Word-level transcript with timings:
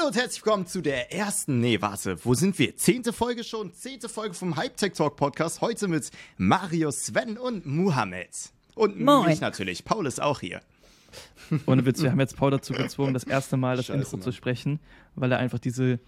Hallo 0.00 0.08
und 0.08 0.16
herzlich 0.16 0.42
willkommen 0.46 0.66
zu 0.66 0.80
der 0.80 1.12
ersten, 1.12 1.60
nee, 1.60 1.82
warte, 1.82 2.24
wo 2.24 2.32
sind 2.32 2.58
wir? 2.58 2.74
Zehnte 2.74 3.12
Folge 3.12 3.44
schon, 3.44 3.74
zehnte 3.74 4.08
Folge 4.08 4.32
vom 4.32 4.56
Hype 4.56 4.74
Tech 4.78 4.94
Talk 4.94 5.16
Podcast. 5.16 5.60
Heute 5.60 5.88
mit 5.88 6.10
Mario, 6.38 6.90
Sven 6.90 7.36
und 7.36 7.66
Muhammad. 7.66 8.28
Und 8.74 8.98
Moin. 8.98 9.26
mich 9.26 9.42
natürlich. 9.42 9.84
Paul 9.84 10.06
ist 10.06 10.22
auch 10.22 10.40
hier. 10.40 10.62
Ohne 11.66 11.84
Witz, 11.84 12.02
wir 12.02 12.10
haben 12.12 12.20
jetzt 12.20 12.36
Paul 12.36 12.50
dazu 12.50 12.72
gezwungen, 12.72 13.12
das 13.12 13.24
erste 13.24 13.58
Mal 13.58 13.76
das 13.76 13.86
Scheiße, 13.86 13.98
Intro 13.98 14.16
Mann. 14.16 14.22
zu 14.22 14.32
sprechen, 14.32 14.80
weil 15.16 15.32
er 15.32 15.38
einfach 15.38 15.58
diese 15.58 15.98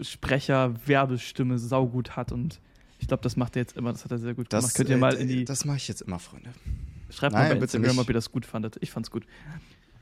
Sprecher-Werbestimme 0.00 1.58
saugut 1.58 2.16
hat 2.16 2.30
und 2.30 2.60
ich 2.98 3.08
glaube, 3.08 3.22
das 3.22 3.36
macht 3.36 3.56
er 3.56 3.62
jetzt 3.62 3.76
immer, 3.76 3.92
das 3.92 4.04
hat 4.04 4.10
er 4.10 4.18
sehr 4.18 4.34
gut 4.34 4.52
Das, 4.52 4.64
gemacht. 4.64 4.76
Könnt 4.76 4.90
ihr 4.90 4.98
mal 4.98 5.14
in 5.14 5.28
die, 5.28 5.42
äh, 5.42 5.44
das 5.44 5.64
mache 5.64 5.78
ich 5.78 5.88
jetzt 5.88 6.02
immer, 6.02 6.18
Freunde. 6.18 6.50
schreibt 7.08 7.32
nein, 7.32 7.44
mal 7.44 7.48
bei 7.54 7.60
bitte 7.60 7.78
Instagram, 7.78 7.96
nicht. 7.96 8.00
ob 8.00 8.08
ihr 8.10 8.14
das 8.14 8.30
gut 8.30 8.44
fandet. 8.44 8.76
Ich 8.80 8.90
fand's 8.90 9.10
gut. 9.10 9.24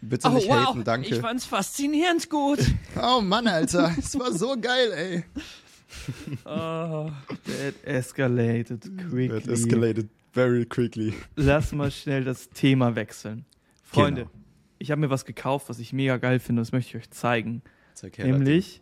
Bitte 0.03 0.29
nicht 0.30 0.50
haten, 0.50 0.82
danke. 0.84 1.09
Ich 1.14 1.21
fand's 1.21 1.45
faszinierend 1.46 2.29
gut. 2.29 2.59
Oh 3.01 3.21
Mann, 3.21 3.46
Alter, 3.46 3.95
es 3.98 4.19
war 4.19 4.32
so 4.32 4.57
geil, 4.61 4.93
ey. 4.93 5.24
Oh, 6.45 7.10
that 7.45 7.74
escalated 7.84 8.80
quickly. 9.10 9.27
It 9.38 9.46
escalated 9.48 10.09
very 10.33 10.65
quickly. 10.66 11.15
Lass 11.37 11.73
mal 11.73 11.91
schnell 11.91 12.24
das 12.24 12.48
Thema 12.51 12.95
wechseln. 12.96 13.45
Freunde, 13.84 14.23
Genau. 14.23 14.33
ich 14.79 14.91
habe 14.91 15.01
mir 15.01 15.10
was 15.10 15.24
gekauft, 15.24 15.69
was 15.69 15.79
ich 15.79 15.93
mega 15.93 16.16
geil 16.16 16.38
finde, 16.41 16.62
das 16.62 16.73
möchte 16.73 16.91
ich 16.96 17.05
euch 17.05 17.10
zeigen. 17.10 17.62
Zeig 17.95 18.19
her, 18.19 18.27
Nämlich 18.27 18.80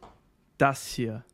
das 0.59 0.87
hier. 0.87 1.25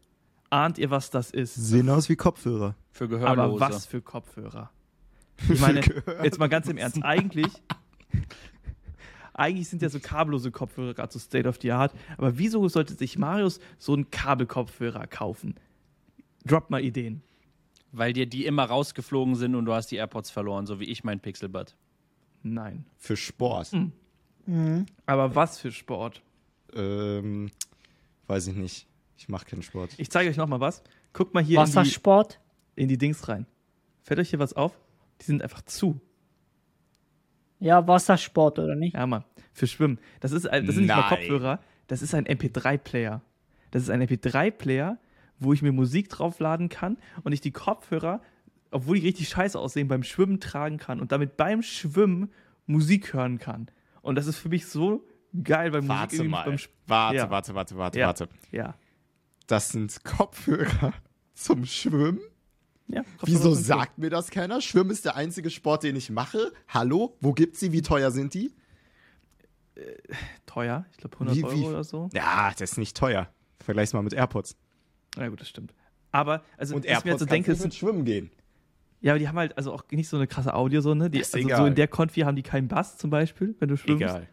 Ahnt 0.50 0.78
ihr, 0.78 0.90
was 0.90 1.10
das 1.10 1.30
ist? 1.30 1.54
Sehen 1.54 1.90
aus 1.90 2.08
wie 2.08 2.16
Kopfhörer. 2.16 2.74
Für 2.90 3.08
Gehörlose. 3.08 3.40
Aber 3.42 3.60
was 3.60 3.84
für 3.86 4.00
Kopfhörer? 4.00 4.70
Ich 5.50 5.60
meine, 5.60 5.80
jetzt 6.22 6.38
mal 6.38 6.48
ganz 6.48 6.66
im 6.68 6.78
Ernst, 6.78 7.02
eigentlich, 7.02 7.52
eigentlich 9.38 9.68
sind 9.68 9.82
ja 9.82 9.88
so 9.88 10.00
kabellose 10.00 10.50
Kopfhörer 10.50 10.94
gerade 10.94 11.12
so 11.12 11.18
State 11.18 11.48
of 11.48 11.58
the 11.60 11.72
Art, 11.72 11.92
aber 12.16 12.38
wieso 12.38 12.68
sollte 12.68 12.94
sich 12.94 13.18
Marius 13.18 13.60
so 13.78 13.92
einen 13.92 14.10
Kabelkopfhörer 14.10 15.06
kaufen? 15.06 15.54
Drop 16.44 16.70
mal 16.70 16.82
Ideen. 16.82 17.22
Weil 17.92 18.12
dir 18.12 18.26
die 18.26 18.46
immer 18.46 18.64
rausgeflogen 18.64 19.36
sind 19.36 19.54
und 19.54 19.64
du 19.64 19.72
hast 19.72 19.88
die 19.88 19.96
AirPods 19.96 20.30
verloren, 20.30 20.66
so 20.66 20.80
wie 20.80 20.84
ich 20.84 21.04
mein 21.04 21.20
Pixelbud. 21.20 21.76
Nein. 22.42 22.84
Für 22.96 23.16
Sport. 23.16 23.72
Aber 25.06 25.34
was 25.34 25.58
für 25.58 25.72
Sport? 25.72 26.22
Ähm, 26.74 27.50
weiß 28.26 28.48
ich 28.48 28.54
nicht. 28.54 28.86
Ich 29.16 29.28
mache 29.28 29.46
keinen 29.46 29.62
Sport. 29.62 29.94
Ich 29.98 30.10
zeige 30.10 30.30
euch 30.30 30.36
noch 30.36 30.46
mal 30.46 30.60
was. 30.60 30.82
Guckt 31.12 31.34
mal 31.34 31.42
hier 31.42 31.58
in 31.58 31.66
die, 31.66 31.74
Wassersport? 31.74 32.38
in 32.74 32.88
die 32.88 32.98
Dings 32.98 33.28
rein. 33.28 33.46
Fällt 34.02 34.20
euch 34.20 34.30
hier 34.30 34.38
was 34.38 34.52
auf? 34.52 34.78
Die 35.20 35.24
sind 35.24 35.42
einfach 35.42 35.62
zu. 35.62 36.00
Ja, 37.58 37.86
Wassersport, 37.86 38.58
oder 38.58 38.74
nicht? 38.74 38.94
Ja, 38.94 39.06
Mann. 39.06 39.24
Für 39.52 39.66
Schwimmen. 39.66 39.98
Das, 40.20 40.32
ist 40.32 40.46
ein, 40.46 40.66
das 40.66 40.74
sind 40.74 40.84
nicht 40.86 40.94
mal. 40.94 41.08
Kopfhörer, 41.08 41.60
das 41.86 42.02
ist 42.02 42.14
ein 42.14 42.26
MP3-Player. 42.26 43.22
Das 43.70 43.82
ist 43.82 43.90
ein 43.90 44.02
MP3-Player, 44.02 44.98
wo 45.38 45.52
ich 45.52 45.62
mir 45.62 45.72
Musik 45.72 46.08
draufladen 46.08 46.68
kann 46.68 46.96
und 47.24 47.32
ich 47.32 47.40
die 47.40 47.52
Kopfhörer, 47.52 48.20
obwohl 48.70 48.98
die 49.00 49.06
richtig 49.06 49.28
scheiße 49.28 49.58
aussehen, 49.58 49.88
beim 49.88 50.02
Schwimmen 50.02 50.40
tragen 50.40 50.76
kann 50.78 51.00
und 51.00 51.12
damit 51.12 51.36
beim 51.36 51.62
Schwimmen 51.62 52.30
Musik 52.66 53.12
hören 53.14 53.38
kann. 53.38 53.68
Und 54.02 54.16
das 54.16 54.26
ist 54.26 54.38
für 54.38 54.48
mich 54.48 54.66
so 54.66 55.06
geil, 55.42 55.72
weil 55.72 55.80
Musik 55.82 55.88
Warte 55.96 56.16
irgendwie 56.16 56.30
mal. 56.30 56.44
beim 56.44 56.58
Warte, 56.86 57.16
Ja. 57.16 57.30
warte, 57.30 57.54
warte, 57.54 57.76
warte, 57.76 57.98
Ja. 57.98 58.06
warte. 58.06 58.28
Ja. 58.50 58.74
Das 59.46 59.70
sind 59.70 60.04
Kopfhörer 60.04 60.92
zum 61.34 61.64
Schwimmen? 61.64 62.20
Ja 62.88 63.02
Wieso 63.24 63.54
sagt 63.54 63.98
mir 63.98 64.10
das 64.10 64.30
keiner? 64.30 64.60
Schwimmen 64.60 64.90
ist 64.90 65.04
der 65.04 65.16
einzige 65.16 65.50
Sport, 65.50 65.82
den 65.82 65.96
ich 65.96 66.10
mache. 66.10 66.52
Hallo? 66.68 67.16
Wo 67.20 67.32
gibt's 67.32 67.60
sie? 67.60 67.72
Wie 67.72 67.82
teuer 67.82 68.10
sind 68.10 68.34
die? 68.34 68.52
Teuer, 70.46 70.86
ich 70.90 70.96
glaube 70.96 71.16
100 71.18 71.36
Wie- 71.36 71.44
Euro 71.44 71.56
wie- 71.56 71.64
oder 71.64 71.84
so. 71.84 72.08
Ja, 72.14 72.50
das 72.52 72.72
ist 72.72 72.78
nicht 72.78 72.96
teuer. 72.96 73.28
Vergleich's 73.60 73.92
mal 73.92 74.02
mit 74.02 74.14
AirPods. 74.14 74.56
Na 75.16 75.28
gut, 75.28 75.40
das 75.40 75.48
stimmt. 75.48 75.74
Aber, 76.12 76.42
also, 76.56 76.74
Und 76.76 76.84
was 76.84 76.86
ich 76.86 76.90
mir 76.90 76.92
AirPods 76.92 77.10
jetzt 77.10 77.20
so 77.20 77.26
denke, 77.26 77.52
ist, 77.52 77.62
mit 77.62 77.74
Schwimmen 77.74 78.04
gehen. 78.04 78.30
ja, 79.02 79.12
aber 79.12 79.18
die 79.18 79.28
haben 79.28 79.36
halt 79.38 79.56
also 79.58 79.72
auch 79.74 79.84
nicht 79.90 80.08
so 80.08 80.16
eine 80.16 80.26
krasse 80.26 80.54
Audio, 80.54 80.80
so, 80.80 80.94
ne? 80.94 81.10
Die, 81.10 81.18
also 81.18 81.38
so 81.38 81.66
in 81.66 81.74
der 81.74 81.88
Konfi 81.88 82.20
haben 82.20 82.36
die 82.36 82.42
keinen 82.42 82.68
Bass 82.68 82.96
zum 82.96 83.10
Beispiel, 83.10 83.54
wenn 83.58 83.68
du 83.68 83.76
schwimmst. 83.76 84.02
Egal. 84.02 84.28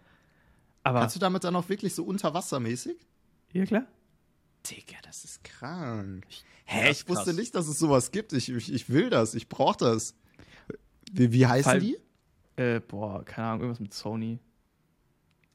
Aber, 0.84 1.00
Kannst 1.02 1.16
du 1.16 1.20
damit 1.20 1.44
dann 1.44 1.56
auch 1.56 1.68
wirklich 1.68 1.94
so 1.94 2.04
unterwassermäßig? 2.04 2.96
ja 3.54 3.66
klar. 3.66 3.86
Digga, 4.70 4.96
das 5.04 5.24
ist 5.26 5.44
krank. 5.44 6.26
Hä, 6.66 6.92
ich 6.92 7.08
wusste 7.10 7.26
krass. 7.26 7.36
nicht, 7.36 7.56
dass 7.56 7.68
es 7.68 7.78
sowas 7.80 8.12
gibt. 8.12 8.34
Ich, 8.34 8.50
ich, 8.50 8.74
ich 8.74 8.90
will 8.90 9.10
das. 9.10 9.36
Ich 9.36 9.50
brauch 9.50 9.76
das. 9.76 10.16
Wie, 11.12 11.32
wie 11.34 11.46
heißen 11.46 11.72
Fall- 11.72 11.80
die? 11.80 11.98
Äh, 12.56 12.80
boah, 12.80 13.26
keine 13.26 13.48
Ahnung, 13.48 13.62
irgendwas 13.62 13.80
mit 13.80 13.94
Sony. 13.94 14.40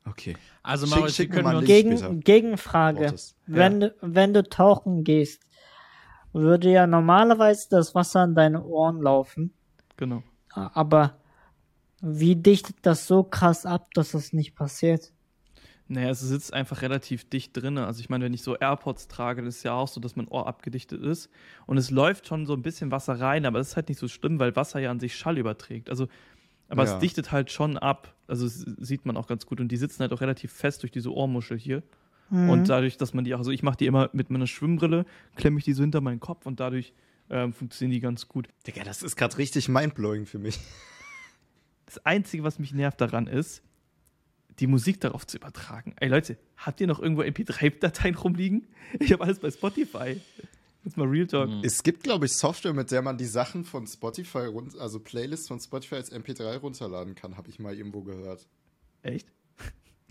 Okay. 0.05 0.37
Also, 0.63 0.87
Schick- 0.87 0.91
Marius, 0.97 1.15
schick 1.15 1.33
können 1.33 1.45
mal. 1.45 1.65
Gegen, 1.65 2.21
Gegenfrage. 2.21 3.15
Wenn, 3.47 3.81
du, 3.81 3.95
wenn 4.01 4.35
du 4.35 4.43
tauchen 4.43 5.05
gehst, 5.05 5.43
würde 6.33 6.71
ja 6.71 6.87
normalerweise 6.87 7.69
das 7.71 7.95
Wasser 7.95 8.21
an 8.21 8.35
deine 8.35 8.65
Ohren 8.65 9.01
laufen. 9.01 9.55
Genau. 9.97 10.23
Aber 10.51 11.19
wie 12.01 12.37
dichtet 12.37 12.77
das 12.83 13.07
so 13.07 13.23
krass 13.23 13.65
ab, 13.67 13.93
dass 13.95 14.13
das 14.13 14.33
nicht 14.33 14.55
passiert? 14.55 15.13
Naja, 15.91 16.11
es 16.11 16.21
sitzt 16.21 16.53
einfach 16.53 16.83
relativ 16.83 17.29
dicht 17.31 17.57
drin. 17.57 17.79
Also 17.79 18.01
ich 18.01 18.11
meine, 18.11 18.25
wenn 18.27 18.35
ich 18.35 18.43
so 18.43 18.57
AirPods 18.57 19.09
trage, 19.09 19.43
das 19.43 19.57
ist 19.57 19.63
ja 19.63 19.73
auch 19.73 19.89
so, 19.89 20.01
dass 20.01 20.17
mein 20.17 20.29
Ohr 20.29 20.47
abgedichtet 20.47 21.03
ist. 21.03 21.31
Und 21.67 21.79
es 21.79 21.91
läuft 21.91 22.27
schon 22.27 22.45
so 22.45 22.53
ein 22.53 22.61
bisschen 22.63 22.91
Wasser 22.91 23.19
rein, 23.19 23.47
aber 23.47 23.59
das 23.59 23.69
ist 23.69 23.77
halt 23.77 23.89
nicht 23.89 23.99
so 23.99 24.07
schlimm, 24.07 24.39
weil 24.39 24.55
Wasser 24.55 24.81
ja 24.81 24.91
an 24.91 25.01
sich 25.01 25.17
Schall 25.17 25.39
überträgt. 25.39 25.89
Also, 25.89 26.09
aber 26.69 26.85
Ja. 26.85 26.93
es 26.93 26.99
dichtet 26.99 27.33
halt 27.33 27.51
schon 27.51 27.79
ab. 27.79 28.15
Also 28.27 28.45
das 28.45 28.67
sieht 28.87 29.07
man 29.07 29.17
auch 29.17 29.27
ganz 29.27 29.47
gut. 29.47 29.61
Und 29.61 29.69
die 29.69 29.79
sitzen 29.79 30.01
halt 30.01 30.13
auch 30.13 30.21
relativ 30.21 30.53
fest 30.53 30.83
durch 30.83 30.93
diese 30.93 31.11
Ohrmuschel 31.11 31.57
hier. 31.59 31.83
Mhm. 32.29 32.51
Und 32.51 32.69
dadurch, 32.69 32.99
dass 32.99 33.15
man 33.15 33.25
die 33.25 33.33
auch, 33.35 33.39
also 33.39 33.51
ich 33.51 33.63
mache 33.63 33.79
die 33.79 33.87
immer 33.87 34.11
mit 34.13 34.29
meiner 34.29 34.47
Schwimmbrille, 34.47 35.07
klemme 35.37 35.59
ich 35.59 35.65
die 35.65 35.73
so 35.73 35.83
hinter 35.83 36.03
meinen 36.03 36.21
Kopf 36.21 36.45
und 36.45 36.61
dadurch 36.61 36.93
ähm, 37.31 37.55
funktionieren 37.55 37.95
die 37.95 38.01
ganz 38.01 38.29
gut. 38.29 38.49
Digga, 38.67 38.85
das 38.85 39.03
ist 39.03 39.17
gerade 39.17 39.39
richtig 39.39 39.69
mindblowing 39.71 40.27
für 40.27 40.39
mich. 40.39 40.61
Das 41.87 42.05
Einzige, 42.05 42.43
was 42.43 42.59
mich 42.59 42.75
nervt 42.75 43.01
daran 43.01 43.27
ist, 43.27 43.63
die 44.61 44.67
Musik 44.67 45.01
darauf 45.01 45.27
zu 45.27 45.37
übertragen. 45.37 45.95
Ey 46.01 46.09
Leute, 46.09 46.37
habt 46.57 46.81
ihr 46.81 46.87
noch 46.87 47.01
irgendwo 47.01 47.23
MP3-Dateien 47.23 48.15
rumliegen? 48.17 48.67
Ich 49.01 49.13
habe 49.13 49.23
alles 49.25 49.39
bei 49.39 49.51
Spotify. 49.51 50.21
Jetzt 50.85 50.97
mal 50.97 51.07
Real 51.07 51.27
Talk. 51.27 51.51
Es 51.63 51.83
gibt, 51.83 52.03
glaube 52.05 52.27
ich, 52.27 52.33
Software, 52.33 52.73
mit 52.73 52.91
der 52.91 53.03
man 53.03 53.19
die 53.19 53.27
Sachen 53.27 53.65
von 53.65 53.87
Spotify, 53.87 54.47
run- 54.47 54.73
also 54.79 55.01
Playlists 55.01 55.49
von 55.49 55.61
Spotify 55.61 55.97
als 55.97 56.13
MP3 56.13 56.57
runterladen 56.59 57.15
kann, 57.15 57.37
habe 57.37 57.51
ich 57.51 57.59
mal 57.59 57.75
irgendwo 57.75 58.03
gehört. 58.03 58.47
Echt? 59.03 59.29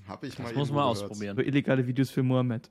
Habe 0.07 0.27
ich 0.27 0.37
mal 0.37 0.45
das 0.45 0.55
muss 0.55 0.67
irgendwo 0.69 0.73
man 0.75 0.93
gehört. 0.93 1.09
ausprobieren. 1.11 1.35
So 1.37 1.41
illegale 1.41 1.87
Videos 1.87 2.09
für 2.11 2.21
Mohammed. 2.23 2.69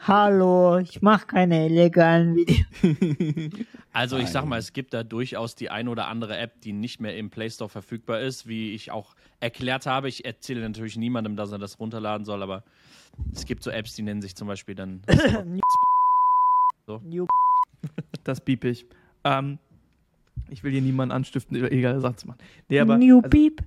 Hallo, 0.00 0.78
ich 0.78 1.02
mache 1.02 1.26
keine 1.26 1.66
illegalen 1.66 2.36
Videos. 2.36 2.66
Also, 3.98 4.16
ich 4.16 4.28
sag 4.28 4.44
mal, 4.44 4.58
es 4.60 4.72
gibt 4.72 4.94
da 4.94 5.02
durchaus 5.02 5.56
die 5.56 5.70
ein 5.70 5.88
oder 5.88 6.06
andere 6.06 6.36
App, 6.36 6.60
die 6.60 6.72
nicht 6.72 7.00
mehr 7.00 7.16
im 7.16 7.30
Play 7.30 7.50
Store 7.50 7.68
verfügbar 7.68 8.20
ist, 8.20 8.46
wie 8.46 8.72
ich 8.72 8.92
auch 8.92 9.16
erklärt 9.40 9.86
habe. 9.86 10.08
Ich 10.08 10.24
erzähle 10.24 10.60
natürlich 10.60 10.96
niemandem, 10.96 11.34
dass 11.34 11.50
er 11.50 11.58
das 11.58 11.80
runterladen 11.80 12.24
soll, 12.24 12.44
aber 12.44 12.62
es 13.32 13.44
gibt 13.44 13.64
so 13.64 13.70
Apps, 13.70 13.96
die 13.96 14.02
nennen 14.02 14.22
sich 14.22 14.36
zum 14.36 14.46
Beispiel 14.46 14.76
dann. 14.76 15.02
New- 17.02 17.26
Das 18.22 18.40
bieb 18.40 18.64
ich. 18.64 18.86
Ähm, 19.24 19.58
ich 20.48 20.62
will 20.62 20.70
hier 20.70 20.80
niemanden 20.82 21.12
anstiften, 21.12 21.60
Sachen 22.00 22.16
zu 22.18 22.28
machen. 22.28 22.38
Nee, 22.68 22.78
aber 22.78 22.98
New 22.98 23.16
also, 23.16 23.28
Beep. 23.30 23.64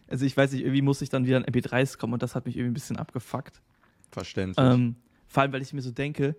also 0.09 0.27
ich 0.27 0.37
weiß 0.37 0.53
nicht, 0.53 0.61
irgendwie 0.61 0.83
muss 0.83 1.01
ich 1.01 1.09
dann 1.09 1.25
wieder 1.25 1.39
an 1.39 1.45
MP3s 1.45 1.97
kommen 1.97 2.13
und 2.13 2.23
das 2.23 2.35
hat 2.35 2.45
mich 2.45 2.59
irgendwie 2.59 2.73
ein 2.73 2.75
bisschen 2.75 2.99
abgefuckt. 2.99 3.63
Verständlich. 4.11 4.59
Ähm, 4.59 4.97
vor 5.27 5.43
allem, 5.43 5.53
weil 5.55 5.63
ich 5.63 5.73
mir 5.73 5.83
so 5.83 5.91
denke, 5.91 6.37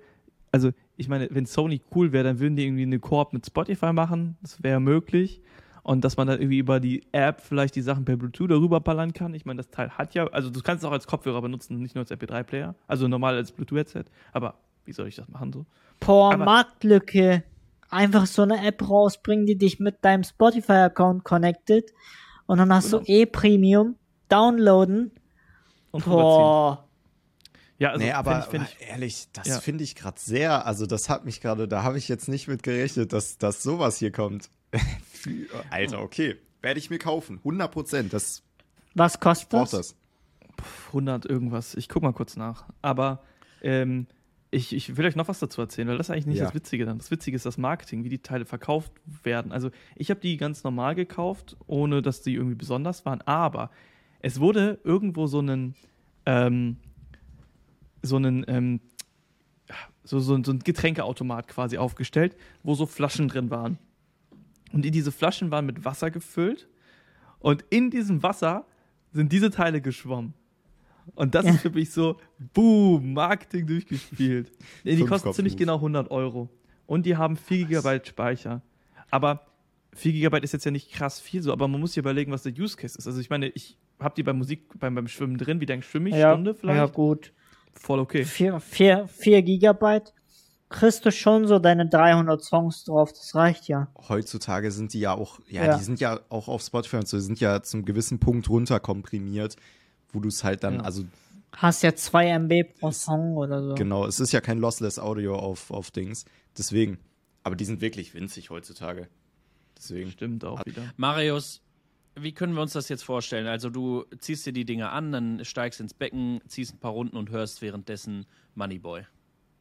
also 0.51 0.71
ich 0.95 1.07
meine, 1.09 1.27
wenn 1.31 1.45
Sony 1.45 1.81
cool 1.95 2.11
wäre, 2.11 2.23
dann 2.23 2.39
würden 2.39 2.55
die 2.55 2.65
irgendwie 2.65 2.83
eine 2.83 2.99
Koop 2.99 3.33
mit 3.33 3.45
Spotify 3.45 3.93
machen, 3.93 4.37
das 4.41 4.61
wäre 4.63 4.79
möglich. 4.79 5.41
Und 5.83 6.03
dass 6.03 6.17
man 6.17 6.27
dann 6.27 6.39
irgendwie 6.41 6.57
über 6.57 6.81
die 6.81 7.03
App 7.13 7.39
vielleicht 7.39 7.75
die 7.75 7.81
Sachen 7.81 8.03
per 8.03 8.17
Bluetooth 8.17 8.51
darüber 8.51 8.81
ballern 8.81 9.13
kann. 9.13 9.33
Ich 9.33 9.45
meine, 9.45 9.57
das 9.57 9.69
Teil 9.69 9.89
hat 9.91 10.13
ja, 10.15 10.27
also 10.27 10.49
du 10.49 10.61
kannst 10.61 10.83
es 10.83 10.87
auch 10.89 10.91
als 10.91 11.07
Kopfhörer 11.07 11.41
benutzen, 11.41 11.79
nicht 11.81 11.95
nur 11.95 12.01
als 12.01 12.11
MP3-Player. 12.11 12.75
Also 12.87 13.07
normal 13.07 13.35
als 13.35 13.53
Bluetooth-Headset. 13.53 14.03
Aber 14.33 14.55
wie 14.83 14.91
soll 14.91 15.07
ich 15.07 15.15
das 15.15 15.29
machen 15.29 15.53
so? 15.53 15.65
Boah, 16.01 16.33
aber- 16.33 16.43
Marktlücke. 16.43 17.43
Einfach 17.89 18.25
so 18.25 18.41
eine 18.41 18.65
App 18.67 18.89
rausbringen, 18.89 19.45
die 19.45 19.57
dich 19.57 19.79
mit 19.79 20.03
deinem 20.03 20.23
Spotify-Account 20.25 21.23
connected. 21.23 21.93
Und 22.47 22.57
dann 22.57 22.73
hast 22.73 22.91
Genau. 22.91 23.03
du 23.03 23.09
E-Premium. 23.11 23.95
Downloaden. 24.27 25.11
Und. 25.91 26.03
Boah. 26.03 26.86
Ja, 27.79 27.91
also 27.91 28.03
nee, 28.03 28.11
aber, 28.11 28.41
fänd 28.41 28.63
ich, 28.63 28.69
fänd 28.69 28.81
aber 28.81 28.89
ehrlich, 28.91 29.27
das 29.33 29.47
Ja. 29.47 29.59
finde 29.59 29.83
ich 29.83 29.95
gerade 29.95 30.19
sehr, 30.19 30.65
also 30.65 30.85
das 30.87 31.09
hat 31.09 31.25
mich 31.25 31.41
gerade, 31.41 31.67
da 31.67 31.83
habe 31.83 31.97
ich 31.97 32.07
jetzt 32.07 32.27
nicht 32.27 32.47
mit 32.47 32.63
gerechnet, 32.63 33.13
dass, 33.13 33.37
dass 33.37 33.61
sowas 33.61 33.97
hier 33.97 34.11
kommt. 34.11 34.49
Alter, 35.69 36.01
okay. 36.01 36.35
Werde 36.61 36.79
ich 36.79 36.89
mir 36.89 36.97
kaufen. 36.99 37.37
100 37.39 37.71
Prozent. 37.71 38.13
Das 38.13 38.43
Was 38.95 39.19
kostet 39.19 39.53
das? 39.53 39.71
das. 39.71 39.95
ich 40.57 40.65
100 40.87 41.25
irgendwas. 41.25 41.75
Ich 41.75 41.87
guck 41.87 42.01
mal 42.03 42.13
kurz 42.13 42.35
nach. 42.35 42.65
Aber 42.81 43.21
ähm, 43.61 44.07
ich, 44.49 44.73
ich 44.73 44.97
will 44.97 45.05
euch 45.05 45.15
noch 45.15 45.27
was 45.27 45.39
dazu 45.39 45.61
erzählen, 45.61 45.87
weil 45.87 45.97
das 45.97 46.07
ist 46.07 46.11
eigentlich 46.11 46.25
nicht 46.25 46.37
Ja. 46.39 46.45
das 46.45 46.55
Witzige 46.55 46.85
dann. 46.85 46.97
Das 46.97 47.11
Witzige 47.11 47.35
ist 47.35 47.45
das 47.45 47.57
Marketing, 47.57 48.03
wie 48.03 48.09
die 48.09 48.19
Teile 48.23 48.45
verkauft 48.45 48.91
werden. 49.23 49.51
Also 49.51 49.69
ich 49.95 50.09
habe 50.09 50.19
die 50.19 50.35
ganz 50.37 50.63
normal 50.63 50.95
gekauft, 50.95 51.55
ohne 51.67 52.01
dass 52.01 52.21
die 52.23 52.33
irgendwie 52.33 52.55
besonders 52.55 53.05
waren. 53.05 53.21
Aber 53.21 53.69
es 54.19 54.39
wurde 54.39 54.79
irgendwo 54.83 55.27
so 55.27 55.41
ein 55.41 55.75
ähm, 56.25 56.77
so 58.01 58.15
einen 58.15 58.45
ähm, 58.47 58.79
so, 60.03 60.19
so, 60.19 60.41
so 60.41 60.51
ein 60.51 60.59
Getränkeautomat 60.59 61.47
quasi 61.47 61.77
aufgestellt, 61.77 62.35
wo 62.63 62.75
so 62.75 62.85
Flaschen 62.85 63.27
drin 63.27 63.49
waren. 63.49 63.77
Und 64.71 64.85
in 64.85 64.91
diese 64.91 65.11
Flaschen 65.11 65.51
waren 65.51 65.65
mit 65.65 65.85
Wasser 65.85 66.11
gefüllt. 66.11 66.67
Und 67.39 67.65
in 67.69 67.91
diesem 67.91 68.23
Wasser 68.23 68.65
sind 69.11 69.31
diese 69.31 69.51
Teile 69.51 69.81
geschwommen. 69.81 70.33
Und 71.15 71.35
das 71.35 71.45
ist 71.45 71.61
für 71.61 71.69
mich 71.69 71.91
so, 71.91 72.17
boom, 72.53 73.13
Marketing 73.13 73.67
durchgespielt. 73.67 74.51
Nee, 74.83 74.95
die 74.95 75.05
kosten 75.05 75.33
ziemlich 75.33 75.57
genau 75.57 75.75
100 75.75 76.11
Euro. 76.11 76.49
Und 76.85 77.05
die 77.05 77.17
haben 77.17 77.35
4 77.35 77.65
GB 77.65 78.05
Speicher. 78.05 78.61
Aber 79.09 79.45
4 79.93 80.13
GB 80.13 80.39
ist 80.39 80.53
jetzt 80.53 80.65
ja 80.65 80.71
nicht 80.71 80.91
krass 80.91 81.19
viel 81.19 81.41
so, 81.41 81.51
aber 81.51 81.67
man 81.67 81.81
muss 81.81 81.91
sich 81.91 81.97
überlegen, 81.97 82.31
was 82.31 82.43
der 82.43 82.53
Use 82.53 82.77
Case 82.77 82.97
ist. 82.97 83.07
Also 83.07 83.19
ich 83.19 83.29
meine, 83.29 83.49
ich 83.49 83.77
habe 83.99 84.15
die 84.15 84.23
bei 84.23 84.33
Musik, 84.33 84.79
beim, 84.79 84.95
beim 84.95 85.07
Schwimmen 85.07 85.37
drin. 85.37 85.59
Wie 85.59 85.65
lange 85.65 85.81
schwimme 85.81 86.09
ich? 86.09 86.15
ja, 86.15 86.33
Stunde 86.33 86.53
vielleicht? 86.53 86.77
ja, 86.77 86.85
gut. 86.85 87.33
Voll 87.79 87.99
okay. 87.99 88.23
4, 88.25 88.59
4, 88.59 89.07
4 89.07 89.41
Gigabyte 89.43 90.13
kriegst 90.69 91.05
du 91.05 91.11
schon 91.11 91.47
so 91.47 91.59
deine 91.59 91.87
300 91.87 92.43
Songs 92.43 92.83
drauf. 92.83 93.13
Das 93.13 93.33
reicht 93.35 93.67
ja. 93.67 93.87
Heutzutage 94.09 94.71
sind 94.71 94.93
die 94.93 94.99
ja 94.99 95.13
auch, 95.13 95.39
ja, 95.47 95.65
Ja. 95.65 95.77
die 95.77 95.83
sind 95.83 95.99
ja 95.99 96.19
auch 96.29 96.47
auf 96.49 96.61
Spotify 96.61 96.97
und 96.97 97.07
so, 97.07 97.17
die 97.17 97.23
sind 97.23 97.39
ja 97.39 97.61
zum 97.63 97.85
gewissen 97.85 98.19
Punkt 98.19 98.49
runterkomprimiert, 98.49 99.55
wo 100.11 100.19
du 100.19 100.27
es 100.27 100.43
halt 100.43 100.63
dann, 100.63 100.75
Ja. 100.75 100.81
also 100.81 101.03
Hast 101.55 101.81
ja 101.83 101.95
2 101.95 102.27
MB 102.39 102.63
pro 102.79 102.91
Song 102.91 103.37
oder 103.37 103.63
so. 103.63 103.75
genau, 103.75 104.05
es 104.05 104.19
ist 104.19 104.31
ja 104.33 104.41
kein 104.41 104.59
Lossless 104.59 104.99
Audio 104.99 105.37
auf, 105.37 105.71
auf 105.71 105.89
Dings. 105.91 106.25
Deswegen. 106.57 106.99
Aber 107.43 107.55
die 107.55 107.63
sind 107.65 107.79
wirklich 107.79 108.13
winzig 108.13 108.49
heutzutage. 108.49 109.07
Deswegen. 109.77 110.11
Stimmt 110.11 110.43
auch 110.43 110.63
wieder. 110.65 110.83
Marius, 110.97 111.61
wie 112.19 112.31
können 112.31 112.53
wir 112.53 112.61
uns 112.61 112.73
das 112.73 112.89
jetzt 112.89 113.03
vorstellen? 113.03 113.47
Also 113.47 113.69
du 113.69 114.05
ziehst 114.19 114.45
dir 114.45 114.53
die 114.53 114.65
Dinge 114.65 114.89
an, 114.89 115.11
dann 115.11 115.45
steigst 115.45 115.79
ins 115.79 115.93
Becken, 115.93 116.41
ziehst 116.47 116.73
ein 116.73 116.79
paar 116.79 116.91
Runden 116.91 117.17
und 117.17 117.29
hörst 117.29 117.61
währenddessen 117.61 118.25
Moneyboy. 118.55 119.03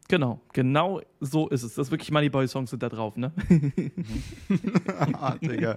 Genau, 0.08 0.40
genau 0.52 1.00
so 1.20 1.48
ist 1.48 1.62
es. 1.64 1.74
Das 1.74 1.88
ist 1.88 1.90
wirklich 1.90 2.12
Moneyboy-Songs 2.12 2.70
sind 2.70 2.82
da 2.82 2.88
drauf, 2.88 3.16
ne? 3.16 3.32
ah, 5.14 5.34
Digga. 5.42 5.76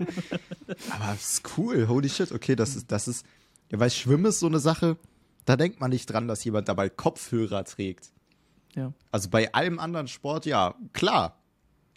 Aber 0.91 1.13
es 1.13 1.33
ist 1.33 1.57
cool, 1.57 1.87
holy 1.87 2.09
shit. 2.09 2.31
Okay, 2.31 2.55
das 2.55 2.75
ist, 2.75 2.91
das 2.91 3.07
ist, 3.07 3.25
ja, 3.71 3.79
weil 3.79 3.89
Schwimmen 3.89 4.25
ist 4.25 4.39
so 4.39 4.47
eine 4.47 4.59
Sache, 4.59 4.97
da 5.45 5.55
denkt 5.55 5.79
man 5.79 5.89
nicht 5.89 6.05
dran, 6.05 6.27
dass 6.27 6.43
jemand 6.43 6.67
dabei 6.69 6.89
Kopfhörer 6.89 7.63
trägt. 7.63 8.11
Ja. 8.75 8.93
Also 9.11 9.29
bei 9.29 9.51
allem 9.53 9.79
anderen 9.79 10.07
Sport, 10.07 10.45
ja, 10.45 10.75
klar. 10.93 11.41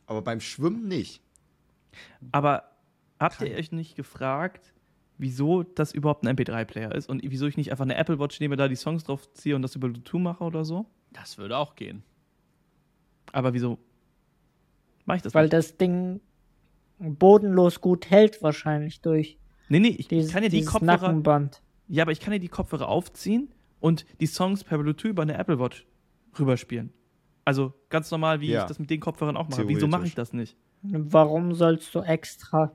Aber 0.07 0.23
beim 0.23 0.41
Schwimmen 0.41 0.89
nicht. 0.89 1.21
Aber 2.33 2.65
habt 3.21 3.43
ihr 3.43 3.55
euch 3.55 3.73
nicht 3.73 3.95
gefragt, 3.95 4.72
wieso 5.23 5.63
das 5.63 5.93
überhaupt 5.93 6.27
ein 6.27 6.37
MP3-Player 6.37 6.95
ist 6.95 7.09
und 7.09 7.23
wieso 7.25 7.47
ich 7.47 7.57
nicht 7.57 7.71
einfach 7.71 7.85
eine 7.85 7.97
Apple 7.97 8.19
Watch 8.19 8.39
nehme, 8.41 8.57
da 8.57 8.69
die 8.69 8.77
Songs 8.77 9.05
drauf 9.05 9.33
ziehe 9.33 9.57
und 9.57 9.63
das 9.63 9.75
über 9.75 9.89
Bluetooth 9.89 10.21
mache 10.21 10.45
oder 10.45 10.65
so? 10.65 10.87
Das 11.13 11.39
würde 11.39 11.57
auch 11.57 11.75
gehen. 11.77 12.03
Aber 13.33 13.55
wieso 13.55 13.79
mache 15.07 15.17
ich 15.19 15.23
das 15.23 15.35
Weil 15.35 15.45
nicht? 15.45 15.53
das 15.55 15.77
Ding 15.79 16.21
bodenlos 16.99 17.81
gut 17.81 18.11
hält 18.11 18.43
wahrscheinlich 18.43 19.01
durch 19.01 19.39
nee, 19.69 19.81
nee, 19.81 19.89
ich 19.99 20.09
dieses, 20.09 20.33
kann 20.33 20.43
ja 20.43 20.49
die 20.49 20.65
Kopfhörer, 20.65 20.99
Nackenband. 21.01 21.63
ja, 21.89 22.03
aber 22.03 22.13
ich 22.13 22.21
kann 22.21 22.33
ja 22.33 22.39
die 22.39 22.49
Kopfhörer 22.49 22.89
aufziehen 22.89 23.49
und 23.81 24.05
die 24.21 24.27
Songs 24.27 24.63
per 24.65 24.79
Bluetooth 24.79 25.11
über 25.11 25.23
eine 25.23 25.37
Apple 25.37 25.59
Watch 25.59 25.87
rüberspielen. 26.39 26.93
Also 27.45 27.75
ganz 27.89 28.11
normal, 28.11 28.41
wie 28.41 28.51
Ja. 28.51 28.61
ich 28.63 28.67
das 28.69 28.79
mit 28.79 28.89
den 28.91 29.01
Kopfhörern 29.01 29.37
auch 29.37 29.49
mache. 29.49 29.67
Wieso 29.67 29.89
mache 29.89 30.07
ich 30.07 30.15
das 30.15 30.33
nicht? 30.33 30.57
Warum 30.83 31.55
sollst 31.55 31.93
du 31.95 32.01
extra 32.01 32.73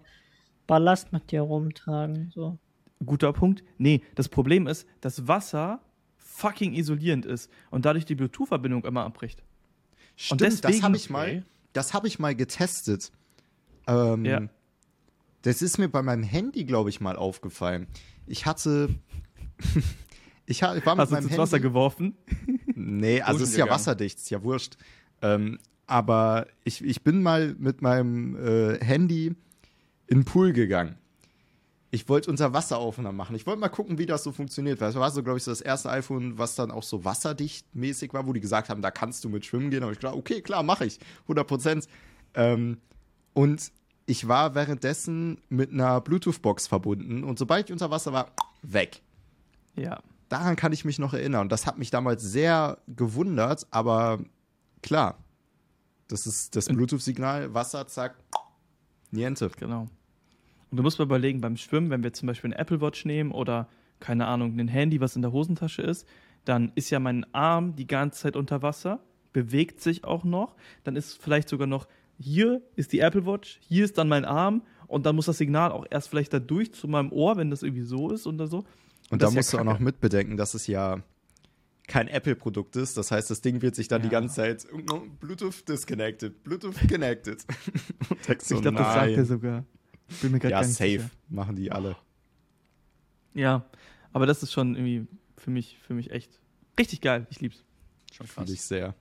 Ballast 0.68 1.12
mit 1.14 1.32
dir 1.32 1.42
rumtragen? 1.42 2.32
So. 2.34 2.58
Guter 3.06 3.32
Punkt. 3.34 3.64
Nee, 3.78 4.02
das 4.16 4.28
Problem 4.30 4.68
ist, 4.68 4.88
dass 5.02 5.28
Wasser 5.28 5.80
fucking 6.18 6.74
isolierend 6.74 7.26
ist 7.26 7.50
und 7.72 7.86
dadurch 7.86 8.06
die 8.06 8.16
Bluetooth-Verbindung 8.16 8.84
immer 8.86 9.04
abbricht. 9.06 9.44
Stimmt, 10.16 10.42
deswegen- 10.42 10.74
das 10.74 10.82
habe 10.84 10.96
ich 10.98 11.10
mal, 11.10 11.28
Okay. 11.28 11.44
das 11.74 11.94
habe 11.94 12.08
ich 12.08 12.20
mal 12.20 12.36
getestet. 12.36 13.12
Ähm, 13.88 14.26
Ja. 14.26 14.42
Das 15.44 15.62
ist 15.62 15.78
mir 15.78 15.88
bei 15.88 16.02
meinem 16.02 16.24
Handy, 16.24 16.66
glaube 16.66 16.90
ich, 16.90 17.00
mal 17.00 17.16
aufgefallen. 17.16 17.88
Ich 18.26 18.46
hatte, 18.46 18.90
ich, 20.46 20.62
war 20.62 20.74
mit 20.76 20.86
Hast 20.86 20.86
du 20.86 20.94
meinem 20.96 21.24
ins 21.24 21.30
Handy. 21.32 21.38
Wasser 21.38 21.60
geworfen? 21.60 22.16
Nee, 22.76 23.22
also 23.22 23.44
es 23.44 23.52
ist 23.52 23.58
ja 23.58 23.70
wasserdicht, 23.70 24.18
ist 24.18 24.30
ja 24.30 24.44
wurscht. 24.44 24.78
Ähm, 25.22 25.60
aber 25.86 26.48
ich, 26.64 26.84
ich 26.84 27.04
bin 27.04 27.22
mal 27.24 27.56
mit 27.60 27.82
meinem 27.82 28.36
äh, 28.36 28.84
Handy 28.84 29.36
in 30.08 30.20
den 30.20 30.26
Pool 30.26 30.54
gegangen. 30.54 30.98
Ich 31.90 32.10
wollte 32.10 32.30
unter 32.30 32.54
Wasseraufnahmen 32.54 33.16
machen. 33.16 33.36
Ich 33.36 33.46
wollte 33.46 33.62
mal 33.62 33.70
gucken, 33.70 33.98
wie 33.98 34.06
das 34.06 34.24
so 34.24 34.32
funktioniert. 34.34 34.82
Weil 34.82 34.90
es 34.90 34.96
war 34.96 35.10
so, 35.10 35.24
glaube 35.24 35.38
ich, 35.38 35.44
so 35.44 35.52
das 35.52 35.62
erste 35.62 35.90
iPhone, 35.90 36.38
was 36.38 36.56
dann 36.56 36.70
auch 36.70 36.84
so 36.84 37.06
wasserdicht 37.06 37.74
mäßig 37.76 38.14
war, 38.14 38.28
wo 38.28 38.34
die 38.34 38.42
gesagt 38.42 38.70
haben, 38.70 38.82
da 38.82 38.92
kannst 38.92 39.24
du 39.24 39.30
mit 39.30 39.46
schwimmen 39.46 39.70
gehen. 39.70 39.84
Aber 39.84 39.94
ich 39.94 40.00
dachte, 40.00 40.18
okay, 40.18 40.42
klar, 40.42 40.64
mache 40.64 40.86
ich. 40.86 41.00
100 41.24 41.48
Prozent. 41.48 41.88
Ähm, 42.34 42.78
und 43.34 43.72
ich 44.06 44.28
war 44.28 44.54
währenddessen 44.54 45.40
mit 45.50 45.72
einer 45.72 46.02
Bluetooth-Box 46.02 46.68
verbunden. 46.68 47.24
Und 47.24 47.40
sobald 47.40 47.68
ich 47.70 47.72
unter 47.74 47.90
Wasser 47.90 48.12
war, 48.12 48.32
weg 48.64 49.02
Ja. 49.76 50.02
daran 50.30 50.56
kann 50.58 50.74
ich 50.74 50.84
mich 50.84 51.00
noch 51.00 51.14
erinnern. 51.14 51.44
Und 51.44 51.52
das 51.52 51.66
hat 51.66 51.78
mich 51.78 51.90
damals 51.90 52.22
sehr 52.22 52.80
gewundert, 52.88 53.66
aber 53.72 54.20
klar, 54.82 55.18
das 56.10 56.28
ist 56.28 56.56
das 56.56 56.66
Bluetooth-Signal, 56.68 57.54
Wasser, 57.54 57.88
zack, 57.88 58.16
niente. 59.12 59.50
Genau. 59.58 59.88
Und 60.70 60.78
du 60.78 60.84
musst 60.84 61.00
mal 61.00 61.06
überlegen, 61.06 61.42
beim 61.42 61.58
Schwimmen, 61.58 61.90
wenn 61.90 62.04
wir 62.04 62.14
zum 62.14 62.28
Beispiel 62.28 62.50
eine 62.52 62.60
Apple 62.60 62.82
Watch 62.82 63.06
nehmen 63.06 63.32
oder, 63.32 63.68
keine 64.00 64.28
Ahnung, 64.28 64.60
ein 64.60 64.68
Handy, 64.68 65.00
was 65.00 65.16
in 65.16 65.22
der 65.22 65.32
Hosentasche 65.32 65.82
ist, 65.82 66.08
dann 66.46 66.72
ist 66.76 66.90
ja 66.90 67.00
mein 67.00 67.26
Arm 67.34 67.76
die 67.76 67.88
ganze 67.88 68.22
Zeit 68.22 68.36
unter 68.36 68.62
Wasser, 68.62 69.00
bewegt 69.34 69.82
sich 69.82 70.04
auch 70.04 70.24
noch. 70.24 70.56
Dann 70.84 70.96
ist 70.96 71.22
vielleicht 71.22 71.50
sogar 71.50 71.68
noch, 71.68 71.88
hier 72.20 72.62
ist 72.76 72.94
die 72.94 73.00
Apple 73.00 73.26
Watch, 73.26 73.60
hier 73.68 73.86
ist 73.86 73.98
dann 73.98 74.08
mein 74.08 74.26
Arm 74.26 74.64
und 74.88 75.06
dann 75.06 75.16
muss 75.16 75.26
das 75.26 75.38
Signal 75.38 75.72
auch 75.72 75.86
erst 75.90 76.10
vielleicht 76.10 76.34
da 76.34 76.40
durch 76.40 76.74
zu 76.74 76.88
meinem 76.88 77.12
Ohr, 77.12 77.38
wenn 77.38 77.50
das 77.50 77.64
irgendwie 77.64 77.84
so 77.84 78.10
ist 78.12 78.26
oder 78.28 78.48
so. 78.48 78.66
Und 79.10 79.22
da 79.22 79.28
ist 79.28 79.34
ja 79.34 79.40
musst 79.40 79.54
du 79.54 79.60
auch 79.60 79.64
noch 79.64 79.80
mitbedenken, 79.80 80.36
dass 80.38 80.54
es 80.54 80.68
ja 80.68 81.02
kein 81.88 82.08
Apple-Produkt 82.10 82.76
ist. 82.76 82.98
Das 82.98 83.12
heißt, 83.12 83.30
das 83.30 83.42
Ding 83.42 83.62
wird 83.62 83.76
sich 83.76 83.88
dann 83.88 84.02
die 84.02 84.08
Ja. 84.08 84.20
ganze 84.20 84.36
Zeit 84.36 84.68
Bluetooth 85.22 85.68
disconnected, 85.70 86.44
Bluetooth 86.44 86.76
connected. 86.90 87.46
Ich 88.28 88.48
glaube, 88.62 88.78
das 88.78 88.94
sagt 88.94 89.12
er 89.12 89.26
sogar. 89.26 89.66
Ich 90.10 90.22
bin 90.22 90.32
mir 90.32 90.40
gerade 90.40 90.52
Ja, 90.54 90.64
safe. 90.64 90.90
sicher. 90.90 91.10
Machen 91.30 91.56
die 91.56 91.72
alle. 91.72 91.96
Ja, 93.34 93.66
aber 94.14 94.26
das 94.26 94.42
ist 94.44 94.52
schon 94.54 94.76
irgendwie 94.76 95.08
für 95.38 95.52
mich, 95.52 95.78
für 95.80 95.94
mich 95.94 96.12
echt 96.12 96.40
richtig 96.80 97.02
geil. 97.02 97.28
Ich 97.30 97.40
lieb's. 97.42 97.64
Schon 98.14 98.28
krass. 98.28 98.50
ich 98.50 98.62
sehr. 98.62 98.96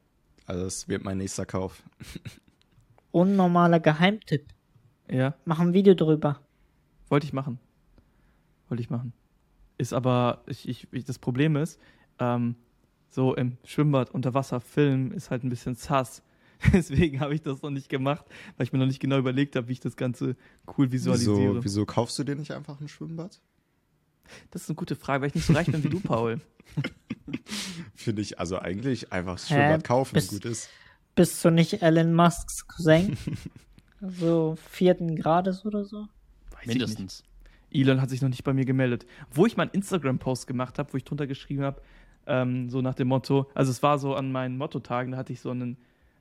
Also, 0.46 0.64
das 0.64 0.88
wird 0.88 1.04
mein 1.04 1.18
nächster 1.18 1.46
Kauf. 1.46 1.82
Unnormaler 3.12 3.80
Geheimtipp. 3.80 4.46
Ja. 5.10 5.34
Mach 5.44 5.60
ein 5.60 5.72
Video 5.72 5.94
drüber. 5.94 6.40
Wollte 7.08 7.26
ich 7.26 7.32
machen. 7.32 7.58
Wollte 8.68 8.82
ich 8.82 8.90
machen. 8.90 9.12
Ist 9.78 9.92
aber, 9.92 10.42
ich, 10.46 10.68
ich, 10.68 10.88
ich, 10.92 11.04
das 11.04 11.18
Problem 11.18 11.56
ist, 11.56 11.80
ähm, 12.18 12.56
so 13.08 13.34
im 13.34 13.56
Schwimmbad 13.64 14.10
unter 14.10 14.34
Wasser 14.34 14.60
filmen 14.60 15.12
ist 15.12 15.30
halt 15.30 15.44
ein 15.44 15.48
bisschen 15.48 15.76
sass. 15.76 16.22
Deswegen 16.72 17.20
habe 17.20 17.34
ich 17.34 17.42
das 17.42 17.62
noch 17.62 17.70
nicht 17.70 17.88
gemacht, 17.88 18.24
weil 18.56 18.64
ich 18.64 18.72
mir 18.72 18.78
noch 18.78 18.86
nicht 18.86 19.00
genau 19.00 19.18
überlegt 19.18 19.56
habe, 19.56 19.68
wie 19.68 19.72
ich 19.72 19.80
das 19.80 19.96
Ganze 19.96 20.36
cool 20.76 20.90
visualisiere. 20.90 21.36
Wieso, 21.36 21.64
wieso 21.64 21.86
kaufst 21.86 22.18
du 22.18 22.24
dir 22.24 22.36
nicht 22.36 22.52
einfach 22.52 22.80
ein 22.80 22.88
Schwimmbad? 22.88 23.40
Das 24.50 24.62
ist 24.62 24.70
eine 24.70 24.76
gute 24.76 24.96
Frage, 24.96 25.22
weil 25.22 25.28
ich 25.28 25.34
nicht 25.34 25.46
so 25.46 25.52
reich 25.52 25.66
bin 25.70 25.84
wie 25.84 25.88
du, 25.88 26.00
Paul. 26.00 26.40
Finde 27.94 28.22
ich, 28.22 28.38
also 28.38 28.58
eigentlich 28.58 29.12
einfach 29.12 29.34
das 29.34 29.50
Hä? 29.50 29.54
Schwimmbad 29.54 29.84
kaufen, 29.84 30.14
Bist- 30.14 30.30
gut 30.30 30.44
ist. 30.44 30.68
Bist 31.14 31.42
du 31.44 31.50
nicht 31.50 31.82
Elon 31.82 32.14
Musks 32.14 32.66
Cousin? 32.66 33.16
so 34.00 34.56
vierten 34.70 35.16
Grades 35.16 35.64
oder 35.64 35.84
so? 35.84 36.00
Weiß 36.50 36.62
ich 36.62 36.66
nicht. 36.66 36.78
Mindestens. 36.78 37.24
Elon 37.72 38.00
hat 38.00 38.10
sich 38.10 38.22
noch 38.22 38.28
nicht 38.28 38.44
bei 38.44 38.52
mir 38.52 38.64
gemeldet. 38.64 39.06
Wo 39.30 39.46
ich 39.46 39.56
mal 39.56 39.64
einen 39.64 39.72
Instagram-Post 39.72 40.46
gemacht 40.46 40.78
habe, 40.78 40.92
wo 40.92 40.96
ich 40.96 41.04
drunter 41.04 41.26
geschrieben 41.26 41.62
habe, 41.62 41.80
ähm, 42.26 42.68
so 42.70 42.82
nach 42.82 42.94
dem 42.94 43.08
Motto, 43.08 43.50
also 43.54 43.70
es 43.70 43.82
war 43.82 43.98
so 43.98 44.14
an 44.14 44.32
meinen 44.32 44.58
Mottotagen, 44.58 45.12
da 45.12 45.18
hatte 45.18 45.32
ich 45.32 45.40
so 45.40 45.50
einen, 45.50 45.76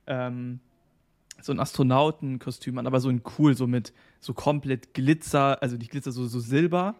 ähm, 0.08 0.60
so 1.42 1.52
ein 1.52 1.60
Astronautenkostüm 1.60 2.78
an, 2.78 2.88
aber 2.88 3.00
so 3.00 3.10
in 3.10 3.22
cool, 3.38 3.56
so 3.56 3.68
mit 3.68 3.94
so 4.20 4.34
komplett 4.34 4.94
Glitzer, 4.94 5.62
also 5.62 5.76
nicht 5.78 5.92
Glitzer, 5.92 6.12
so, 6.12 6.26
so 6.28 6.40
Silber, 6.40 6.96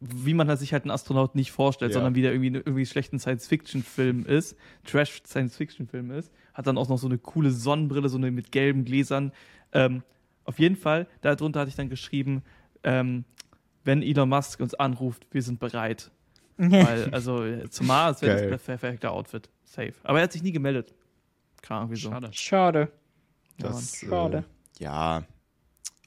wie 0.00 0.32
man 0.34 0.54
sich 0.56 0.72
halt 0.72 0.84
einen 0.84 0.90
Astronaut 0.92 1.34
nicht 1.34 1.50
vorstellt, 1.52 1.90
Ja. 1.90 1.94
sondern 1.94 2.14
wie 2.14 2.22
der 2.22 2.32
irgendwie 2.32 2.48
in 2.48 2.54
irgendwie 2.54 2.86
schlechten 2.86 3.18
Science-Fiction-Film 3.18 4.26
ist, 4.26 4.56
Trash-Science-Fiction-Film 4.84 6.10
ist, 6.12 6.32
hat 6.54 6.66
dann 6.66 6.78
auch 6.78 6.88
noch 6.88 6.98
so 6.98 7.06
eine 7.08 7.18
coole 7.18 7.50
Sonnenbrille, 7.50 8.08
so 8.08 8.16
eine 8.16 8.30
mit 8.30 8.52
gelben 8.52 8.84
Gläsern. 8.84 9.32
Ähm, 9.72 10.02
auf 10.44 10.58
jeden 10.58 10.76
Fall, 10.76 11.06
darunter 11.20 11.60
hatte 11.60 11.68
ich 11.70 11.76
dann 11.76 11.88
geschrieben, 11.90 12.42
ähm, 12.84 13.24
wenn 13.84 14.02
Elon 14.02 14.28
Musk 14.28 14.60
uns 14.60 14.74
anruft, 14.74 15.26
wir 15.32 15.42
sind 15.42 15.58
bereit. 15.60 16.10
Weil, 16.56 17.10
also 17.12 17.44
zum 17.68 17.86
Mars 17.86 18.22
wäre 18.22 18.48
das 18.50 18.62
perfekte 18.62 19.10
Outfit. 19.10 19.48
Safe. 19.64 19.92
Aber 20.02 20.18
er 20.18 20.24
hat 20.24 20.32
sich 20.32 20.42
nie 20.42 20.52
gemeldet. 20.52 20.94
Keine 21.62 21.80
Ahnung, 21.80 21.90
wieso. 21.92 22.10
Schade. 22.10 22.30
Schade. 22.32 22.92
Das, 23.58 23.96
schade. 23.98 24.44
Äh, 24.78 24.82
ja, 24.84 25.20
Der 25.20 25.26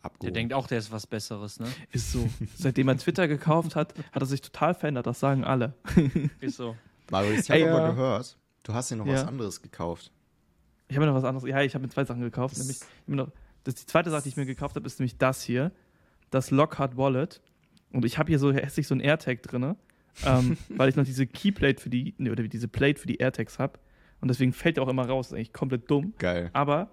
abgehoben. 0.03 0.34
denkt 0.34 0.53
auch, 0.53 0.67
der 0.67 0.77
ist 0.79 0.91
was 0.91 1.05
Besseres, 1.05 1.60
ne? 1.60 1.67
Ist 1.91 2.12
so. 2.13 2.27
Seitdem 2.55 2.88
er 2.88 2.98
Twitter 2.98 3.27
gekauft 3.27 3.75
hat, 3.75 3.93
hat 4.12 4.22
er 4.22 4.25
sich 4.25 4.41
total 4.41 4.74
verändert. 4.74 5.05
Das 5.08 5.20
sagen 5.20 5.43
alle. 5.43 5.74
Ist 6.39 6.55
so. 6.58 6.75
Mario, 7.10 7.31
ich 7.34 7.50
habe 7.51 7.70
aber 7.70 7.79
ja. 7.81 7.91
gehört, 7.91 8.38
du 8.63 8.74
hast 8.74 8.89
dir 8.91 8.96
noch 8.96 9.05
was 9.08 9.22
Ja. 9.22 9.27
anderes 9.27 9.62
gekauft. 9.62 10.12
Ich 10.88 10.96
habe 10.96 11.05
mir 11.05 11.12
noch 11.12 11.17
was 11.17 11.25
anderes. 11.25 11.48
Ja, 11.50 11.62
ich 11.62 11.74
habe 11.75 11.84
mir 11.84 11.89
zwei 11.89 12.05
Sachen 12.05 12.22
gekauft. 12.22 12.55
Das- 12.55 12.62
Nämlich, 12.65 12.79
noch, 13.08 13.29
das, 13.65 13.75
die 13.75 13.86
zweite 13.86 14.10
Sache, 14.10 14.24
die 14.24 14.29
ich 14.29 14.38
mir 14.38 14.46
gekauft 14.46 14.75
habe, 14.75 14.86
ist 14.88 15.00
nämlich 15.00 15.17
das 15.17 15.41
hier. 15.43 15.72
Das 16.29 16.51
Lockhart 16.51 16.96
Wallet. 16.96 17.41
Und 17.91 18.05
ich 18.05 18.17
habe 18.17 18.29
hier 18.29 18.39
so 18.39 18.53
hässlich 18.53 18.88
so 18.88 18.96
ein 18.96 19.01
AirTag 19.01 19.43
drin, 19.43 19.75
ähm, 20.25 20.58
weil 20.70 20.88
ich 20.88 20.96
noch 20.96 21.03
diese 21.03 21.27
Keyplate 21.27 21.81
für 21.81 21.89
die, 21.89 22.15
nee, 22.17 22.29
oder 22.29 22.43
diese 22.48 22.70
Plate 22.70 22.98
für 23.00 23.08
die 23.08 23.17
AirTags 23.17 23.60
habe. 23.60 23.77
Und 24.22 24.28
deswegen 24.28 24.54
fällt 24.54 24.78
der 24.78 24.84
auch 24.84 24.88
immer 24.88 25.08
raus. 25.08 25.28
Das 25.28 25.32
ist 25.34 25.38
eigentlich 25.38 25.54
komplett 25.54 25.90
dumm. 25.90 26.13
Geil. 26.18 26.50
Aber 26.54 26.92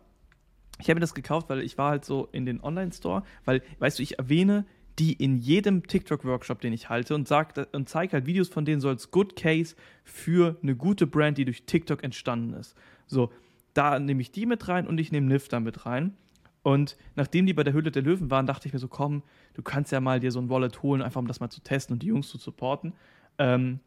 ich 0.81 0.89
habe 0.89 0.97
mir 0.97 1.01
das 1.01 1.15
gekauft, 1.15 1.49
weil 1.51 1.61
ich 1.61 1.79
war 1.79 1.91
halt 1.91 2.05
so 2.05 2.29
in 2.33 2.47
den 2.47 2.61
Online-Store, 2.63 3.23
weil, 3.45 3.63
weißt 3.79 3.99
du, 3.99 4.03
ich 4.03 4.19
erwähne 4.19 4.65
die 4.99 5.13
in 5.13 5.37
jedem 5.37 5.87
TikTok-Workshop, 5.87 6.61
den 6.61 6.73
ich 6.73 6.89
halte 6.89 7.15
und, 7.15 7.29
sag, 7.29 7.55
und 7.73 7.89
zeige 7.89 8.15
halt 8.15 8.27
Videos 8.27 8.49
von 8.49 8.65
denen 8.65 8.81
so 8.81 8.89
als 8.89 9.11
Good 9.11 9.37
Case 9.37 9.77
für 10.03 10.57
eine 10.63 10.75
gute 10.75 11.07
Brand, 11.07 11.39
die 11.39 11.45
durch 11.45 11.65
TikTok 11.65 12.03
entstanden 12.03 12.55
ist. 12.55 12.75
So, 13.07 13.31
da 13.75 14.01
nehme 14.01 14.21
ich 14.21 14.33
die 14.33 14.45
mit 14.45 14.67
rein 14.67 14.89
und 14.89 14.99
ich 14.99 15.13
nehme 15.13 15.29
Nifter 15.29 15.61
mit 15.61 15.87
rein. 15.87 16.17
Und 16.63 16.97
nachdem 17.15 17.47
die 17.47 17.55
bei 17.55 17.63
der 17.63 17.73
Höhle 17.73 17.93
der 17.93 18.03
Löwen 18.03 18.31
waren, 18.31 18.47
dachte 18.47 18.67
ich 18.67 18.73
mir 18.73 18.81
so, 18.81 18.89
komm, 18.89 19.23
du 19.55 19.63
kannst 19.63 19.93
ja 19.93 20.01
mal 20.01 20.19
dir 20.19 20.33
so 20.33 20.41
ein 20.41 20.51
Wallet 20.51 20.83
holen, 20.83 21.01
einfach 21.01 21.21
um 21.21 21.29
das 21.29 21.39
mal 21.39 21.51
zu 21.51 21.61
testen 21.61 21.95
und 21.95 22.03
die 22.03 22.09
Jungs 22.09 22.29
zu 22.29 22.37
supporten. 22.37 22.93
Ähm, 23.39 23.79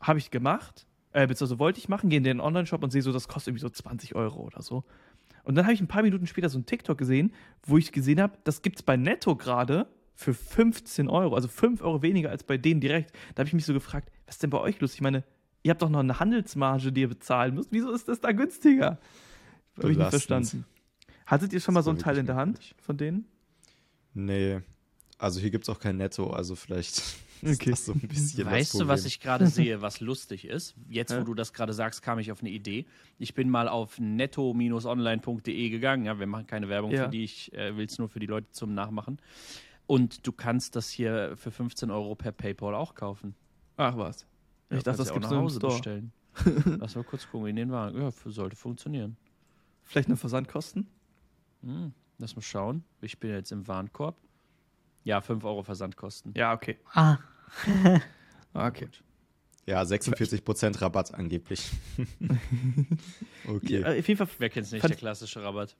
habe 0.00 0.18
ich 0.18 0.30
gemacht, 0.30 0.86
äh, 1.16 1.26
beziehungsweise 1.26 1.58
wollte 1.58 1.78
ich 1.78 1.88
machen, 1.88 2.10
gehe 2.10 2.18
in 2.18 2.24
den 2.24 2.40
Online-Shop 2.40 2.82
und 2.84 2.90
sehe 2.90 3.00
so, 3.00 3.10
das 3.10 3.26
kostet 3.26 3.52
irgendwie 3.52 3.62
so 3.62 3.70
20 3.70 4.14
Euro 4.14 4.40
oder 4.42 4.60
so. 4.60 4.84
Und 5.44 5.54
dann 5.54 5.64
habe 5.64 5.72
ich 5.72 5.80
ein 5.80 5.88
paar 5.88 6.02
Minuten 6.02 6.26
später 6.26 6.50
so 6.50 6.58
ein 6.58 6.66
TikTok 6.66 6.98
gesehen, 6.98 7.32
wo 7.62 7.78
ich 7.78 7.90
gesehen 7.90 8.20
habe, 8.20 8.36
das 8.44 8.60
gibt 8.60 8.76
es 8.76 8.82
bei 8.82 8.98
Netto 8.98 9.34
gerade 9.34 9.88
für 10.14 10.34
15 10.34 11.08
Euro, 11.08 11.34
also 11.34 11.48
5 11.48 11.80
Euro 11.80 12.02
weniger 12.02 12.28
als 12.28 12.44
bei 12.44 12.58
denen 12.58 12.80
direkt. 12.80 13.12
Da 13.34 13.40
habe 13.40 13.48
ich 13.48 13.54
mich 13.54 13.64
so 13.64 13.72
gefragt, 13.72 14.12
was 14.26 14.34
ist 14.34 14.42
denn 14.42 14.50
bei 14.50 14.60
euch 14.60 14.78
los? 14.80 14.92
Ich 14.92 15.00
meine, 15.00 15.24
ihr 15.62 15.70
habt 15.70 15.80
doch 15.80 15.88
noch 15.88 16.00
eine 16.00 16.20
Handelsmarge, 16.20 16.92
die 16.92 17.00
ihr 17.00 17.08
bezahlen 17.08 17.54
müsst. 17.54 17.72
Wieso 17.72 17.92
ist 17.92 18.08
das 18.08 18.20
da 18.20 18.32
günstiger? 18.32 18.98
Habe 19.78 19.92
ich 19.92 19.96
nicht 19.96 20.10
verstanden. 20.10 20.66
Hattet 21.24 21.54
ihr 21.54 21.60
schon 21.60 21.72
mal 21.72 21.82
so 21.82 21.90
ein 21.90 21.98
Teil 21.98 22.18
in 22.18 22.26
der 22.26 22.36
Hand 22.36 22.74
von 22.78 22.98
denen? 22.98 23.24
Nee. 24.12 24.60
Also 25.16 25.40
hier 25.40 25.50
gibt 25.50 25.64
es 25.64 25.70
auch 25.70 25.80
kein 25.80 25.96
Netto, 25.96 26.28
also 26.28 26.56
vielleicht 26.56 27.16
Okay. 27.44 27.70
das 27.70 27.84
so 27.86 27.92
ein 27.92 28.00
bisschen 28.00 28.44
das 28.44 28.52
Weißt 28.52 28.74
du, 28.80 28.88
was 28.88 29.04
ich 29.04 29.20
gerade 29.20 29.46
sehe, 29.48 29.80
was 29.82 30.00
lustig 30.00 30.46
ist? 30.46 30.74
Jetzt, 30.88 31.16
wo 31.16 31.22
du 31.24 31.34
das 31.34 31.52
gerade 31.52 31.72
sagst, 31.72 32.02
kam 32.02 32.18
ich 32.18 32.32
auf 32.32 32.40
eine 32.40 32.50
Idee. 32.50 32.86
Ich 33.18 33.34
bin 33.34 33.50
mal 33.50 33.68
auf 33.68 33.98
netto-online.de 33.98 35.68
gegangen. 35.70 36.04
Ja, 36.06 36.18
wir 36.18 36.26
machen 36.26 36.46
keine 36.46 36.68
Werbung 36.68 36.90
Ja. 36.92 37.04
für 37.04 37.10
die, 37.10 37.24
ich 37.24 37.52
äh, 37.54 37.76
will 37.76 37.86
es 37.86 37.98
nur 37.98 38.08
für 38.08 38.20
die 38.20 38.26
Leute 38.26 38.50
zum 38.52 38.74
Nachmachen. 38.74 39.18
Und 39.86 40.26
du 40.26 40.32
kannst 40.32 40.74
das 40.76 40.90
hier 40.90 41.36
für 41.36 41.50
15 41.50 41.90
Euro 41.90 42.14
per 42.14 42.32
PayPal 42.32 42.74
auch 42.74 42.94
kaufen. 42.94 43.34
Ach 43.76 43.96
was. 43.96 44.22
Ich 44.22 44.22
Ja, 44.22 44.76
dachte, 44.78 44.84
kannst 44.84 45.00
das 45.00 45.12
gibt 45.12 45.22
nach 45.22 45.30
so 45.30 45.36
im 45.36 45.42
Hause 45.42 45.58
Store. 45.58 45.72
bestellen. 45.74 46.12
Lass 46.80 46.94
mal 46.96 47.04
kurz 47.04 47.28
gucken 47.30 47.46
in 47.48 47.56
den 47.56 47.70
Wagen. 47.70 48.00
Ja, 48.00 48.10
sollte 48.26 48.56
funktionieren. 48.56 49.16
Vielleicht 49.84 50.08
eine 50.08 50.16
Versandkosten? 50.16 50.88
Hm, 51.62 51.92
lass 52.18 52.34
mal 52.34 52.42
schauen. 52.42 52.82
Ich 53.00 53.18
bin 53.18 53.30
jetzt 53.30 53.52
im 53.52 53.66
Warenkorb. 53.68 54.16
Ja, 55.06 55.20
5 55.20 55.44
Euro 55.44 55.62
Versandkosten. 55.62 56.32
Ja, 56.36 56.52
okay. 56.52 56.76
Ah, 56.92 57.18
Okay. 58.52 58.88
Ja, 59.66 59.82
46% 59.82 60.80
Rabatt 60.80 61.14
angeblich. 61.14 61.70
okay. 63.48 63.80
Ja, 63.80 63.88
auf 63.98 64.08
jeden 64.08 64.16
Fall, 64.18 64.28
Wer 64.38 64.50
kennt 64.50 64.66
es 64.66 64.72
nicht, 64.72 64.80
Fand- 64.82 64.90
der 64.94 64.98
klassische 64.98 65.42
Rabatt. 65.42 65.76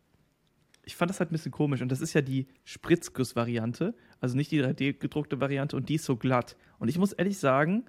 ich 0.84 0.94
fand 0.94 1.10
das 1.10 1.18
halt 1.20 1.30
ein 1.30 1.32
bisschen 1.32 1.52
komisch. 1.52 1.82
Und 1.82 1.90
das 1.90 2.00
ist 2.00 2.12
ja 2.14 2.20
die 2.22 2.46
Spritzguss-Variante, 2.64 3.94
also 4.20 4.36
nicht 4.36 4.50
die 4.52 4.62
3D-gedruckte 4.62 5.40
Variante 5.40 5.76
und 5.76 5.88
die 5.88 5.96
ist 5.96 6.04
so 6.04 6.16
glatt. 6.16 6.56
Und 6.78 6.88
ich 6.88 6.98
muss 6.98 7.12
ehrlich 7.12 7.38
sagen, 7.38 7.84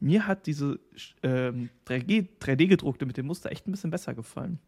mir 0.00 0.26
hat 0.26 0.46
diese 0.46 0.80
ähm, 1.22 1.70
3D 1.86 2.26
3D-gedruckte 2.40 3.06
mit 3.06 3.16
dem 3.16 3.26
Muster 3.26 3.52
echt 3.52 3.68
ein 3.68 3.70
bisschen 3.72 3.90
besser 3.90 4.14
gefallen. 4.14 4.58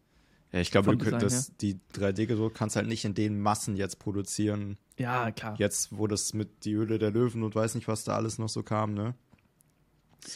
Ja, 0.55 0.61
ich 0.61 0.71
glaube, 0.71 0.97
Design 0.97 1.19
das, 1.19 1.53
die 1.57 1.81
3D-gedruckt 1.95 2.57
kannst 2.57 2.77
halt 2.77 2.87
nicht 2.87 3.05
in 3.05 3.15
den 3.15 3.41
Massen 3.41 3.77
jetzt 3.77 3.99
produzieren. 3.99 4.79
Ja, 4.97 5.33
klar. 5.33 5.57
Jetzt, 5.59 5.99
wo 5.99 6.07
das 6.07 6.33
mit 6.33 6.65
die 6.65 6.77
Höhle 6.77 7.01
der 7.01 7.11
Löwen 7.11 7.43
und 7.43 7.57
weiß 7.57 7.75
nicht, 7.75 7.89
was 7.89 8.05
da 8.05 8.15
alles 8.15 8.39
noch 8.39 8.49
so 8.49 8.63
kam, 8.63 8.95
ne? 8.95 9.17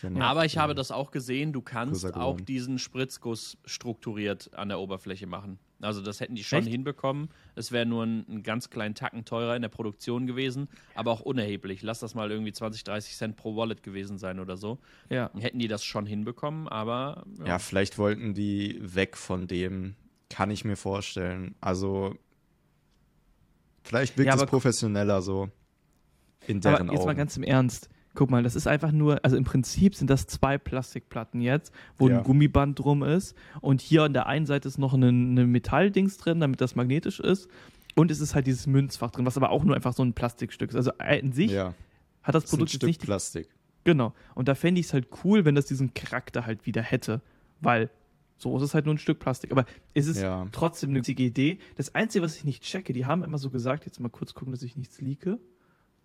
Ja 0.03 0.11
Aber 0.23 0.45
ich 0.45 0.59
habe 0.59 0.75
das 0.75 0.91
auch 0.91 1.13
gesehen, 1.13 1.53
du 1.53 1.63
kannst 1.63 2.15
auch 2.17 2.41
diesen 2.41 2.81
Spritzguss 2.81 3.59
strukturiert 3.65 4.51
an 4.55 4.69
der 4.69 4.81
Oberfläche 4.81 5.29
machen. 5.29 5.61
Also 5.81 6.03
das 6.03 6.19
hätten 6.19 6.35
die 6.35 6.43
schon 6.43 6.59
Echt? 6.65 6.69
hinbekommen. 6.69 7.29
Es 7.55 7.71
wäre 7.71 7.87
nur 7.87 8.05
ein, 8.05 8.27
einen 8.29 8.43
ganz 8.43 8.71
kleinen 8.71 8.97
Tacken 8.97 9.25
teurer 9.25 9.55
in 9.55 9.63
der 9.63 9.69
Produktion 9.69 10.27
gewesen, 10.27 10.69
aber 10.97 11.13
auch 11.13 11.21
unerheblich. 11.21 11.83
Lass 11.83 12.01
das 12.01 12.17
mal 12.17 12.29
irgendwie 12.31 12.53
20, 12.53 12.83
30 12.83 13.17
Cent 13.17 13.37
pro 13.37 13.55
Wallet 13.55 13.85
gewesen 13.85 14.19
sein 14.19 14.41
oder 14.41 14.57
so. 14.57 14.79
Ja. 15.09 15.31
Hätten 15.39 15.61
die 15.61 15.69
das 15.69 15.85
schon 15.85 16.07
hinbekommen, 16.07 16.67
aber 16.67 17.25
Ja, 17.47 17.61
vielleicht 17.61 17.99
wollten 17.99 18.35
die 18.35 18.81
weg 18.83 19.17
von 19.17 19.47
dem, 19.47 19.95
kann 20.31 20.51
ich 20.51 20.65
mir 20.65 20.77
vorstellen. 20.77 21.55
Also, 21.61 22.15
vielleicht 23.83 24.17
wirkt 24.19 24.29
Ja, 24.29 24.37
es 24.37 24.47
professioneller 24.47 25.23
so. 25.23 25.49
In 26.47 26.61
deren 26.61 26.75
Aber 26.89 26.93
jetzt 26.93 27.01
Augen. 27.01 27.07
mal 27.07 27.15
ganz 27.15 27.37
im 27.37 27.43
Ernst. 27.43 27.89
Guck 28.15 28.31
mal, 28.31 28.43
das 28.43 28.57
ist 28.57 28.67
einfach 28.67 28.91
nur, 28.91 29.23
also 29.25 29.37
im 29.37 29.45
Prinzip 29.45 29.95
sind 29.95 30.09
das 30.11 30.27
zwei 30.27 30.59
Plastikplatten 30.59 31.41
jetzt, 31.41 31.73
wo 31.99 32.09
Ja. 32.09 32.19
ein 32.19 32.25
Gummiband 32.25 32.79
drum 32.79 33.03
ist. 33.03 33.37
Und 33.61 33.81
hier 33.81 34.03
an 34.03 34.13
der 34.13 34.27
einen 34.27 34.47
Seite 34.47 34.67
ist 34.67 34.79
noch 34.79 34.95
ein, 34.95 35.03
ein 35.39 35.51
Metalldings 35.51 36.17
drin, 36.17 36.41
damit 36.41 36.61
das 36.61 36.75
magnetisch 36.75 37.21
ist. 37.21 37.49
Und 37.95 38.11
es 38.11 38.21
ist 38.21 38.35
halt 38.35 38.47
dieses 38.47 38.67
Münzfach 38.67 39.11
drin, 39.11 39.27
was 39.27 39.37
aber 39.37 39.51
auch 39.51 39.63
nur 39.63 39.77
einfach 39.77 39.93
so 39.93 40.03
ein 40.03 40.15
Plastikstück 40.15 40.71
ist. 40.71 40.77
Also 40.77 40.93
in 41.21 41.33
sich 41.33 41.51
ja, 41.53 41.75
hat 42.23 42.35
das 42.35 42.43
das 42.43 42.45
ist 42.45 42.53
ein 42.53 42.59
Produkt 42.59 42.71
Stück 42.71 42.87
nicht 42.89 43.01
Plastik. 43.03 43.49
Genau. 43.85 44.15
Und 44.35 44.49
da 44.49 44.55
fände 44.55 44.81
ich 44.81 44.87
es 44.87 44.93
halt 44.95 45.09
cool, 45.25 45.45
wenn 45.45 45.55
das 45.55 45.67
diesen 45.67 45.95
Charakter 45.95 46.45
halt 46.47 46.67
wieder 46.67 46.83
hätte. 46.83 47.21
Weil 47.61 47.91
so 48.39 48.57
ist 48.57 48.63
es 48.63 48.75
halt 48.75 48.87
nur 48.87 48.95
ein 48.95 48.99
Stück 48.99 49.19
Plastik. 49.19 49.53
Aber 49.53 49.65
es 49.95 50.07
ist 50.07 50.21
Ja. 50.21 50.47
trotzdem 50.53 50.91
eine 50.91 51.01
witzige 51.01 51.25
Idee. 51.25 51.59
Das 51.77 51.95
Einzige, 51.95 52.25
was 52.25 52.37
ich 52.37 52.45
nicht 52.45 52.63
checke, 52.63 52.93
die 52.93 53.05
haben 53.05 53.23
immer 53.25 53.39
so 53.39 53.51
gesagt, 53.51 53.85
jetzt 53.85 53.99
mal 54.01 54.09
kurz 54.09 54.33
gucken, 54.35 54.53
dass 54.53 54.63
ich 54.63 54.77
nichts 54.77 55.01
leake. 55.01 55.39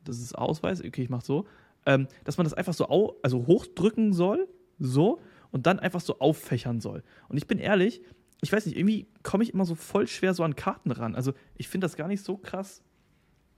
Das 0.03 0.19
ist 0.19 0.37
Ausweis. 0.37 0.83
Okay, 0.83 1.03
ich 1.03 1.09
mach 1.09 1.21
so. 1.21 1.45
Ähm, 1.85 2.07
dass 2.23 2.37
man 2.37 2.45
das 2.45 2.53
einfach 2.53 2.73
so 2.73 2.89
au 2.89 3.15
also 3.21 3.45
hochdrücken 3.45 4.13
soll, 4.13 4.47
so, 4.79 5.19
und 5.51 5.67
dann 5.67 5.79
einfach 5.79 6.01
so 6.01 6.19
auffächern 6.19 6.81
soll. 6.81 7.03
Und 7.29 7.37
ich 7.37 7.45
bin 7.45 7.59
ehrlich, 7.59 8.01
ich 8.41 8.51
weiß 8.51 8.65
nicht, 8.65 8.77
irgendwie 8.77 9.07
komme 9.21 9.43
ich 9.43 9.53
immer 9.53 9.65
so 9.65 9.75
voll 9.75 10.07
schwer 10.07 10.33
so 10.33 10.43
an 10.43 10.55
Karten 10.55 10.91
ran. 10.91 11.15
Also 11.15 11.33
ich 11.55 11.67
finde 11.67 11.85
das 11.85 11.95
gar 11.95 12.07
nicht 12.07 12.23
so 12.23 12.37
krass 12.37 12.81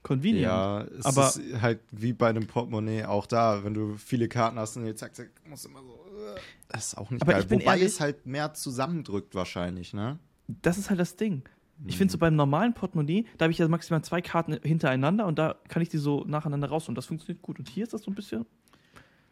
convenient. 0.06 0.44
Ja, 0.44 0.82
es 0.82 1.04
aber- 1.04 1.26
ist 1.28 1.40
halt 1.60 1.80
wie 1.90 2.12
bei 2.12 2.28
einem 2.28 2.46
Portemonnaie 2.46 3.04
auch 3.04 3.26
da, 3.26 3.64
wenn 3.64 3.74
du 3.74 3.94
viele 3.96 4.28
Karten 4.28 4.58
hast 4.58 4.76
und 4.76 4.86
jetzt 4.86 5.00
zack, 5.00 5.14
zack, 5.14 5.30
musst 5.48 5.64
du 5.64 5.68
immer 5.70 5.80
so. 5.82 5.92
äh, 5.92 6.40
Das 6.68 6.86
ist 6.88 6.98
auch 6.98 7.10
nicht 7.10 7.22
Aber 7.22 7.32
geil. 7.32 7.42
ich 7.42 7.48
bin 7.48 7.60
Wobei 7.60 7.72
ehrlich- 7.72 7.86
es 7.86 8.00
halt 8.00 8.26
mehr 8.26 8.54
zusammendrückt 8.54 9.34
wahrscheinlich, 9.34 9.92
ne? 9.94 10.18
Das 10.48 10.78
ist 10.78 10.90
halt 10.90 11.00
das 11.00 11.16
Ding. 11.16 11.42
Ich 11.86 11.94
Mhm. 11.94 11.98
finde 11.98 12.12
so 12.12 12.18
beim 12.18 12.34
normalen 12.36 12.72
Portemonnaie, 12.72 13.26
da 13.36 13.44
habe 13.44 13.52
ich 13.52 13.58
ja 13.58 13.68
maximal 13.68 14.02
zwei 14.02 14.22
Karten 14.22 14.58
hintereinander 14.62 15.26
und 15.26 15.38
da 15.38 15.56
kann 15.68 15.82
ich 15.82 15.88
die 15.90 15.98
so 15.98 16.24
nacheinander 16.24 16.68
raus 16.68 16.88
und 16.88 16.94
das 16.94 17.04
funktioniert 17.06 17.42
gut. 17.42 17.58
Und 17.58 17.68
hier 17.68 17.82
ist 17.84 17.92
das 17.92 18.02
so 18.02 18.10
ein 18.10 18.14
bisschen. 18.14 18.46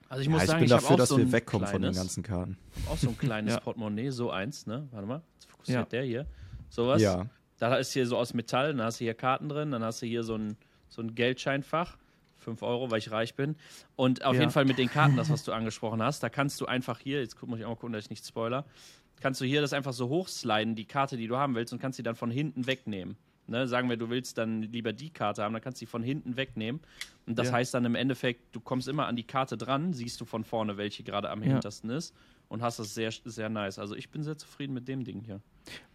Also 0.09 0.21
ich 0.21 0.27
Ja, 0.27 0.33
muss 0.33 0.43
ich 0.43 0.49
sagen, 0.49 0.59
bin 0.61 0.67
ich 0.67 0.73
habe 0.73 0.83
dafür, 0.83 0.95
auch 0.95 0.99
dass 0.99 1.09
so 1.09 1.17
wir 1.19 1.33
wegkommen 1.33 1.67
von 1.67 1.81
den 1.81 1.93
kleines- 1.93 1.97
ganzen 1.97 2.23
Karten. 2.23 2.59
Auch 2.91 2.99
so 2.99 3.09
ein 3.09 3.17
kleines 3.19 3.55
Ja. 3.55 3.61
Portemonnaie, 3.61 4.11
so 4.11 4.31
eins, 4.31 4.67
ne? 4.67 4.87
Warte 4.93 5.07
mal, 5.07 5.23
jetzt 5.35 5.51
fokussiert 5.51 5.79
Ja. 5.79 5.85
der 5.87 6.03
hier. 6.05 6.27
Sowas. 6.69 7.01
Ja. 7.01 7.27
Da 7.59 7.77
ist 7.77 7.93
hier 7.93 8.07
so 8.07 8.17
aus 8.17 8.35
Metall, 8.35 8.73
dann 8.75 8.85
hast 8.85 9.01
du 9.01 9.05
hier 9.05 9.15
Karten 9.15 9.49
drin, 9.49 9.71
dann 9.71 9.83
hast 9.83 10.03
du 10.03 10.07
hier 10.07 10.25
so 10.25 10.37
ein, 10.37 10.57
so 10.89 11.03
ein 11.03 11.15
Geldscheinfach. 11.15 11.97
5 12.37 12.63
Euro, 12.63 12.91
weil 12.91 12.99
ich 12.99 13.11
reich 13.11 13.37
bin. 13.37 13.57
Und 13.97 14.23
auf 14.23 14.35
Ja. 14.35 14.41
jeden 14.41 14.53
Fall 14.53 14.67
mit 14.67 14.77
den 14.77 14.91
Karten, 14.91 15.17
das, 15.17 15.31
was 15.31 15.45
du 15.45 15.53
angesprochen 15.53 16.03
hast, 16.03 16.23
da 16.23 16.29
kannst 16.29 16.61
du 16.61 16.67
einfach 16.67 16.99
hier, 16.99 17.21
jetzt 17.21 17.41
muss 17.43 17.59
ich 17.59 17.65
auch 17.65 17.71
mal 17.71 17.77
gucken, 17.77 17.95
dass 17.95 18.05
ich 18.05 18.11
nicht 18.11 18.27
spoiler, 18.27 18.67
kannst 19.21 19.41
du 19.41 19.47
hier 19.47 19.63
das 19.63 19.73
einfach 19.73 19.95
so 19.95 20.11
hochsliden, 20.11 20.75
die 20.75 20.85
Karte, 20.85 21.17
die 21.17 21.27
du 21.27 21.39
haben 21.39 21.55
willst, 21.55 21.73
und 21.73 21.79
kannst 21.79 21.97
sie 21.97 22.03
dann 22.03 22.17
von 22.17 22.31
hinten 22.31 22.67
wegnehmen. 22.67 23.17
Ne, 23.47 23.67
sagen 23.69 23.89
wir, 23.91 23.97
du 23.97 24.09
willst 24.11 24.37
dann 24.39 24.63
lieber 24.63 24.93
die 24.93 25.11
Karte 25.11 25.43
haben, 25.43 25.53
dann 25.53 25.63
kannst 25.63 25.79
du 25.79 25.81
sie 25.81 25.87
von 25.87 26.03
hinten 26.03 26.37
wegnehmen. 26.37 26.81
Und 27.27 27.39
das 27.39 27.49
Ja. 27.49 27.55
heißt 27.55 27.73
dann 27.73 27.85
im 27.87 27.95
Endeffekt, 27.95 28.55
du 28.55 28.61
kommst 28.61 28.89
immer 28.89 29.07
an 29.07 29.17
die 29.17 29.27
Karte 29.27 29.57
dran, 29.57 29.93
siehst 29.95 30.21
du 30.21 30.25
von 30.27 30.45
vorne, 30.45 30.77
welche 30.77 31.03
gerade 31.03 31.31
am 31.31 31.43
Ja. 31.43 31.53
hintersten 31.53 31.91
ist 31.91 32.15
und 32.55 32.63
hast 32.63 32.79
das 32.79 32.95
sehr, 32.95 33.11
sehr 33.25 33.49
nice. 33.49 33.79
Also 33.79 33.95
ich 33.95 34.11
bin 34.11 34.23
sehr 34.23 34.39
zufrieden 34.39 34.73
mit 34.73 34.89
dem 34.89 35.05
Ding 35.05 35.21
hier. 35.21 35.41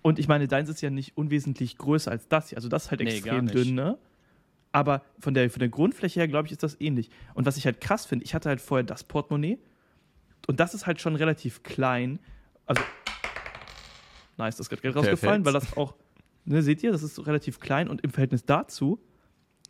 Und 0.02 0.20
ich 0.20 0.28
meine, 0.28 0.48
deins 0.48 0.70
ist 0.70 0.82
ja 0.82 0.90
nicht 0.90 1.18
unwesentlich 1.18 1.78
größer 1.78 2.12
als 2.12 2.28
das 2.28 2.50
hier. 2.50 2.58
Also 2.58 2.70
das 2.70 2.86
ist 2.86 2.92
halt 2.92 3.02
Nee, 3.02 3.16
extrem 3.16 3.48
dünn, 3.48 3.74
ne? 3.76 3.98
Aber 4.72 5.02
von 5.20 5.34
der, 5.34 5.50
von 5.50 5.60
der 5.62 5.70
Grundfläche 5.70 6.20
her, 6.20 6.28
glaube 6.28 6.48
ich, 6.48 6.52
ist 6.52 6.62
das 6.62 6.80
ähnlich. 6.80 7.10
Und 7.34 7.46
was 7.48 7.58
ich 7.58 7.66
halt 7.66 7.82
krass 7.82 8.06
finde, 8.06 8.26
ich 8.26 8.36
hatte 8.36 8.50
halt 8.50 8.62
vorher 8.62 8.84
das 8.84 9.04
Portemonnaie 9.04 9.58
und 10.48 10.60
das 10.60 10.74
ist 10.74 10.86
halt 10.86 11.02
schon 11.02 11.16
relativ 11.16 11.64
klein. 11.64 12.20
Also, 12.66 12.82
nice, 14.38 14.58
das 14.58 14.68
ist 14.68 14.70
gerade 14.70 14.94
rausgefallen, 14.94 15.46
weil 15.46 15.54
das 15.54 15.76
auch, 15.78 15.96
ne, 16.46 16.62
seht 16.62 16.84
ihr, 16.84 16.92
das 16.92 17.04
ist 17.04 17.16
so 17.16 17.24
relativ 17.24 17.60
klein 17.60 17.88
und 17.88 18.02
im 18.02 18.12
Verhältnis 18.12 18.46
dazu 18.46 19.00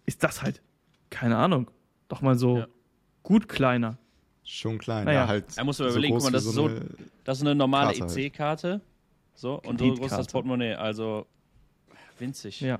ist 0.06 0.24
das 0.24 0.42
halt, 0.42 0.62
keine 1.10 1.38
Ahnung, 1.38 1.70
doch 2.08 2.22
mal 2.22 2.36
so 2.38 2.58
Ja. 2.58 2.68
gut 3.24 3.48
kleiner. 3.48 3.98
Schon 4.52 4.80
klein. 4.80 5.06
Naja. 5.06 5.22
Ja, 5.22 5.28
halt. 5.28 5.46
Da 5.56 5.64
musst 5.64 5.80
du 5.80 5.84
mal 5.84 5.92
überlegen, 5.92 6.16
guck 6.16 6.24
mal, 6.24 6.32
das 6.32 6.44
ist 6.46 6.54
so- 6.54 6.66
eine- 6.66 6.86
Das 7.24 7.38
ist 7.38 7.44
eine 7.44 7.54
normale 7.54 7.90
Karte 8.00 8.02
halt. 8.16 8.18
EC-Karte. 8.18 8.82
So, 9.36 9.62
und 9.62 9.80
so 9.80 9.94
groß 9.94 10.06
ist 10.12 10.18
das. 10.18 10.28
Portemonnaie. 10.28 10.74
Also 10.74 11.28
winzig. 12.18 12.60
Ja. 12.62 12.80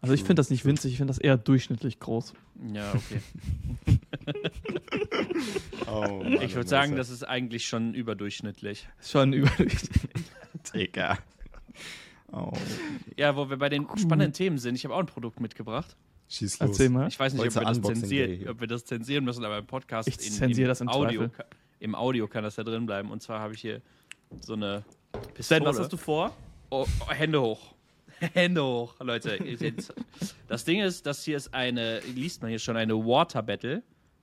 Also 0.00 0.12
ich 0.14 0.20
finde 0.22 0.34
das 0.34 0.50
nicht 0.50 0.64
winzig, 0.64 0.90
ich 0.92 0.96
finde 0.98 1.12
das 1.12 1.18
eher 1.18 1.36
durchschnittlich 1.36 1.98
groß. 2.00 2.34
Ja, 2.72 2.92
okay. 2.94 3.20
Oh, 5.86 6.22
Mann, 6.22 6.32
Ich 6.42 6.54
würde 6.54 6.68
sagen, 6.68 6.96
das 6.96 7.10
ist 7.10 7.22
eigentlich 7.22 7.66
schon 7.66 7.94
überdurchschnittlich. 7.94 8.88
Schon 9.00 9.32
überdurchschnittlich. 9.32 10.24
Digga. 10.74 11.18
Oh, 12.32 12.52
Ja, 13.16 13.36
wo 13.36 13.48
wir 13.48 13.56
bei 13.56 13.68
den 13.68 13.86
spannenden 13.96 14.32
Themen 14.32 14.58
sind, 14.58 14.74
ich 14.74 14.84
habe 14.84 14.94
auch 14.94 14.98
ein 15.00 15.06
Produkt 15.06 15.40
mitgebracht. 15.40 15.96
Schieß 16.28 16.60
los. 16.60 16.70
Erzähl 16.70 16.88
mal. 16.88 17.08
Ich 17.08 17.18
weiß 17.18 17.34
nicht, 17.34 17.46
ob 17.46 17.54
wir, 17.54 17.62
das 17.62 17.82
zensieren, 17.82 18.48
ob 18.48 18.60
wir 18.60 18.66
das 18.66 18.84
zensieren 18.84 19.24
müssen, 19.24 19.44
aber 19.44 19.58
im 19.58 19.66
Podcast 19.66 20.08
Ich 20.08 20.18
zensiere 20.18 20.68
das 20.68 20.80
im 20.80 20.88
Audio, 20.88 21.28
im 21.80 21.94
Audio 21.94 22.26
kann 22.28 22.44
das 22.44 22.56
ja 22.56 22.64
drin 22.64 22.86
bleiben. 22.86 23.10
Und 23.10 23.22
zwar 23.22 23.40
habe 23.40 23.54
ich 23.54 23.60
hier 23.60 23.82
so 24.40 24.54
eine 24.54 24.84
Pistole. 25.34 25.60
Sven, 25.60 25.64
was 25.64 25.78
hast 25.78 25.92
du 25.92 25.96
vor? 25.96 26.36
Oh, 26.70 26.86
oh, 27.00 27.10
Hände 27.10 27.40
hoch. 27.40 27.74
Hände 28.32 28.62
hoch, 28.62 28.94
Leute. 29.00 29.38
Das 30.48 30.64
Ding 30.64 30.80
ist, 30.80 31.06
das 31.06 31.24
hier 31.24 31.36
ist 31.36 31.52
eine, 31.52 32.00
liest 32.00 32.42
man 32.42 32.48
hier 32.48 32.58
schon, 32.58 32.76
eine 32.76 32.94
Water 32.94 33.42
Battle. 33.42 33.82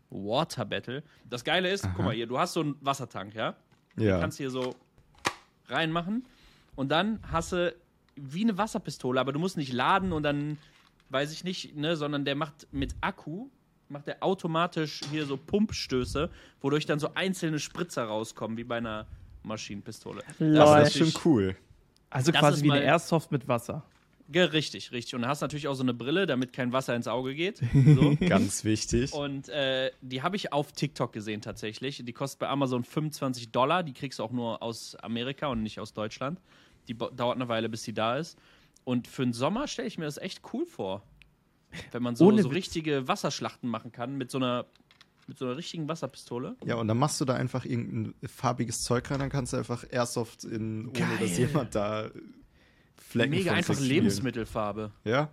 Water 0.10 0.66
Battle. 0.66 1.04
Das 1.30 1.44
Geile 1.44 1.72
ist, 1.72 1.88
guck 1.96 2.06
mal 2.06 2.14
hier, 2.14 2.28
du 2.28 2.38
hast 2.38 2.54
so 2.54 2.62
einen 2.62 2.76
Wassertank, 2.82 3.34
ja? 3.34 3.56
Ja. 3.96 4.20
kannst 4.20 4.38
hier 4.38 4.50
so 4.50 4.76
reinmachen 5.68 6.26
und 6.76 6.90
dann 6.90 7.20
hast 7.32 7.52
du 7.52 7.76
wie 8.16 8.42
eine 8.44 8.58
Wasserpistole, 8.58 9.20
aber 9.20 9.32
du 9.32 9.40
musst 9.40 9.58
nicht 9.58 9.74
laden 9.74 10.12
und 10.12 10.24
dann, 10.24 10.58
weiß 11.13 11.32
ich 11.32 11.43
nicht, 11.43 11.75
ne, 11.75 11.96
sondern 11.96 12.25
der 12.25 12.36
macht 12.36 12.67
mit 12.72 12.96
Akku, 13.01 13.48
macht 13.89 14.08
der 14.08 14.24
automatisch 14.24 15.01
hier 15.12 15.25
so 15.25 15.38
Pumpstöße, 15.38 16.29
wodurch 16.62 16.86
dann 16.86 17.00
so 17.00 17.13
einzelne 17.13 17.60
Spritzer 17.60 18.03
rauskommen, 18.05 18.58
wie 18.58 18.63
bei 18.63 18.77
einer 18.77 19.05
Maschinenpistole. 19.43 20.22
Lol. 20.39 20.53
Das 20.53 20.89
ist 20.89 20.96
ist 21.01 21.13
schon 21.13 21.22
cool. 21.25 21.55
Also 22.10 22.32
Das 22.32 22.39
quasi 22.41 22.63
wie 22.63 22.72
eine 22.72 22.84
Airsoft 22.84 23.32
mit 23.32 23.48
Wasser. 23.48 23.84
Ge- 24.29 24.43
Richtig, 24.46 24.91
richtig. 24.93 25.15
Und 25.15 25.24
du 25.24 25.27
hast 25.27 25.41
natürlich 25.41 25.67
auch 25.67 25.74
so 25.74 25.84
eine 25.84 25.93
Brille, 25.93 26.25
damit 26.25 26.53
kein 26.53 26.72
Wasser 26.72 26.96
ins 26.96 27.08
Auge 27.08 27.36
geht. 27.36 27.62
So. 27.74 28.15
Ganz 28.27 28.63
wichtig. 28.63 29.12
Und 29.13 29.50
äh, 29.50 29.91
die 30.01 30.22
habe 30.22 30.36
ich 30.38 30.53
auf 30.53 30.72
TikTok 30.72 31.12
gesehen 31.12 31.41
tatsächlich. 31.41 32.01
Die 32.05 32.13
kostet 32.13 32.39
bei 32.39 32.48
Amazon 32.48 32.84
25 32.84 33.51
Dollar. 33.51 33.84
Die 33.84 33.93
kriegst 33.93 34.20
du 34.20 34.24
auch 34.24 34.32
nur 34.32 34.63
aus 34.63 34.96
Amerika 34.96 35.48
und 35.48 35.62
nicht 35.62 35.79
aus 35.79 35.93
Deutschland. 35.93 36.39
Die 36.88 36.98
dauert 36.98 37.36
eine 37.36 37.48
Weile, 37.50 37.67
bis 37.70 37.84
sie 37.84 37.93
da 37.93 38.17
ist. 38.17 38.38
Und 38.84 39.08
für 39.08 39.24
den 39.24 39.34
Sommer 39.34 39.68
stelle 39.68 39.88
ich 39.88 39.98
mir 39.98 40.06
das 40.06 40.18
echt 40.18 40.42
cool 40.54 40.66
vor. 40.66 41.04
Wenn 41.92 42.04
man 42.04 42.16
so, 42.16 42.28
Ohne 42.28 42.42
so 42.44 42.50
Witz. 42.50 42.56
richtige 42.58 43.08
Wasserschlachten 43.08 43.70
machen 43.70 43.92
kann 43.92 44.16
mit 44.18 44.30
so 44.30 44.38
einer, 44.38 44.66
mit 45.28 45.40
so 45.40 45.46
einer 45.46 45.58
richtigen 45.58 45.88
Wasserpistole. 45.88 46.56
Ja, 46.66 46.75
und 46.75 46.88
dann 46.88 46.98
machst 46.98 47.20
du 47.22 47.25
da 47.25 47.34
einfach 47.34 47.66
irgendein 47.66 48.13
farbiges 48.28 48.84
Zeug 48.84 49.10
rein, 49.10 49.20
dann 49.20 49.30
kannst 49.30 49.54
du 49.54 49.58
einfach 49.58 49.86
Airsoft 49.90 50.44
in, 50.44 50.90
ohne 50.90 50.92
Geil. 50.92 51.18
dass 51.20 51.38
jemand 51.38 51.74
da 51.75 52.10
Flecken 52.98 53.32
Mega 53.32 53.52
von 53.52 53.58
einfach 53.58 53.80
Lebensmittelfarbe. 53.80 54.92
Ja. 55.04 55.30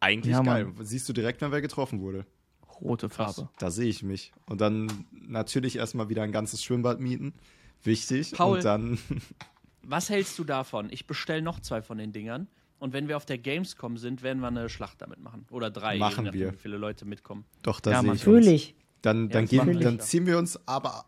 Eigentlich 0.00 0.32
Ja, 0.32 0.42
geil. 0.42 0.66
Mann. 0.66 0.84
Siehst 0.84 1.08
du 1.08 1.12
direkt, 1.12 1.40
wenn 1.40 1.52
wer 1.52 1.60
getroffen 1.60 2.00
wurde. 2.00 2.26
Rote 2.80 3.08
Krass. 3.08 3.36
Farbe. 3.36 3.50
Da 3.58 3.70
sehe 3.70 3.88
ich 3.88 4.02
mich. 4.02 4.32
Und 4.46 4.60
dann 4.60 5.06
natürlich 5.12 5.76
erstmal 5.76 6.08
wieder 6.08 6.22
ein 6.22 6.32
ganzes 6.32 6.62
Schwimmbad 6.62 7.00
mieten. 7.00 7.34
Wichtig. 7.82 8.32
Paul. 8.32 8.58
Und 8.58 8.64
dann. 8.64 8.98
Was 9.90 10.10
hältst 10.10 10.38
du 10.38 10.44
davon? 10.44 10.88
Ich 10.90 11.06
bestelle 11.06 11.40
noch 11.42 11.60
zwei 11.60 11.80
von 11.82 11.96
den 11.98 12.12
Dingern. 12.12 12.46
Und 12.78 12.92
wenn 12.92 13.08
wir 13.08 13.16
auf 13.16 13.24
der 13.26 13.38
Gamescom 13.38 13.96
sind, 13.96 14.22
werden 14.22 14.40
wir 14.40 14.48
eine 14.48 14.68
Schlacht 14.68 15.00
damit 15.02 15.18
machen. 15.20 15.46
Oder 15.50 15.70
drei, 15.70 15.98
Machen 15.98 16.18
je 16.18 16.22
nachdem, 16.26 16.40
wir. 16.40 16.52
wie 16.52 16.56
viele 16.58 16.76
Leute 16.76 17.04
mitkommen. 17.06 17.44
Doch, 17.62 17.80
da 17.80 17.90
Ja, 17.92 18.02
sehe 18.02 18.12
ich 18.12 18.22
Fühl 18.22 18.36
uns. 18.36 18.46
ich. 18.46 18.74
Dann, 19.02 19.28
dann, 19.30 19.42
das 19.44 19.50
gehen, 19.50 19.58
machen 19.58 19.72
wir. 19.74 19.80
dann 19.80 20.00
ziehen 20.00 20.26
wir 20.26 20.38
uns 20.38 20.60
aber 20.68 21.06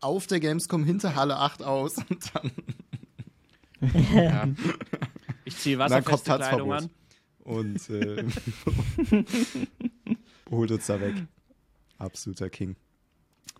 auf 0.00 0.26
der 0.26 0.40
Gamescom 0.40 0.84
hinter 0.84 1.14
Halle 1.16 1.36
8 1.36 1.62
aus 1.62 1.96
und 2.08 2.34
dann, 2.34 2.50
Ja. 4.14 4.48
Ich 5.44 5.56
ziehe 5.56 5.76
dann 5.76 6.04
kommt 6.04 6.26
wasserfeste 6.28 6.36
Kleidung 6.36 6.72
an. 6.72 6.90
Und 7.40 7.90
äh, 7.90 8.24
holt 10.50 10.70
uns 10.70 10.86
da 10.86 11.00
weg. 11.00 11.14
Absoluter 11.98 12.48
King. 12.50 12.76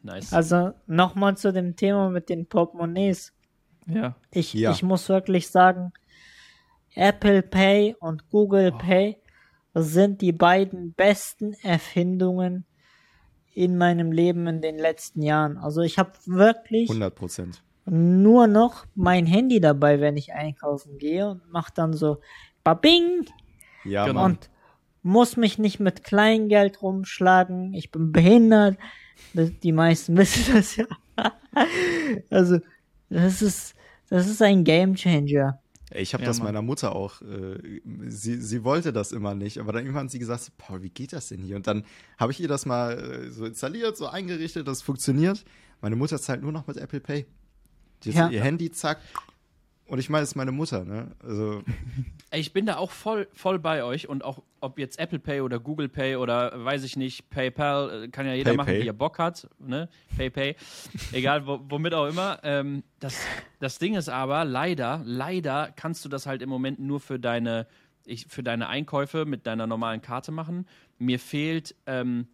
Nice. 0.03 0.33
Also 0.33 0.73
nochmal 0.87 1.37
zu 1.37 1.53
dem 1.53 1.75
Thema 1.77 2.11
mit 2.11 2.29
den 2.29 2.47
Portemonnaies. 2.47 3.33
Ja. 3.87 4.16
Ich, 4.30 4.54
Ja. 4.54 4.70
ich 4.72 4.82
muss 4.82 5.08
wirklich 5.08 5.49
sagen, 5.49 5.93
Apple 6.95 7.43
Pay 7.43 7.97
und 8.00 8.28
Google 8.30 8.73
Pay 8.73 9.16
sind 9.75 10.21
die 10.21 10.32
beiden 10.32 10.93
besten 10.93 11.52
Erfindungen 11.62 12.64
in 13.52 13.76
meinem 13.78 14.12
Leben 14.12 14.47
in 14.47 14.60
den 14.60 14.78
letzten 14.78 15.23
Jahren. 15.23 15.56
Also 15.58 15.80
ich 15.82 15.99
habe 15.99 16.12
wirklich 16.26 16.88
100 16.88 17.14
Prozent. 17.14 17.62
nur 17.86 18.47
noch 18.47 18.86
mein 18.95 19.26
Handy 19.26 19.60
dabei, 19.60 20.00
wenn 20.00 20.16
ich 20.16 20.32
einkaufen 20.32 20.99
gehe 20.99 21.28
und 21.30 21.50
mache 21.50 21.73
dann 21.75 21.93
so 21.93 22.21
Babing 22.64 23.26
Ja, 23.84 24.06
Genau. 24.06 24.21
Mann. 24.23 24.30
und 24.32 24.50
muss 25.02 25.36
mich 25.36 25.58
nicht 25.58 25.80
mit 25.80 26.04
Kleingeld 26.04 26.82
rumschlagen. 26.82 27.73
Ich 27.75 27.90
bin 27.90 28.12
behindert. 28.12 28.76
Die 29.34 29.73
meisten 29.73 30.16
wissen 30.16 30.54
das 30.54 30.76
ja. 30.76 30.86
Also, 32.30 32.58
das 33.10 33.42
ist, 33.42 33.75
das 34.08 34.26
ist 34.28 34.40
ein 34.42 34.64
Game 34.64 34.94
Changer. 34.94 35.60
Ich 35.92 36.14
habe 36.14 36.23
Ja, 36.23 36.28
das 36.28 36.38
Mann. 36.38 36.46
meiner 36.46 36.62
Mutter 36.62 36.94
auch, 36.94 37.20
äh, 37.23 37.80
sie, 38.06 38.40
sie 38.40 38.62
wollte 38.62 38.92
das 38.92 39.10
immer 39.10 39.34
nicht, 39.34 39.58
aber 39.58 39.73
dann 39.73 39.82
irgendwann 39.82 40.04
hat 40.04 40.12
sie 40.12 40.20
gesagt, 40.20 40.52
Paul, 40.56 40.82
wie 40.82 40.90
geht 40.90 41.12
das 41.12 41.28
denn 41.28 41.42
hier? 41.42 41.56
Und 41.56 41.66
dann 41.66 41.84
habe 42.16 42.30
ich 42.30 42.40
ihr 42.40 42.46
das 42.49 42.64
mal 42.64 42.96
äh, 42.96 43.30
so 43.30 43.44
installiert, 43.44 43.96
so 43.96 44.06
eingerichtet, 44.06 44.68
das 44.68 44.82
funktioniert. 44.82 45.44
Meine 45.80 45.96
Mutter 45.96 46.20
zahlt 46.20 46.42
nur 46.42 46.52
noch 46.52 46.66
mit 46.68 46.76
Apple 46.76 47.00
Pay. 47.00 47.26
Ja. 48.04 48.28
ihr 48.30 48.42
Handy, 48.42 48.70
zack. 48.70 48.99
Und 49.91 49.99
ich 49.99 50.09
meine, 50.09 50.23
es 50.23 50.31
ist 50.31 50.35
meine 50.37 50.53
Mutter, 50.53 50.85
ne? 50.85 51.11
Also, 51.21 51.65
Ich 52.33 52.53
bin 52.53 52.65
da 52.65 52.76
auch 52.76 52.93
voll, 52.93 53.26
voll 53.33 53.59
bei 53.59 53.83
euch 53.83 54.09
und 54.09 54.25
auch 54.25 54.41
ob 54.61 54.79
jetzt 54.79 55.00
Apple 55.00 55.19
Pay 55.19 55.41
oder 55.41 55.59
Google 55.59 55.89
Pay 55.89 56.15
oder 56.15 56.65
weiß 56.65 56.85
ich 56.85 56.97
nicht, 56.97 57.29
PayPal, 57.29 58.05
äh, 58.05 58.09
kann 58.09 58.25
ja 58.25 58.35
jeder 58.35 58.53
PayPay. 58.53 58.57
machen, 58.57 58.83
wie 58.85 58.87
er 58.87 58.93
Bock 58.93 59.19
hat, 59.19 59.49
ne? 59.59 59.89
PayPay, 60.17 60.55
egal 61.13 61.45
wo, 61.45 61.59
womit 61.69 61.93
auch 61.95 62.07
immer. 62.07 62.39
Ähm, 62.45 62.85
das, 63.00 63.21
das 63.59 63.81
Ding 63.81 63.97
ist 63.97 64.09
aber, 64.09 64.45
leider, 64.45 65.03
leider 65.05 65.73
kannst 65.75 66.05
du 66.05 66.09
das 66.09 66.25
halt 66.25 66.41
im 66.41 66.50
Moment 66.50 66.79
nur 66.79 67.00
für 67.00 67.19
deine, 67.19 67.67
ich, 68.07 68.26
für 68.29 68.45
deine 68.45 68.69
Einkäufe 68.69 69.25
mit 69.25 69.45
deiner 69.45 69.67
normalen 69.67 70.03
Karte 70.03 70.31
machen. 70.31 70.69
Mir 70.99 71.19
fehlt, 71.19 71.75
ähm, 71.87 72.29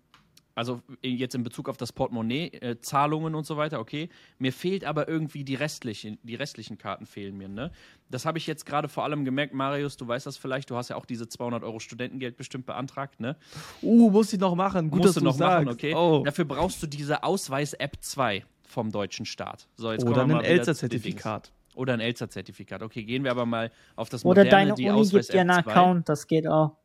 also 0.57 0.81
jetzt 1.03 1.35
in 1.35 1.42
Bezug 1.42 1.69
auf 1.69 1.77
das 1.77 1.92
Portemonnaie, 1.92 2.49
äh, 2.49 2.81
Zahlungen 2.81 3.35
und 3.35 3.45
so 3.47 3.59
weiter, 3.59 3.79
okay. 3.79 4.09
Mir 4.38 4.55
fehlt 4.55 4.85
aber 4.85 5.07
irgendwie 5.07 5.45
die 5.45 5.55
restlichen, 5.55 6.19
die 6.23 6.35
restlichen 6.35 6.79
Karten 6.79 7.05
fehlen 7.05 7.37
mir, 7.37 7.49
ne? 7.49 7.71
Das 8.09 8.25
habe 8.25 8.38
ich 8.38 8.47
jetzt 8.47 8.64
gerade 8.64 8.88
vor 8.88 9.05
allem 9.05 9.27
gemerkt, 9.27 9.53
Marius, 9.53 9.99
du 9.99 10.09
weißt 10.09 10.25
das 10.25 10.38
vielleicht, 10.38 10.71
du 10.71 10.77
hast 10.77 10.88
ja 10.88 10.97
auch 10.97 11.05
diese 11.05 11.29
200 11.29 11.62
Euro 11.62 11.79
Studentengeld 11.79 12.38
bestimmt 12.38 12.64
beantragt, 12.64 13.21
ne? 13.21 13.37
Uh, 13.83 14.11
muss 14.11 14.33
ich 14.33 14.40
noch 14.40 14.55
machen. 14.55 14.90
Gut, 14.90 15.03
Musst 15.03 15.16
dass 15.16 15.23
du 15.23 15.25
noch 15.25 15.37
sagst. 15.37 15.66
machen, 15.66 15.75
okay? 15.75 15.95
Oh. 15.95 16.23
Dafür 16.25 16.47
brauchst 16.47 16.83
du 16.83 16.87
diese 16.87 17.23
Ausweis-App 17.23 17.99
2 18.01 18.45
vom 18.66 18.90
deutschen 18.90 19.27
Staat. 19.27 19.69
So, 19.77 19.92
jetzt 19.92 20.07
Oder 20.07 20.23
ein 20.23 20.40
Elster-Zertifikat. 20.40 21.53
Oder 21.75 21.92
ein 21.92 22.01
Elster-Zertifikat. 22.01 22.83
Okay, 22.83 23.05
gehen 23.05 23.25
wir 23.25 23.31
aber 23.31 23.45
mal 23.45 23.71
auf 23.95 24.09
das 24.09 24.25
Oder 24.25 24.45
moderne, 24.45 24.51
deine 24.51 24.75
die 24.75 24.88
Uni 24.88 25.07
gibt 25.07 25.33
dir 25.35 25.42
einen 25.42 25.51
Ausweis-App 25.51 25.64
2. 25.64 25.71
Account, 25.71 26.09
das 26.09 26.27
geht 26.27 26.49
auch. 26.49 26.79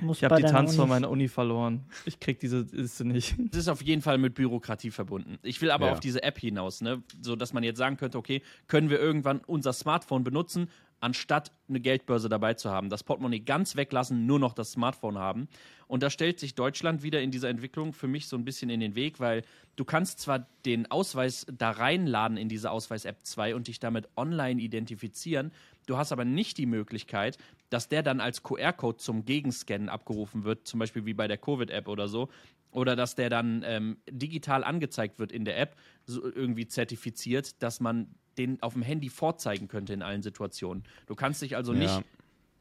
Muss 0.00 0.18
Ich 0.18 0.24
habe 0.24 0.36
die 0.36 0.42
Tanz 0.42 0.74
von 0.76 0.82
Uni- 0.84 0.90
meiner 0.90 1.10
Uni 1.10 1.28
verloren. 1.28 1.84
Ich 2.04 2.20
krieg 2.20 2.38
diese 2.38 2.60
Liste 2.72 3.04
nicht. 3.04 3.34
Das 3.50 3.60
ist 3.62 3.68
auf 3.68 3.82
jeden 3.82 4.02
Fall 4.02 4.18
mit 4.18 4.34
Bürokratie 4.34 4.90
verbunden. 4.90 5.38
Ich 5.42 5.60
will 5.60 5.70
aber 5.70 5.86
Ja. 5.86 5.92
auf 5.92 6.00
diese 6.00 6.22
App 6.22 6.38
hinaus, 6.38 6.80
ne? 6.80 7.02
so 7.20 7.36
dass 7.36 7.52
man 7.52 7.62
jetzt 7.64 7.78
sagen 7.78 7.96
könnte, 7.96 8.16
okay, 8.18 8.42
können 8.68 8.88
wir 8.90 8.98
irgendwann 9.00 9.40
unser 9.46 9.72
Smartphone 9.72 10.22
benutzen, 10.24 10.68
anstatt 11.00 11.50
eine 11.68 11.80
Geldbörse 11.80 12.28
dabei 12.28 12.54
zu 12.54 12.70
haben. 12.70 12.90
Das 12.90 13.02
Portemonnaie 13.02 13.40
ganz 13.40 13.74
weglassen, 13.74 14.26
nur 14.26 14.38
noch 14.38 14.52
das 14.52 14.72
Smartphone 14.72 15.18
haben. 15.18 15.48
Und 15.86 16.02
da 16.02 16.10
stellt 16.10 16.38
sich 16.38 16.54
Deutschland 16.54 17.02
wieder 17.02 17.20
in 17.22 17.30
dieser 17.30 17.48
Entwicklung 17.48 17.92
für 17.94 18.06
mich 18.06 18.28
so 18.28 18.36
ein 18.36 18.44
bisschen 18.44 18.68
in 18.70 18.80
den 18.80 18.94
Weg, 18.94 19.18
weil 19.18 19.42
du 19.76 19.84
kannst 19.86 20.20
zwar 20.20 20.46
den 20.66 20.90
Ausweis 20.90 21.46
da 21.50 21.70
reinladen 21.70 22.36
in 22.36 22.48
diese 22.50 22.70
Ausweis-App 22.70 23.24
2 23.24 23.54
und 23.54 23.66
dich 23.68 23.80
damit 23.80 24.08
online 24.16 24.60
identifizieren, 24.60 25.52
du 25.86 25.96
hast 25.96 26.12
aber 26.12 26.24
nicht 26.26 26.58
die 26.58 26.66
Möglichkeit, 26.66 27.38
dass 27.70 27.88
der 27.88 28.02
dann 28.02 28.20
als 28.20 28.42
QR-Code 28.42 28.98
zum 28.98 29.24
Gegenscannen 29.24 29.88
abgerufen 29.88 30.44
wird, 30.44 30.66
zum 30.66 30.80
Beispiel 30.80 31.06
wie 31.06 31.14
bei 31.14 31.28
der 31.28 31.38
Covid-App 31.38 31.88
oder 31.88 32.08
so, 32.08 32.28
oder 32.72 32.94
dass 32.94 33.14
der 33.14 33.30
dann 33.30 33.64
ähm, 33.64 33.96
digital 34.08 34.62
angezeigt 34.62 35.18
wird 35.18 35.32
in 35.32 35.44
der 35.44 35.58
App, 35.58 35.76
so 36.04 36.22
irgendwie 36.22 36.66
zertifiziert, 36.66 37.62
dass 37.62 37.80
man 37.80 38.14
den 38.38 38.62
auf 38.62 38.74
dem 38.74 38.82
Handy 38.82 39.08
vorzeigen 39.08 39.68
könnte 39.68 39.92
in 39.92 40.02
allen 40.02 40.22
Situationen. 40.22 40.84
Du 41.06 41.14
kannst 41.14 41.42
dich 41.42 41.56
also 41.56 41.72
Ja. 41.72 41.78
nicht, 41.78 42.04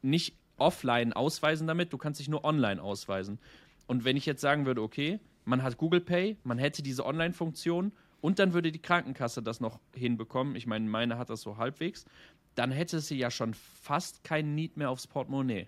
nicht 0.02 0.36
offline 0.58 1.14
ausweisen 1.14 1.68
damit, 1.68 1.94
du 1.94 1.98
kannst 1.98 2.20
dich 2.20 2.30
nur 2.30 2.44
online 2.44 2.82
ausweisen. 2.82 3.40
Und 3.88 4.04
wenn 4.04 4.18
ich 4.18 4.26
jetzt 4.26 4.42
sagen 4.42 4.66
würde, 4.66 4.82
okay, 4.82 5.20
man 5.46 5.64
hat 5.64 5.78
Google 5.78 6.02
Pay, 6.02 6.38
man 6.44 6.58
hätte 6.58 6.84
diese 6.84 7.06
Online-Funktion 7.06 7.92
und 8.22 8.40
dann 8.40 8.54
würde 8.54 8.72
die 8.72 8.82
Krankenkasse 8.82 9.42
das 9.42 9.62
noch 9.62 9.80
hinbekommen, 9.96 10.56
ich 10.56 10.68
meine, 10.68 10.88
meine 10.88 11.18
hat 11.18 11.30
das 11.30 11.42
so 11.42 11.58
halbwegs, 11.58 12.06
dann 12.56 12.72
hätte 12.72 13.00
sie 13.00 13.18
ja 13.18 13.32
schon 13.32 13.54
fast 13.54 14.24
keinen 14.24 14.56
Need 14.56 14.78
mehr 14.78 14.90
aufs 14.90 15.08
Portemonnaie. 15.08 15.68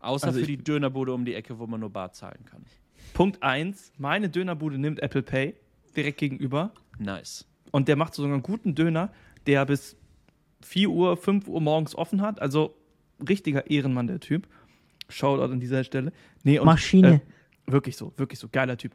Außer 0.00 0.26
Also 0.28 0.40
für 0.40 0.46
die 0.46 0.58
Dönerbude 0.58 1.12
um 1.12 1.24
die 1.24 1.34
Ecke, 1.34 1.58
wo 1.58 1.66
man 1.66 1.80
nur 1.80 1.90
bar 1.90 2.12
zahlen 2.12 2.44
kann. 2.44 2.64
Punkt 3.14 3.42
1. 3.42 3.92
Meine 3.98 4.28
Dönerbude 4.28 4.78
nimmt 4.78 5.00
Apple 5.00 5.22
Pay 5.22 5.54
direkt 5.96 6.18
gegenüber. 6.18 6.72
Nice. 6.98 7.46
Und 7.70 7.88
der 7.88 7.96
macht 7.96 8.14
sogar 8.14 8.32
einen 8.32 8.42
guten 8.42 8.74
Döner, 8.74 9.12
der 9.46 9.64
bis 9.66 9.96
4 10.62 10.90
Uhr, 10.90 11.16
5 11.16 11.48
Uhr 11.48 11.60
morgens 11.60 11.94
offen 11.94 12.22
hat. 12.22 12.40
Also 12.40 12.74
richtiger 13.28 13.70
Ehrenmann, 13.70 14.06
der 14.06 14.20
Typ. 14.20 14.48
Shoutout 15.08 15.52
an 15.52 15.60
dieser 15.60 15.84
Stelle. 15.84 16.12
Nee, 16.44 16.58
und, 16.58 16.66
Maschine. 16.66 17.22
Äh, 17.66 17.72
wirklich 17.72 17.96
so, 17.96 18.12
wirklich 18.16 18.38
so. 18.38 18.48
Geiler 18.50 18.76
Typ. 18.76 18.92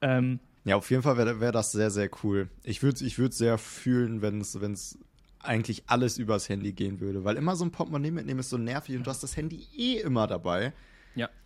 Ähm, 0.00 0.40
Ja, 0.64 0.76
auf 0.76 0.90
jeden 0.90 1.02
Fall 1.02 1.16
wäre 1.16 1.40
wär 1.40 1.52
das 1.52 1.72
sehr, 1.72 1.90
sehr 1.90 2.08
cool. 2.22 2.48
Ich 2.62 2.82
würde 2.82 3.04
ich 3.04 3.18
würd 3.18 3.34
sehr 3.34 3.58
fühlen, 3.58 4.22
wenn 4.22 4.40
es 4.40 4.98
eigentlich 5.42 5.84
alles 5.86 6.18
übers 6.18 6.48
Handy 6.48 6.72
gehen 6.72 7.00
würde. 7.00 7.24
Weil 7.24 7.36
immer 7.36 7.56
so 7.56 7.64
ein 7.64 7.70
Portemonnaie 7.70 8.10
mitnehmen 8.10 8.40
ist 8.40 8.50
so 8.50 8.58
nervig 8.58 8.96
und 8.96 9.06
du 9.06 9.10
hast 9.10 9.22
das 9.22 9.36
Handy 9.36 9.66
eh 9.76 10.00
immer 10.00 10.26
dabei. 10.26 10.72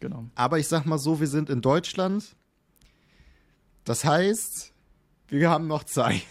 genau. 0.00 0.26
Aber 0.34 0.58
ich 0.58 0.68
sag 0.68 0.84
mal 0.84 0.98
so, 0.98 1.20
wir 1.20 1.26
sind 1.26 1.50
in 1.50 1.60
Deutschland. 1.60 2.36
Das 3.84 4.04
heißt, 4.04 4.72
wir 5.28 5.50
haben 5.50 5.66
noch 5.66 5.84
Zeit. 5.84 6.22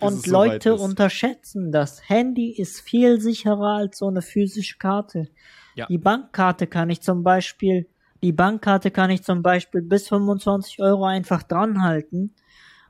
Und 0.00 0.26
Leute 0.26 0.70
ist. 0.70 0.80
unterschätzen 0.80 1.70
das. 1.70 2.08
Handy 2.08 2.50
ist 2.50 2.80
viel 2.80 3.20
sicherer 3.20 3.76
als 3.76 3.98
so 3.98 4.08
eine 4.08 4.22
physische 4.22 4.76
Karte. 4.78 5.28
Ja. 5.74 5.86
Die 5.86 5.98
Bankkarte 5.98 6.66
kann 6.66 6.90
ich 6.90 7.00
zum 7.00 7.22
Beispiel, 7.22 7.86
die 8.22 8.32
Bankkarte 8.32 8.90
kann 8.90 9.10
ich 9.10 9.22
zum 9.22 9.42
Beispiel 9.42 9.82
bis 9.82 10.08
25 10.08 10.80
Euro 10.80 11.04
einfach 11.04 11.44
dranhalten. 11.44 12.34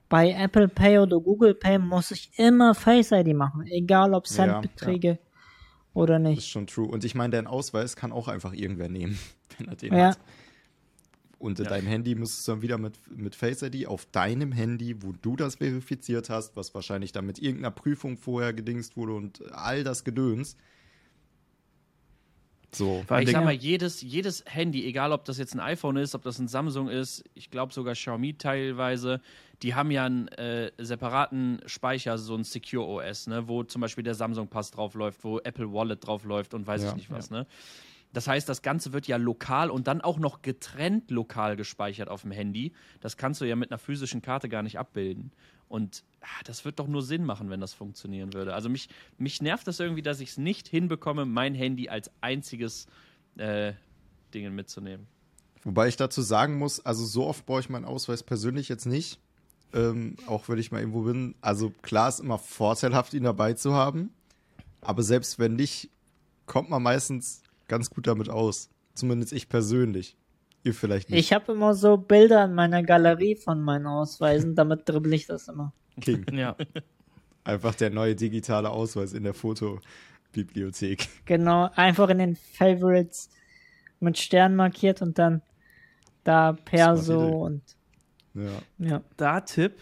Bei 0.09 0.31
Apple 0.33 0.69
Pay 0.69 1.01
oder 1.01 1.21
Google 1.21 1.55
Pay 1.55 1.79
muss 1.79 2.11
ich 2.11 2.31
immer 2.39 2.75
Face 2.75 3.13
ID 3.13 3.35
machen, 3.35 3.67
egal 3.67 4.15
ob 4.15 4.27
Ja, 4.27 4.33
Centbeträge 4.35 5.19
oder 5.93 6.19
Das 6.19 6.31
ist 6.31 6.37
nicht. 6.37 6.49
schon 6.51 6.67
true. 6.67 6.89
Und 6.89 7.05
ich 7.05 7.15
meine, 7.15 7.33
deinen 7.33 7.47
Ausweis 7.47 7.95
kann 7.97 8.13
auch 8.13 8.29
einfach 8.29 8.53
irgendwer 8.55 8.89
nehmen, 8.89 9.19
wenn 9.59 9.69
er 9.69 9.77
den 9.77 9.95
Ja. 9.95 10.11
hat. 10.11 10.19
Und 11.39 11.61
in 11.61 11.67
Ja. 11.67 11.71
deinem 11.71 11.87
Handy 11.87 12.15
müsstest 12.17 12.49
du 12.49 12.53
dann 12.53 12.63
wieder 12.63 12.79
mit, 12.79 12.95
mit 13.17 13.37
Face 13.37 13.63
ID 13.63 13.87
auf 13.87 14.07
deinem 14.07 14.51
Handy, 14.51 15.03
wo 15.03 15.13
du 15.13 15.37
das 15.37 15.57
verifiziert 15.57 16.31
hast, 16.31 16.57
was 16.57 16.75
wahrscheinlich 16.75 17.13
dann 17.13 17.27
mit 17.27 17.39
irgendeiner 17.39 17.71
Prüfung 17.71 18.17
vorher 18.17 18.53
gedingst 18.53 18.97
wurde 18.97 19.13
und 19.13 19.43
all 19.53 19.85
das 19.85 20.03
Gedöns. 20.03 20.57
So. 22.75 23.05
Allen 23.09 23.23
Ich 23.27 23.31
sag 23.33 23.45
mal, 23.45 23.53
jedes, 23.53 24.03
jedes 24.03 24.45
Handy, 24.47 24.85
egal 24.85 25.13
ob 25.13 25.25
das 25.25 25.39
jetzt 25.39 25.55
ein 25.55 25.61
iPhone 25.61 25.97
ist, 25.97 26.15
ob 26.15 26.23
das 26.23 26.39
ein 26.39 26.49
Samsung 26.49 26.89
ist, 26.89 27.25
ich 27.35 27.51
glaube 27.51 27.73
sogar 27.73 27.95
Xiaomi 27.95 28.37
teilweise, 28.37 29.21
die 29.63 29.75
haben 29.75 29.91
ja 29.91 30.05
einen 30.05 30.29
äh, 30.29 30.71
separaten 30.79 31.61
Speicher, 31.67 32.19
so 32.19 32.35
ein 32.35 32.45
Secure 32.45 32.87
OS, 32.87 33.27
ne, 33.27 33.49
wo 33.49 33.65
zum 33.65 33.81
Beispiel 33.81 34.05
der 34.05 34.15
Samsung 34.15 34.49
Pass 34.49 34.71
draufläuft, 34.71 35.25
wo 35.25 35.39
Apple 35.41 35.73
Wallet 35.73 36.07
draufläuft 36.07 36.55
und 36.55 36.67
weiß 36.67 36.83
Ja, 36.83 36.91
ich 36.91 36.97
nicht 36.97 37.11
was, 37.11 37.31
ne? 37.31 37.47
Das 38.13 38.27
heißt, 38.27 38.49
das 38.49 38.63
Ganze 38.63 38.95
wird 38.95 39.07
ja 39.07 39.19
lokal 39.19 39.71
und 39.71 39.87
dann 39.87 40.01
auch 40.01 40.19
noch 40.19 40.41
getrennt 40.41 41.11
lokal 41.11 41.57
gespeichert 41.57 42.09
auf 42.09 42.23
dem 42.23 42.31
Handy. 42.31 42.73
Das 43.01 43.19
kannst 43.19 43.41
du 43.41 43.45
ja 43.45 43.55
mit 43.55 43.71
einer 43.71 43.79
physischen 43.79 44.23
Karte 44.23 44.49
gar 44.49 44.63
nicht 44.63 44.79
abbilden. 44.79 45.31
Und 45.69 46.05
ah, 46.23 46.43
das 46.45 46.65
wird 46.65 46.79
doch 46.79 46.89
nur 46.89 47.03
Sinn 47.03 47.25
machen, 47.25 47.51
wenn 47.51 47.61
das 47.61 47.75
funktionieren 47.75 48.33
würde. 48.33 48.55
Also 48.55 48.71
mich, 48.71 48.89
mich 49.19 49.43
nervt 49.43 49.67
das 49.67 49.79
irgendwie, 49.79 50.01
dass 50.01 50.21
ich 50.21 50.31
es 50.31 50.39
nicht 50.39 50.69
hinbekomme, 50.69 51.27
mein 51.27 51.55
Handy 51.55 51.91
als 51.91 52.11
einziges 52.23 52.87
äh, 53.37 53.75
Ding 54.33 54.55
mitzunehmen. 54.55 55.07
Wobei 55.65 55.89
ich 55.89 55.97
dazu 55.97 56.23
sagen 56.23 56.57
muss, 56.57 56.81
also 56.81 57.05
so 57.05 57.27
oft 57.27 57.45
brauche 57.45 57.61
ich 57.61 57.69
meinen 57.69 57.85
Ausweis 57.85 58.23
persönlich 58.23 58.71
jetzt 58.71 58.87
nicht. 58.87 59.21
Ähm, 59.75 60.17
auch 60.27 60.49
wenn 60.49 60.59
ich 60.59 60.73
mal 60.73 60.81
irgendwo 60.81 61.03
bin. 61.03 61.35
Also 61.41 61.71
klar 61.83 62.09
ist 62.09 62.21
immer 62.21 62.39
vorteilhaft, 62.39 63.13
ihn 63.15 63.25
dabei 63.25 63.53
zu 63.53 63.75
haben. 63.75 64.11
Aber 64.81 65.03
selbst 65.03 65.39
wenn 65.39 65.57
nicht, 65.57 65.91
kommt 66.47 66.71
man 66.71 66.83
meistens 66.83 67.43
ganz 67.67 67.91
gut 67.91 68.07
damit 68.07 68.31
aus. 68.31 68.71
Zumindest 68.95 69.33
ich 69.33 69.49
persönlich. 69.49 70.17
Ihr 70.65 70.75
vielleicht 70.75 71.11
nicht. 71.11 71.21
Ich 71.21 71.33
habe 71.33 71.53
immer 71.53 71.75
so 71.75 71.97
Bilder 71.97 72.45
in 72.47 72.55
meiner 72.55 72.83
Galerie 72.83 73.37
von 73.37 73.63
meinen 73.63 73.87
Ausweisen, 73.87 74.57
damit 74.57 74.89
dribbel 74.89 75.13
ich 75.13 75.27
das 75.27 75.49
immer. 75.49 75.73
King. 76.01 76.25
Ja. 76.33 76.57
Einfach 77.45 77.75
der 77.75 77.91
neue 77.91 78.17
digitale 78.17 78.71
Ausweis 78.71 79.13
in 79.13 79.23
der 79.23 79.35
Fotobibliothek. 79.35 81.09
Genau, 81.27 81.71
einfach 81.77 82.09
in 82.09 82.19
den 82.19 82.37
Favorites 82.37 83.31
mit 84.01 84.19
Stern 84.19 84.57
markiert 84.57 85.01
und 85.01 85.19
dann 85.19 85.43
da 86.25 86.53
Perso 86.53 87.45
und 87.45 87.63
Ja. 88.39 88.87
ja. 88.87 89.03
Da 89.17 89.41
Tipp, 89.41 89.75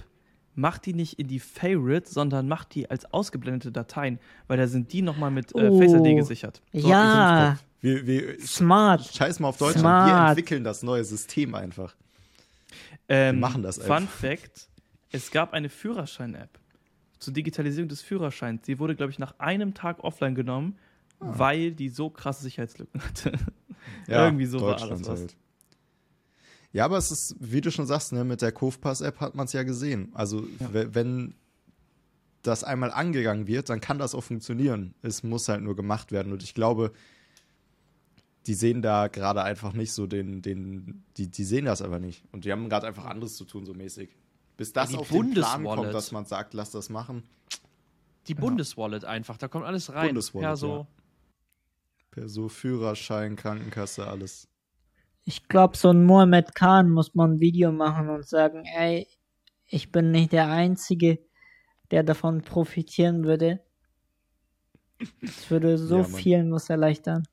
mach 0.54 0.78
die 0.78 0.94
nicht 0.94 1.18
in 1.18 1.28
die 1.28 1.38
Favorites, 1.40 2.12
sondern 2.12 2.48
mach 2.48 2.64
die 2.64 2.90
als 2.90 3.04
ausgeblendete 3.12 3.72
Dateien, 3.72 4.18
weil 4.48 4.56
da 4.58 4.66
sind 4.66 4.92
die 4.92 5.02
nochmal 5.02 5.30
mit 5.30 5.54
äh, 5.54 5.68
Oh. 5.68 5.78
Face 5.78 5.92
ID 5.92 6.16
gesichert. 6.16 6.62
So, 6.72 6.88
ja, 6.88 7.58
Wir, 7.80 8.06
wir, 8.06 8.40
smart. 8.40 9.04
scheiß 9.04 9.38
mal 9.40 9.48
auf 9.48 9.58
Deutschland. 9.58 10.08
Wir 10.10 10.28
entwickeln 10.28 10.64
das 10.64 10.82
neue 10.82 11.04
System 11.04 11.54
einfach. 11.54 11.94
Ähm, 13.08 13.38
machen 13.40 13.62
das 13.62 13.78
Fun 13.78 13.92
einfach. 13.96 14.10
Fact: 14.14 14.68
Es 15.12 15.30
gab 15.30 15.52
eine 15.52 15.68
Führerschein-App 15.68 16.58
zur 17.18 17.32
Digitalisierung 17.32 17.88
des 17.88 18.02
Führerscheins. 18.02 18.62
Die 18.62 18.78
wurde, 18.78 18.96
glaube 18.96 19.10
ich, 19.12 19.18
nach 19.18 19.38
einem 19.38 19.74
Tag 19.74 20.02
offline 20.04 20.34
genommen, 20.34 20.76
Ah. 21.18 21.32
weil 21.38 21.70
die 21.72 21.88
so 21.88 22.10
krasse 22.10 22.42
Sicherheitslücken 22.42 23.00
hatte. 23.08 23.32
Ja, 24.06 24.24
Irgendwie 24.26 24.44
so 24.46 24.60
war 24.60 24.82
alles 24.82 25.00
was. 25.08 25.20
halt. 25.20 25.36
Ja, 26.76 26.84
aber 26.84 26.98
es 26.98 27.10
ist, 27.10 27.36
wie 27.40 27.62
du 27.62 27.70
schon 27.70 27.86
sagst, 27.86 28.12
ne, 28.12 28.22
mit 28.22 28.42
der 28.42 28.52
Kofpass-App 28.52 29.20
hat 29.20 29.34
man 29.34 29.46
es 29.46 29.54
ja 29.54 29.62
gesehen. 29.62 30.10
Also, 30.12 30.46
Ja. 30.60 30.74
we- 30.74 30.94
wenn 30.94 31.34
das 32.42 32.64
einmal 32.64 32.90
angegangen 32.92 33.46
wird, 33.46 33.70
dann 33.70 33.80
kann 33.80 33.98
das 33.98 34.14
auch 34.14 34.20
funktionieren. 34.22 34.94
Es 35.00 35.22
muss 35.22 35.48
halt 35.48 35.62
nur 35.62 35.74
gemacht 35.74 36.12
werden. 36.12 36.32
Und 36.32 36.42
ich 36.42 36.52
glaube, 36.52 36.92
die 38.46 38.52
sehen 38.52 38.82
da 38.82 39.08
gerade 39.08 39.42
einfach 39.42 39.72
nicht 39.72 39.92
so 39.92 40.06
den, 40.06 40.42
den, 40.42 41.02
die, 41.16 41.28
die 41.28 41.44
sehen 41.44 41.64
das 41.64 41.80
aber 41.80 41.98
nicht. 41.98 42.22
Und 42.30 42.44
die 42.44 42.52
haben 42.52 42.68
gerade 42.68 42.86
einfach 42.86 43.06
anderes 43.06 43.36
zu 43.36 43.46
tun, 43.46 43.64
so 43.64 43.72
mäßig. 43.72 44.10
Bis 44.58 44.72
das 44.74 44.90
die 44.90 44.96
auf 44.98 45.08
den 45.08 45.30
Plan 45.32 45.64
kommt, 45.64 45.94
dass 45.94 46.12
man 46.12 46.26
sagt, 46.26 46.52
lass 46.52 46.70
das 46.72 46.90
machen. 46.90 47.22
Die 48.28 48.34
Bundeswallet 48.34 49.04
einfach, 49.06 49.38
da 49.38 49.48
kommt 49.48 49.64
alles 49.64 49.92
rein. 49.94 50.08
Bundeswallet, 50.08 50.46
Perso. 50.46 50.86
Per 52.10 52.28
so 52.28 52.48
Führerschein, 52.50 53.34
Krankenkasse, 53.36 54.06
alles. 54.06 54.46
Ich 55.26 55.48
glaube, 55.48 55.76
so 55.76 55.90
ein 55.90 56.04
Mohammed 56.04 56.54
Khan 56.54 56.88
muss 56.90 57.14
man 57.14 57.32
ein 57.32 57.40
Video 57.40 57.70
machen 57.70 58.08
und 58.08 58.26
sagen, 58.26 58.64
ey, 58.64 59.06
ich 59.66 59.92
bin 59.92 60.10
nicht 60.10 60.32
der 60.32 60.48
Einzige, 60.48 61.18
der 61.90 62.02
davon 62.04 62.42
profitieren 62.42 63.24
würde. 63.24 63.60
Es 65.22 65.50
würde 65.50 65.78
so 65.78 66.02
Ja, 66.02 66.04
vielen 66.04 66.52
was 66.52 66.70
erleichtern. 66.70 67.24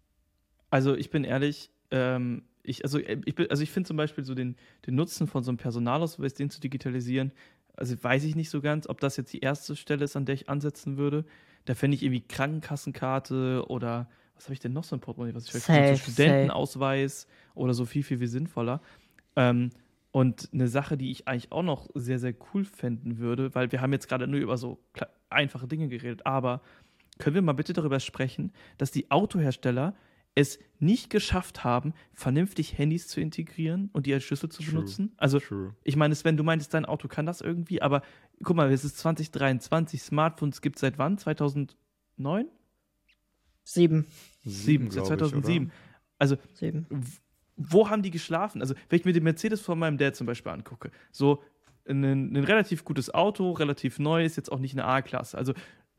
Also 0.70 0.96
ich 0.96 1.10
bin 1.10 1.24
ehrlich, 1.24 1.72
ähm, 1.92 2.44
ich, 2.64 2.84
also 2.84 3.00
äh, 3.00 3.22
ich, 3.26 3.38
also 3.52 3.64
ich 3.64 3.72
finde 3.72 3.88
zum 3.88 3.98
Beispiel 3.98 4.24
so 4.24 4.34
den, 4.36 4.56
den 4.88 4.96
Nutzen 4.96 5.28
von 5.28 5.44
so 5.44 5.52
einem 5.52 5.58
Personalausweis, 5.58 6.34
den 6.34 6.50
zu 6.50 6.60
digitalisieren, 6.60 7.32
also 7.76 8.02
weiß 8.02 8.24
ich 8.24 8.36
nicht 8.36 8.50
so 8.50 8.62
ganz, 8.62 8.88
ob 8.88 9.00
das 9.00 9.18
jetzt 9.18 9.34
die 9.34 9.40
erste 9.40 9.76
Stelle 9.76 10.06
ist, 10.06 10.16
an 10.16 10.26
der 10.26 10.36
ich 10.36 10.50
ansetzen 10.50 10.98
würde. 10.98 11.26
Da 11.66 11.76
fände 11.76 11.96
ich 11.96 12.04
irgendwie 12.04 12.22
Krankenkassenkarte 12.28 13.66
oder 13.68 14.10
was 14.36 14.46
habe 14.46 14.54
ich 14.54 14.60
denn 14.60 14.74
noch 14.74 14.84
so 14.84 14.96
ein 14.96 15.00
Portemonnaie, 15.00 15.36
was 15.36 15.46
ich 15.46 15.52
vielleicht 15.52 15.66
Safe, 15.66 15.96
so 15.96 16.12
Studentenausweis 16.12 17.28
oder 17.56 17.74
so 17.74 17.86
viel, 17.86 18.04
viel, 18.04 18.18
viel 18.18 18.28
sinnvoller. 18.28 18.82
Ähm, 19.36 19.70
und 20.12 20.50
eine 20.54 20.68
Sache, 20.68 20.96
die 20.96 21.12
ich 21.12 21.28
eigentlich 21.28 21.52
auch 21.52 21.64
noch 21.64 21.90
sehr, 21.96 22.20
sehr 22.20 22.36
cool 22.54 22.66
fänden 22.66 23.18
würde, 23.18 23.56
weil 23.56 23.72
wir 23.72 23.82
haben 23.82 23.92
jetzt 23.94 24.08
gerade 24.08 24.28
nur 24.28 24.40
über 24.40 24.58
so 24.58 24.80
einfache 25.30 25.68
Dinge 25.68 25.88
geredet, 25.88 26.26
aber 26.26 26.62
können 27.18 27.36
wir 27.36 27.42
mal 27.42 27.54
bitte 27.54 27.74
darüber 27.74 28.00
sprechen, 28.00 28.52
dass 28.78 28.92
die 28.92 29.10
Autohersteller 29.12 29.96
es 30.36 30.60
nicht 30.80 31.10
geschafft 31.10 31.64
haben, 31.64 31.94
vernünftig 32.14 32.78
Handys 32.78 33.08
zu 33.08 33.22
integrieren 33.22 33.90
und 33.94 34.06
die 34.06 34.14
als 34.14 34.24
Schlüssel 34.24 34.50
zu 34.50 34.64
True. 34.64 34.74
benutzen? 34.74 35.14
Also, 35.18 35.40
True. 35.40 35.76
ich 35.84 35.96
meine, 35.96 36.16
Sven, 36.16 36.38
du 36.38 36.44
meintest, 36.44 36.74
dein 36.74 36.86
Auto 36.86 37.08
kann 37.08 37.26
das 37.26 37.42
irgendwie, 37.42 37.82
aber 37.82 38.02
guck 38.44 38.56
mal, 38.56 38.72
es 38.72 38.84
ist 38.84 38.98
2023, 38.98 40.02
Smartphones 40.02 40.62
gibt 40.62 40.78
es 40.78 40.82
seit 40.82 40.98
wann? 40.98 41.18
2009? 41.18 42.48
Sieben. 43.64 44.08
Sieben, 44.44 44.92
seit 44.92 45.06
glaub 45.06 45.14
ich, 45.14 45.20
2007. 45.20 45.72
Also, 46.20 46.38
Sieben. 46.54 46.88
wo 47.56 47.90
haben 47.90 48.02
die 48.02 48.12
geschlafen? 48.12 48.62
Also, 48.62 48.76
wenn 48.90 49.00
ich 49.00 49.06
mir 49.06 49.14
den 49.14 49.24
Mercedes 49.24 49.62
von 49.62 49.80
meinem 49.80 49.98
Dad 49.98 50.16
zum 50.16 50.28
Beispiel 50.28 50.52
angucke, 50.52 50.92
so 51.12 51.44
ein, 51.88 52.04
ein 52.04 52.44
relativ 52.44 52.86
gutes 52.86 53.14
Auto, 53.14 53.52
relativ 53.52 54.00
neu, 54.00 54.24
ist 54.24 54.38
jetzt 54.38 54.52
auch 54.52 54.60
nicht 54.60 54.74
eine 54.74 54.86
A-Klasse. 54.86 55.38
Also 55.38 55.54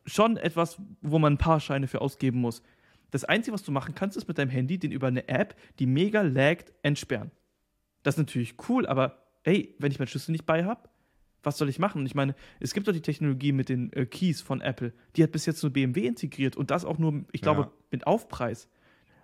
schon 0.06 0.36
etwas, 0.36 0.80
wo 1.00 1.18
man 1.18 1.34
ein 1.34 1.38
paar 1.38 1.60
Scheine 1.60 1.88
für 1.88 2.00
ausgeben 2.00 2.40
muss. 2.40 2.62
Das 3.10 3.24
Einzige, 3.24 3.54
was 3.54 3.62
du 3.62 3.72
machen 3.72 3.94
kannst, 3.94 4.16
ist 4.16 4.26
mit 4.28 4.38
deinem 4.38 4.50
Handy 4.50 4.78
den 4.78 4.92
über 4.92 5.06
eine 5.06 5.28
App, 5.28 5.54
die 5.78 5.86
mega 5.86 6.22
laggt, 6.22 6.72
entsperren. 6.82 7.30
Das 8.02 8.14
ist 8.14 8.18
natürlich 8.18 8.54
cool, 8.68 8.86
aber 8.86 9.24
ey, 9.44 9.74
wenn 9.78 9.92
ich 9.92 9.98
meinen 9.98 10.08
Schlüssel 10.08 10.32
nicht 10.32 10.46
bei 10.46 10.64
habe, 10.64 10.88
was 11.44 11.58
soll 11.58 11.68
ich 11.68 11.78
machen? 11.78 12.00
Und 12.00 12.06
ich 12.06 12.14
meine, 12.14 12.34
es 12.60 12.74
gibt 12.74 12.88
doch 12.88 12.92
die 12.92 13.00
Technologie 13.02 13.52
mit 13.52 13.68
den 13.68 13.92
äh, 13.92 14.06
Keys 14.06 14.40
von 14.40 14.60
Apple. 14.60 14.92
Die 15.16 15.22
hat 15.22 15.32
bis 15.32 15.46
jetzt 15.46 15.62
nur 15.62 15.72
BMW 15.72 16.06
integriert 16.06 16.56
und 16.56 16.70
das 16.70 16.84
auch 16.84 16.98
nur, 16.98 17.24
ich 17.32 17.40
glaube, 17.42 17.62
Ja. 17.62 17.72
mit 17.90 18.06
Aufpreis. 18.06 18.68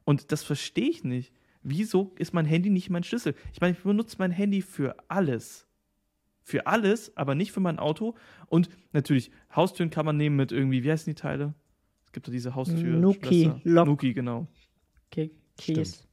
Und 0.04 0.32
das 0.32 0.42
verstehe 0.42 0.88
ich 0.88 1.04
nicht. 1.04 1.32
Wieso 1.62 2.14
ist 2.18 2.32
mein 2.32 2.46
Handy 2.46 2.70
nicht 2.70 2.88
mein 2.90 3.04
Schlüssel? 3.04 3.34
Ich 3.52 3.60
meine, 3.60 3.76
ich 3.76 3.82
benutze 3.82 4.16
mein 4.18 4.30
Handy 4.30 4.62
für 4.62 4.96
alles. 5.08 5.66
Für 6.42 6.66
alles, 6.66 7.16
aber 7.16 7.34
nicht 7.34 7.52
für 7.52 7.60
mein 7.60 7.78
Auto. 7.78 8.14
Und 8.46 8.70
natürlich, 8.92 9.30
Haustüren 9.54 9.90
kann 9.90 10.06
man 10.06 10.16
nehmen 10.16 10.36
mit 10.36 10.52
irgendwie, 10.52 10.82
wie 10.82 10.90
heißen 10.90 11.10
die 11.10 11.20
Teile? 11.20 11.54
Es 12.06 12.12
gibt 12.12 12.26
doch 12.26 12.32
diese 12.32 12.54
Haustür. 12.54 12.82
Nuki. 12.82 13.52
Nuki, 13.64 14.14
genau. 14.14 14.48
Okay, 15.10 15.30
Keys. 15.58 15.94
Stimmt. 15.94 16.08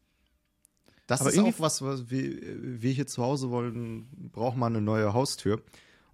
Das 1.08 1.22
Aber 1.22 1.30
ist 1.32 1.39
auch 1.39 1.60
was, 1.60 1.82
was 1.82 2.12
wir, 2.12 2.82
wir 2.82 2.91
hier 2.91 3.08
zu 3.08 3.24
Hause 3.24 3.50
wollen, 3.50 4.30
braucht 4.34 4.58
man 4.58 4.76
eine 4.76 4.84
neue 4.84 5.13
Haustür. 5.13 5.63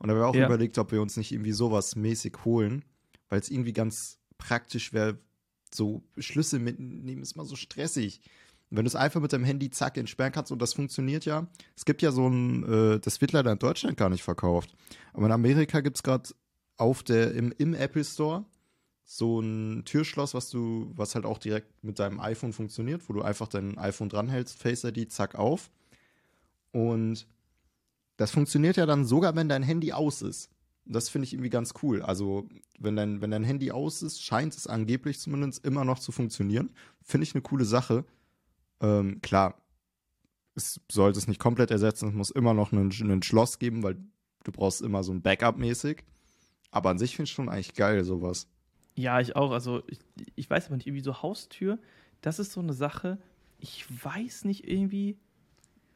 Und 0.03 0.09
da 0.09 0.13
haben 0.15 0.21
wir 0.21 0.27
auch 0.27 0.35
Ja. 0.35 0.45
überlegt, 0.45 0.77
ob 0.77 0.91
wir 0.91 1.01
uns 1.01 1.15
nicht 1.17 1.31
irgendwie 1.31 1.53
sowas 1.53 1.95
mäßig 1.95 2.33
holen, 2.43 2.83
weil 3.29 3.39
es 3.39 3.49
irgendwie 3.49 3.71
ganz 3.73 4.19
praktisch 4.37 4.91
wäre, 4.93 5.17
so 5.73 6.03
Schlüssel 6.19 6.59
mitnehmen 6.59 7.23
ist 7.23 7.35
mal 7.35 7.45
so 7.45 7.55
stressig. 7.55 8.19
Und 8.69 8.77
wenn 8.77 8.85
du 8.85 8.89
es 8.89 8.95
einfach 8.95 9.21
mit 9.21 9.31
deinem 9.33 9.45
Handy 9.45 9.69
zack 9.69 9.97
entsperren 9.97 10.33
kannst 10.33 10.51
und 10.51 10.61
das 10.61 10.73
funktioniert 10.73 11.23
ja. 11.25 11.47
Es 11.75 11.85
gibt 11.85 12.01
ja 12.01 12.11
so 12.11 12.27
ein, 12.27 12.63
äh, 12.95 12.99
das 12.99 13.21
wird 13.21 13.31
leider 13.31 13.51
in 13.51 13.59
Deutschland 13.59 13.97
gar 13.97 14.09
nicht 14.09 14.23
verkauft. 14.23 14.75
Aber 15.13 15.25
in 15.27 15.31
Amerika 15.31 15.79
gibt 15.79 15.95
es 15.97 16.03
gerade 16.03 16.29
auf 16.77 17.01
der, 17.01 17.33
im, 17.33 17.53
im 17.57 17.73
Apple 17.73 18.03
Store 18.03 18.45
so 19.05 19.39
ein 19.39 19.83
Türschloss, 19.85 20.33
was 20.33 20.49
du, 20.49 20.91
was 20.95 21.15
halt 21.15 21.25
auch 21.25 21.37
direkt 21.37 21.83
mit 21.83 21.99
deinem 21.99 22.19
iPhone 22.19 22.51
funktioniert, 22.53 23.07
wo 23.07 23.13
du 23.13 23.21
einfach 23.21 23.47
dein 23.47 23.77
iPhone 23.77 24.09
dranhältst, 24.09 24.57
Face 24.59 24.83
ID, 24.83 25.11
zack 25.11 25.35
auf. 25.35 25.71
Und 26.71 27.27
das 28.17 28.31
funktioniert 28.31 28.77
ja 28.77 28.85
dann 28.85 29.05
sogar, 29.05 29.35
wenn 29.35 29.49
dein 29.49 29.63
Handy 29.63 29.93
aus 29.93 30.21
ist. 30.21 30.49
Das 30.85 31.09
finde 31.09 31.25
ich 31.25 31.33
irgendwie 31.33 31.49
ganz 31.49 31.73
cool. 31.81 32.01
Also, 32.01 32.47
wenn 32.77 32.95
dein, 32.95 33.21
wenn 33.21 33.31
dein 33.31 33.43
Handy 33.43 33.71
aus 33.71 34.01
ist, 34.01 34.21
scheint 34.21 34.55
es 34.55 34.67
angeblich 34.67 35.19
zumindest 35.19 35.65
immer 35.65 35.85
noch 35.85 35.99
zu 35.99 36.11
funktionieren. 36.11 36.71
Finde 37.01 37.23
ich 37.23 37.33
eine 37.33 37.41
coole 37.41 37.65
Sache. 37.65 38.05
Ähm, 38.81 39.21
klar, 39.21 39.61
es 40.55 40.81
sollte 40.91 41.19
es 41.19 41.27
nicht 41.27 41.39
komplett 41.39 41.71
ersetzen, 41.71 42.09
es 42.09 42.15
muss 42.15 42.29
immer 42.29 42.53
noch 42.53 42.71
ein 42.71 43.23
Schloss 43.23 43.59
geben, 43.59 43.81
weil 43.81 43.95
du 44.43 44.51
brauchst 44.51 44.81
immer 44.81 45.03
so 45.03 45.13
ein 45.13 45.21
Backup 45.21 45.57
mäßig. 45.57 46.03
Aber 46.69 46.89
an 46.89 46.99
sich 46.99 47.15
finde 47.15 47.29
ich 47.29 47.33
schon 47.33 47.49
eigentlich 47.49 47.75
geil, 47.75 48.03
sowas. 48.03 48.47
Ja, 48.95 49.19
ich 49.19 49.35
auch. 49.35 49.51
Also, 49.51 49.83
ich, 49.87 49.99
ich 50.35 50.49
weiß 50.49 50.67
aber 50.67 50.75
nicht, 50.75 50.87
irgendwie 50.87 51.03
so 51.03 51.21
Haustür, 51.21 51.79
das 52.21 52.39
ist 52.39 52.51
so 52.51 52.59
eine 52.59 52.73
Sache, 52.73 53.19
ich 53.59 53.85
weiß 54.03 54.45
nicht 54.45 54.67
irgendwie, 54.67 55.17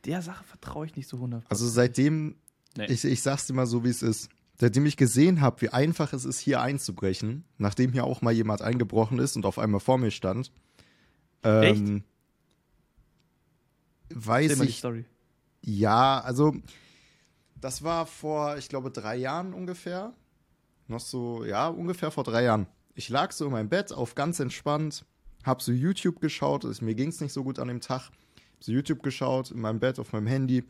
der 0.08 0.22
Sache 0.22 0.44
vertraue 0.44 0.86
ich 0.86 0.96
nicht 0.96 1.08
so 1.08 1.18
100%. 1.18 1.44
Also, 1.50 1.68
seitdem, 1.68 2.36
nee. 2.76 2.86
ich, 2.86 3.04
ich 3.04 3.22
sag's 3.22 3.48
dir 3.48 3.54
mal 3.54 3.68
so, 3.68 3.84
wie 3.84 3.90
es 3.90 4.02
ist. 4.02 4.30
Seitdem 4.60 4.88
ich 4.88 4.98
gesehen 4.98 5.42
habe, 5.42 5.62
wie 5.62 5.70
einfach 5.70 6.14
es 6.14 6.26
ist, 6.26 6.40
hier 6.40 6.62
einzubrechen, 6.62 7.44
nachdem 7.60 7.92
hier 7.92 8.06
auch 8.06 8.24
mal 8.24 8.32
jemand 8.32 8.64
eingebrochen 8.64 9.20
ist 9.20 9.36
und 9.36 9.46
auf 9.46 9.60
einmal 9.60 9.80
vor 9.80 10.00
mir 10.00 10.10
stand, 10.10 10.52
ähm, 11.44 12.04
weiß 14.10 14.60
ich. 14.62 14.80
Story. 14.80 15.06
Ja, 15.62 16.20
also 16.22 16.56
das 17.60 17.84
war 17.84 18.06
vor, 18.06 18.58
ich 18.58 18.70
glaube, 18.70 18.92
drei 18.92 19.16
Jahren 19.16 19.54
ungefähr. 19.54 20.14
Noch 20.88 21.02
so, 21.02 21.44
ja, 21.44 21.68
ungefähr 21.68 22.12
vor 22.12 22.24
drei 22.24 22.44
Jahren. 22.44 22.68
Ich 22.96 23.10
lag 23.10 23.32
so 23.32 23.46
in 23.46 23.52
meinem 23.52 23.70
Bett 23.70 23.92
auf 23.92 24.16
ganz 24.16 24.40
entspannt, 24.40 25.06
hab 25.44 25.62
so 25.62 25.72
YouTube 25.72 26.20
geschaut. 26.20 26.64
Mir 26.82 26.96
ging 26.96 27.10
es 27.10 27.22
nicht 27.22 27.34
so 27.34 27.44
gut 27.44 27.60
an 27.60 27.68
dem 27.68 27.82
Tag. 27.82 28.10
So 28.60 28.72
YouTube 28.72 29.04
geschaut 29.04 29.52
in 29.52 29.60
meinem 29.60 29.80
Bett 29.80 30.00
auf 30.00 30.14
meinem 30.14 30.28
Handy. 30.28 30.64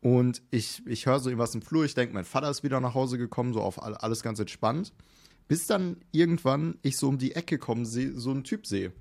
Und 0.00 0.42
ich, 0.50 0.82
ich 0.86 1.06
höre 1.06 1.20
so 1.20 1.28
irgendwas 1.28 1.54
im 1.54 1.62
Flur. 1.62 1.84
Ich 1.84 1.94
denke, 1.94 2.14
mein 2.14 2.24
Vater 2.24 2.50
ist 2.50 2.62
wieder 2.62 2.80
nach 2.80 2.94
Hause 2.94 3.18
gekommen, 3.18 3.52
so 3.52 3.60
auf 3.60 3.82
alles 3.82 4.22
ganz 4.22 4.38
entspannt. 4.38 4.92
Bis 5.46 5.66
dann 5.66 5.96
irgendwann 6.12 6.78
ich 6.82 6.96
so 6.96 7.08
um 7.08 7.18
die 7.18 7.34
Ecke 7.34 7.58
komme, 7.58 7.84
so 7.84 8.30
einen 8.30 8.44
Typ 8.44 8.66
sehe. 8.66 8.92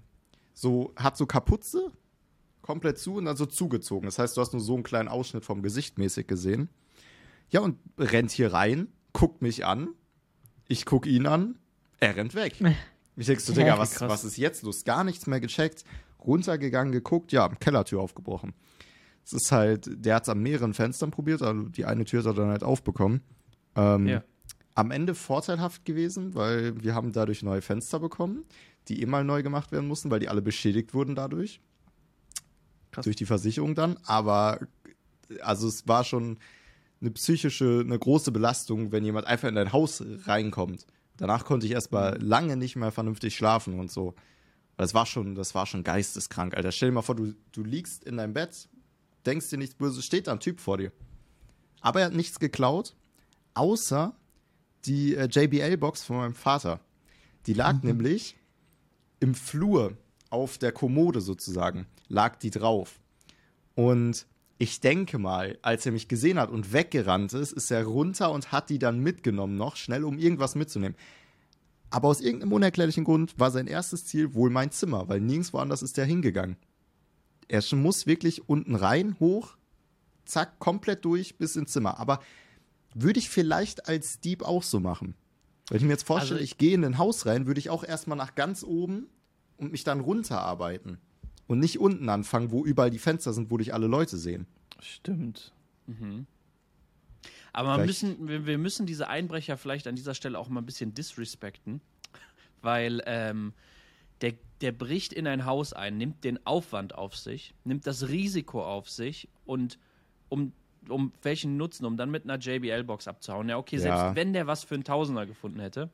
So, 0.54 0.94
hat 0.98 1.16
so 1.16 1.26
Kapuze, 1.26 1.92
komplett 2.62 2.98
zu 2.98 3.16
und 3.16 3.26
dann 3.26 3.38
so 3.38 3.46
zugezogen. 3.46 4.08
Das 4.08 4.20
heißt, 4.20 4.36
du 4.36 4.42
hast 4.42 4.52
nur 4.52 4.62
so 4.62 4.74
einen 4.74 4.84
kleinen 4.84 5.08
Ausschnitt 5.08 5.46
vom 5.46 5.62
Gesicht 5.62 5.98
mäßig 5.98 6.28
gesehen. 6.28 6.70
Ja, 7.50 7.62
und 7.62 7.78
rennt 7.98 8.32
hier 8.32 8.52
rein, 8.52 8.90
guckt 9.14 9.42
mich 9.42 9.66
an. 9.66 9.90
Ich 10.68 10.86
guck 10.86 11.06
ihn 11.06 11.26
an. 11.26 11.58
Er 12.00 12.16
rennt 12.16 12.36
weg. 12.36 12.56
Ich 13.16 13.26
denkst 13.26 13.46
du, 13.48 13.52
Digga, 13.52 13.78
was, 13.78 14.00
was 14.00 14.24
ist 14.24 14.38
jetzt 14.38 14.64
los? 14.64 14.86
Gar 14.86 15.04
nichts 15.04 15.28
mehr 15.28 15.42
gecheckt. 15.42 15.84
Runtergegangen, 16.26 16.92
geguckt, 16.92 17.32
ja, 17.32 17.48
Kellertür 17.48 18.02
aufgebrochen. 18.02 18.54
Es 19.26 19.34
ist 19.34 19.52
halt, 19.52 19.90
der 19.94 20.16
hat 20.16 20.24
es 20.24 20.30
an 20.30 20.40
mehreren 20.40 20.74
Fenstern 20.74 21.12
probiert, 21.12 21.42
also 21.42 21.64
die 21.70 21.86
eine 21.86 22.06
Tür 22.06 22.20
hat 22.20 22.28
er 22.28 22.34
dann 22.34 22.50
halt 22.50 22.64
aufbekommen. 22.64 23.22
Ähm, 23.76 24.08
ja. 24.08 24.24
Am 24.76 24.92
Ende 24.92 25.14
vorteilhaft 25.14 25.86
gewesen, 25.86 26.36
weil 26.36 26.82
wir 26.82 26.96
haben 26.96 27.12
dadurch 27.12 27.44
neue 27.44 27.62
Fenster 27.62 28.00
bekommen, 28.00 28.46
die 28.88 29.02
eh 29.02 29.06
mal 29.06 29.24
neu 29.24 29.44
gemacht 29.44 29.72
werden 29.72 29.88
mussten, 29.88 30.10
weil 30.10 30.20
die 30.20 30.30
alle 30.30 30.42
beschädigt 30.42 30.94
wurden 30.94 31.16
dadurch. 31.16 31.62
Krass. 32.92 33.04
Durch 33.04 33.16
die 33.16 33.26
Versicherung 33.26 33.76
dann. 33.76 33.98
Aber 34.06 34.60
also 35.42 35.68
es 35.68 35.88
war 35.88 36.04
schon 36.04 36.40
eine 37.02 37.12
psychische, 37.12 37.82
eine 37.86 38.00
große 38.00 38.32
Belastung, 38.32 38.92
wenn 38.92 39.04
jemand 39.04 39.28
einfach 39.28 39.48
in 39.48 39.56
dein 39.56 39.74
Haus 39.74 40.04
reinkommt. 40.26 40.86
Danach 41.18 41.46
konnte 41.46 41.66
ich 41.66 41.74
erstmal 41.74 42.18
lange 42.22 42.56
nicht 42.56 42.76
mehr 42.76 42.92
vernünftig 42.92 43.36
schlafen 43.36 43.80
und 43.80 43.92
so. 43.92 44.16
Das 44.80 44.94
war 44.94 45.06
schon, 45.06 45.36
das 45.36 45.54
war 45.56 45.66
schon 45.66 45.84
geisteskrank, 45.84 46.56
Alter. 46.56 46.72
Stell 46.72 46.88
dir 46.88 46.94
mal 46.94 47.02
vor, 47.02 47.16
du, 47.16 47.34
du 47.52 47.66
liegst 47.66 48.06
in 48.06 48.16
deinem 48.16 48.34
Bett, 48.34 48.70
denkst 49.26 49.50
dir 49.50 49.58
nichts 49.58 49.76
Böses, 49.76 50.06
steht 50.06 50.28
da 50.28 50.32
ein 50.32 50.40
Typ 50.40 50.62
vor 50.62 50.78
dir. 50.78 50.94
Aber 51.82 52.00
er 52.00 52.06
hat 52.06 52.14
nichts 52.14 52.40
geklaut, 52.40 52.96
außer 53.56 54.16
die 54.86 55.16
äh, 55.16 55.26
JBL-Box 55.26 56.04
von 56.04 56.16
meinem 56.16 56.34
Vater. 56.34 56.80
Die 57.46 57.52
lag 57.52 57.74
mhm. 57.74 57.90
nämlich 57.90 58.38
im 59.20 59.36
Flur 59.36 59.98
auf 60.30 60.58
der 60.58 60.72
Kommode 60.72 61.20
sozusagen, 61.20 61.86
lag 62.08 62.38
die 62.38 62.50
drauf. 62.50 63.02
Und 63.76 64.28
ich 64.60 64.80
denke 64.80 65.18
mal, 65.18 65.60
als 65.62 65.86
er 65.86 65.92
mich 65.92 66.08
gesehen 66.08 66.40
hat 66.40 66.52
und 66.52 66.72
weggerannt 66.72 67.34
ist, 67.34 67.52
ist 67.52 67.70
er 67.70 67.84
runter 67.84 68.32
und 68.32 68.54
hat 68.54 68.70
die 68.70 68.80
dann 68.80 69.00
mitgenommen 69.02 69.58
noch, 69.58 69.76
schnell, 69.76 70.06
um 70.06 70.18
irgendwas 70.18 70.56
mitzunehmen. 70.56 70.96
Aber 71.90 72.08
aus 72.08 72.22
irgendeinem 72.22 72.54
unerklärlichen 72.54 73.04
Grund 73.04 73.40
war 73.40 73.52
sein 73.52 73.68
erstes 73.68 74.06
Ziel 74.06 74.34
wohl 74.34 74.50
mein 74.50 74.72
Zimmer, 74.72 75.10
weil 75.10 75.22
nirgendwo 75.22 75.58
anders 75.58 75.82
ist 75.82 75.98
er 75.98 76.06
hingegangen. 76.06 76.58
Er 77.48 77.64
muss 77.74 78.06
wirklich 78.06 78.48
unten 78.48 78.76
rein, 78.76 79.20
hoch, 79.20 79.58
zack, 80.26 80.60
komplett 80.60 81.04
durch 81.04 81.38
bis 81.38 81.56
ins 81.56 81.72
Zimmer. 81.72 82.00
Aber 82.00 82.20
würde 82.94 83.20
ich 83.20 83.30
vielleicht 83.30 83.88
als 83.88 84.20
Dieb 84.20 84.44
auch 84.44 84.64
so 84.64 84.80
machen. 84.80 85.16
Wenn 85.70 85.78
ich 85.78 85.84
mir 85.84 85.92
jetzt 85.92 86.06
vorstelle, 86.06 86.36
also 86.36 86.44
ich, 86.44 86.52
ich 86.52 86.58
gehe 86.58 86.74
in 86.74 86.86
ein 86.86 86.98
Haus 86.98 87.26
rein, 87.26 87.48
würde 87.48 87.60
ich 87.60 87.70
auch 87.70 87.84
erstmal 87.84 88.18
nach 88.18 88.36
ganz 88.36 88.64
oben 88.64 89.08
und 89.58 89.72
mich 89.72 89.84
dann 89.84 90.00
runterarbeiten. 90.00 91.00
Und 91.48 91.60
nicht 91.60 91.80
unten 91.80 92.10
anfangen, 92.10 92.52
wo 92.52 92.64
überall 92.64 92.92
die 92.92 93.00
Fenster 93.00 93.34
sind, 93.34 93.50
wo 93.50 93.58
dich 93.58 93.74
alle 93.74 93.88
Leute 93.88 94.18
sehen. 94.18 94.46
Stimmt. 94.80 95.52
Mhm. 95.88 96.28
Aber 97.60 97.78
wir 97.78 97.86
müssen, 97.86 98.46
wir 98.46 98.58
müssen 98.58 98.86
diese 98.86 99.10
Einbrecher 99.10 99.58
vielleicht 99.58 99.86
an 99.88 99.96
dieser 99.96 100.16
Stelle 100.16 100.40
auch 100.40 100.48
mal 100.48 100.62
ein 100.62 100.66
bisschen 100.66 100.94
disrespekten, 100.94 101.82
weil 102.62 103.04
ähm, 103.06 103.52
der, 104.22 104.36
der 104.62 104.72
bricht 104.72 105.12
in 105.12 105.28
ein 105.28 105.44
Haus 105.44 105.74
ein, 105.74 105.98
nimmt 105.98 106.24
den 106.24 106.46
Aufwand 106.46 106.96
auf 106.96 107.18
sich, 107.18 107.54
nimmt 107.66 107.86
das 107.86 108.08
Risiko 108.08 108.64
auf 108.64 108.90
sich 108.90 109.28
und 109.46 109.78
um, 110.30 110.54
um 110.88 111.12
welchen 111.22 111.58
Nutzen, 111.58 111.86
um 111.86 111.98
dann 111.98 112.10
mit 112.10 112.24
einer 112.24 112.38
JBL-Box 112.38 113.10
abzuhauen. 113.10 113.50
Ja, 113.50 113.58
okay, 113.58 113.78
selbst 113.78 114.00
ja. 114.00 114.16
wenn 114.16 114.32
der 114.32 114.48
was 114.48 114.64
für 114.64 114.76
einen 114.76 114.86
Tausender 114.86 115.26
gefunden 115.26 115.60
hätte, 115.60 115.90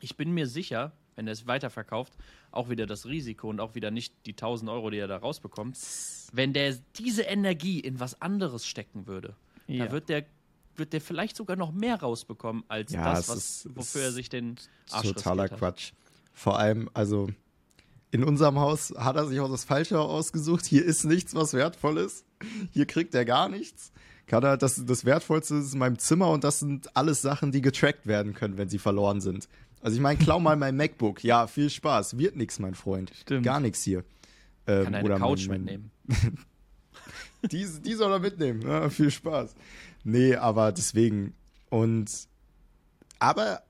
ich 0.00 0.16
bin 0.16 0.30
mir 0.30 0.46
sicher, 0.46 0.92
wenn 1.16 1.26
er 1.26 1.32
es 1.32 1.48
weiterverkauft, 1.48 2.12
auch 2.52 2.68
wieder 2.68 2.86
das 2.86 3.06
Risiko 3.06 3.48
und 3.48 3.58
auch 3.58 3.74
wieder 3.74 3.90
nicht 3.90 4.14
die 4.26 4.34
1000 4.34 4.70
Euro, 4.70 4.90
die 4.90 4.98
er 4.98 5.08
da 5.08 5.16
rausbekommt. 5.16 5.76
Wenn 6.32 6.52
der 6.52 6.76
diese 6.98 7.22
Energie 7.22 7.80
in 7.80 7.98
was 7.98 8.22
anderes 8.22 8.64
stecken 8.64 9.08
würde, 9.08 9.34
ja. 9.66 9.86
da 9.86 9.90
wird 9.90 10.08
der, 10.08 10.24
wird 10.78 10.92
der 10.92 11.00
vielleicht 11.00 11.36
sogar 11.36 11.56
noch 11.56 11.72
mehr 11.72 12.00
rausbekommen 12.00 12.64
als 12.68 12.92
ja, 12.92 13.14
das, 13.14 13.28
was, 13.28 13.36
ist, 13.36 13.76
wofür 13.76 14.02
er 14.02 14.12
sich 14.12 14.28
den 14.28 14.56
Arsch 14.90 15.08
Totaler 15.08 15.48
Quatsch. 15.48 15.92
Vor 16.32 16.58
allem, 16.58 16.90
also 16.94 17.28
in 18.10 18.24
unserem 18.24 18.58
Haus 18.58 18.94
hat 18.96 19.16
er 19.16 19.26
sich 19.26 19.40
auch 19.40 19.50
das 19.50 19.64
Falsche 19.64 19.98
ausgesucht. 20.00 20.66
Hier 20.66 20.84
ist 20.84 21.04
nichts, 21.04 21.34
was 21.34 21.52
wertvoll 21.52 21.98
ist. 21.98 22.24
Hier 22.72 22.86
kriegt 22.86 23.14
er 23.14 23.24
gar 23.24 23.48
nichts. 23.48 23.92
Kann 24.26 24.42
er, 24.42 24.56
das, 24.56 24.84
das 24.86 25.04
Wertvollste 25.04 25.56
ist 25.56 25.74
in 25.74 25.78
meinem 25.78 25.98
Zimmer 25.98 26.30
und 26.30 26.44
das 26.44 26.60
sind 26.60 26.96
alles 26.96 27.22
Sachen, 27.22 27.52
die 27.52 27.60
getrackt 27.60 28.06
werden 28.06 28.32
können, 28.32 28.56
wenn 28.56 28.68
sie 28.68 28.78
verloren 28.78 29.20
sind. 29.20 29.48
Also 29.82 29.96
ich 29.96 30.00
meine, 30.00 30.18
klau 30.18 30.40
mal 30.40 30.56
mein 30.56 30.76
MacBook. 30.76 31.22
Ja, 31.22 31.46
viel 31.46 31.68
Spaß. 31.68 32.16
Wird 32.16 32.36
nix, 32.36 32.58
mein 32.58 32.74
Freund. 32.74 33.12
Stimmt. 33.20 33.44
Gar 33.44 33.60
nichts 33.60 33.82
hier. 33.82 34.04
Ähm, 34.66 34.84
Kann 34.84 34.94
eine 34.94 35.04
oder 35.04 35.18
Couch 35.18 35.46
mein, 35.46 35.64
mein 35.64 35.90
mitnehmen. 36.06 36.38
die, 37.52 37.66
die 37.84 37.94
soll 37.94 38.12
er 38.12 38.18
mitnehmen. 38.18 38.62
Ja, 38.62 38.88
viel 38.88 39.10
Spaß. 39.10 39.54
Nee, 40.04 40.36
aber 40.36 40.72
deswegen. 40.72 41.34
Und 41.70 42.28
aber 43.18 43.62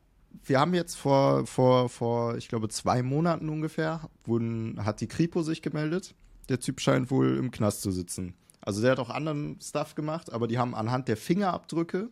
wir 0.45 0.61
haben 0.61 0.75
jetzt 0.75 0.97
vor, 0.97 1.47
vor, 1.47 1.89
vor, 1.89 2.37
ich 2.37 2.49
glaube, 2.49 2.69
zwei 2.69 3.03
Monaten 3.03 3.49
ungefähr, 3.49 4.09
wurden, 4.25 4.85
hat 4.85 5.01
die 5.01 5.07
Kripo 5.07 5.43
sich 5.43 5.63
gemeldet. 5.63 6.15
Der 6.49 6.61
Typ 6.61 6.81
scheint 6.81 7.11
wohl 7.11 7.37
im 7.37 7.51
Knast 7.51 7.83
zu 7.83 7.91
sitzen. 7.91 8.35
Also 8.61 8.83
der 8.83 8.93
hat 8.93 8.99
auch 8.99 9.11
anderen 9.11 9.59
Stuff 9.61 9.95
gemacht, 9.95 10.33
aber 10.33 10.49
die 10.49 10.59
haben 10.59 10.75
anhand 10.75 11.09
der 11.09 11.17
Fingerabdrücke 11.17 12.11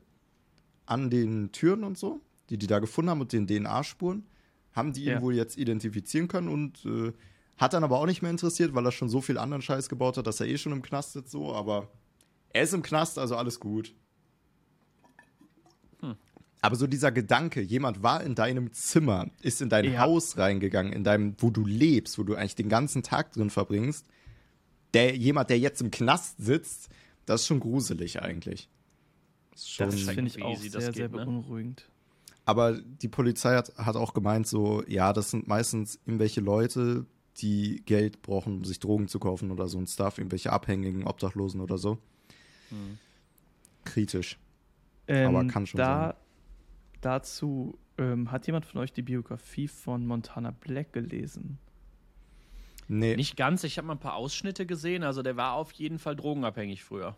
an 0.87 1.11
den 1.11 1.53
Türen 1.53 1.85
und 1.85 1.99
so, 1.99 2.21
die 2.51 2.59
die 2.59 2.67
da 2.67 2.79
gefunden 2.79 3.11
haben 3.11 3.21
und 3.21 3.33
den 3.33 3.47
DNA-Spuren, 3.47 4.27
haben 4.73 4.93
die 4.93 5.05
ja. 5.05 5.17
ihn 5.17 5.23
wohl 5.23 5.35
jetzt 5.35 5.57
identifizieren 5.57 6.29
können 6.29 6.49
und 6.49 6.85
äh, 6.85 7.13
hat 7.57 7.73
dann 7.75 7.85
aber 7.85 7.99
auch 7.99 8.07
nicht 8.07 8.23
mehr 8.23 8.31
interessiert, 8.31 8.75
weil 8.75 8.85
er 8.85 8.93
schon 8.93 9.09
so 9.09 9.21
viel 9.21 9.39
anderen 9.39 9.63
Scheiß 9.63 9.89
gebaut 9.89 10.17
hat, 10.17 10.27
dass 10.27 10.41
er 10.41 10.47
eh 10.47 10.59
schon 10.59 10.73
im 10.73 10.83
Knast 10.83 11.13
sitzt, 11.13 11.31
so, 11.31 11.55
aber 11.55 11.89
er 12.51 12.63
ist 12.63 12.75
im 12.75 12.83
Knast, 12.83 13.19
also 13.19 13.37
alles 13.37 13.61
gut. 13.61 13.95
Aber 16.63 16.77
so 16.77 16.87
dieser 16.87 17.11
Gedanke, 17.11 17.61
jemand 17.61 18.05
war 18.05 18.23
in 18.23 18.37
deinem 18.37 18.73
Zimmer, 18.73 19.29
ist 19.41 19.61
in 19.61 19.69
dein 19.69 19.93
ja. 19.93 20.01
Haus 20.01 20.39
reingegangen, 20.39 20.93
in 20.93 21.03
deinem, 21.03 21.35
wo 21.39 21.51
du 21.51 21.67
lebst, 21.67 22.19
wo 22.19 22.23
du 22.23 22.37
eigentlich 22.37 22.55
den 22.55 22.69
ganzen 22.69 23.03
Tag 23.03 23.33
drin 23.33 23.51
verbringst, 23.51 24.07
der 24.95 25.17
jemand, 25.17 25.51
der 25.51 25.59
jetzt 25.59 25.83
im 25.83 25.91
Knast 25.91 26.37
sitzt, 26.39 26.89
das 27.27 27.43
ist 27.43 27.47
schon 27.49 27.59
gruselig 27.59 28.23
eigentlich. 28.23 28.69
Das, 29.51 29.75
das 29.77 30.01
finde 30.03 30.29
ich 30.29 30.41
auch 30.41 30.57
sehr, 30.57 30.93
sehr 30.93 31.09
ne? 31.09 31.19
beunruhigend. 31.25 31.89
Aber 32.45 32.81
die 32.81 33.09
Polizei 33.09 33.57
hat, 33.57 33.77
hat 33.77 33.97
auch 33.97 34.15
gemeint, 34.15 34.47
so, 34.47 34.85
ja, 34.87 35.13
das 35.13 35.31
sind 35.31 35.49
meistens 35.49 35.99
irgendwelche 36.07 36.41
Leute, 36.41 37.07
die 37.39 37.83
Geld 37.87 38.23
brauchen, 38.23 38.59
um 38.59 38.65
sich 38.65 38.79
Drogen 38.79 39.09
zu 39.09 39.19
kaufen 39.19 39.51
oder 39.51 39.67
so 39.67 39.79
ein 39.79 39.87
Stuff, 39.89 40.19
irgendwelche 40.19 40.53
Abhängigen, 40.53 41.05
Obdachlosen 41.05 41.61
oder 41.61 41.79
so. 41.79 41.99
Hm. 42.69 42.99
Kritisch. 43.85 44.39
Ähm, 45.09 45.35
Aber 45.35 45.47
kann 45.49 45.67
schon 45.67 45.79
da, 45.79 46.09
sein. 46.09 46.22
Dazu 47.03 47.79
ähm, 47.99 48.31
hat 48.33 48.47
jemand 48.47 48.65
von 48.65 48.81
euch 48.81 48.93
die 48.93 49.03
Biografie 49.03 49.69
von 49.69 50.07
Montana 50.07 50.53
Black 50.53 50.93
gelesen? 50.95 51.59
Nee, 52.89 53.17
Nicht 53.17 53.37
ganz, 53.37 53.65
ich 53.65 53.77
habe 53.79 53.87
mal 53.87 53.95
ein 53.95 54.01
paar 54.01 54.15
Ausschnitte 54.17 54.65
gesehen. 54.67 55.03
Also 55.03 55.23
der 55.23 55.37
war 55.37 55.53
auf 55.55 55.73
jeden 55.73 55.99
Fall 55.99 56.17
drogenabhängig 56.17 56.83
früher. 56.85 57.17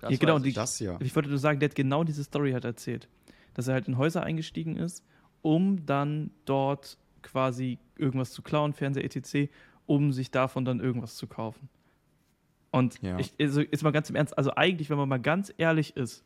Das 0.00 0.10
Ja, 0.12 0.16
genau, 0.18 0.34
weiß 0.36 0.42
die- 0.42 0.48
ich. 0.50 0.54
das 0.54 0.78
ja. 0.80 0.98
Ich 1.00 1.14
wollte 1.14 1.28
nur 1.28 1.38
sagen, 1.38 1.58
der 1.60 1.68
hat 1.68 1.76
genau 1.76 2.02
diese 2.04 2.22
Story 2.24 2.52
halt 2.52 2.64
erzählt. 2.64 3.08
Dass 3.54 3.68
er 3.68 3.74
halt 3.74 3.88
in 3.88 3.96
Häuser 3.98 4.22
eingestiegen 4.22 4.76
ist, 4.76 5.04
um 5.42 5.86
dann 5.86 6.30
dort 6.44 6.98
quasi 7.22 7.78
irgendwas 7.96 8.32
zu 8.32 8.42
klauen, 8.42 8.72
Fernseher 8.72 9.04
etc., 9.04 9.50
um 9.86 10.12
sich 10.12 10.30
davon 10.30 10.64
dann 10.64 10.80
irgendwas 10.80 11.16
zu 11.16 11.26
kaufen. 11.26 11.68
Und 12.70 13.00
Ja. 13.02 13.18
ich, 13.18 13.32
also 13.40 13.60
jetzt 13.62 13.82
mal 13.82 13.92
ganz 13.92 14.10
im 14.10 14.16
Ernst, 14.16 14.36
also 14.36 14.52
eigentlich, 14.54 14.90
wenn 14.90 14.98
man 14.98 15.08
mal 15.08 15.18
ganz 15.20 15.52
ehrlich 15.56 15.96
ist, 15.96 16.24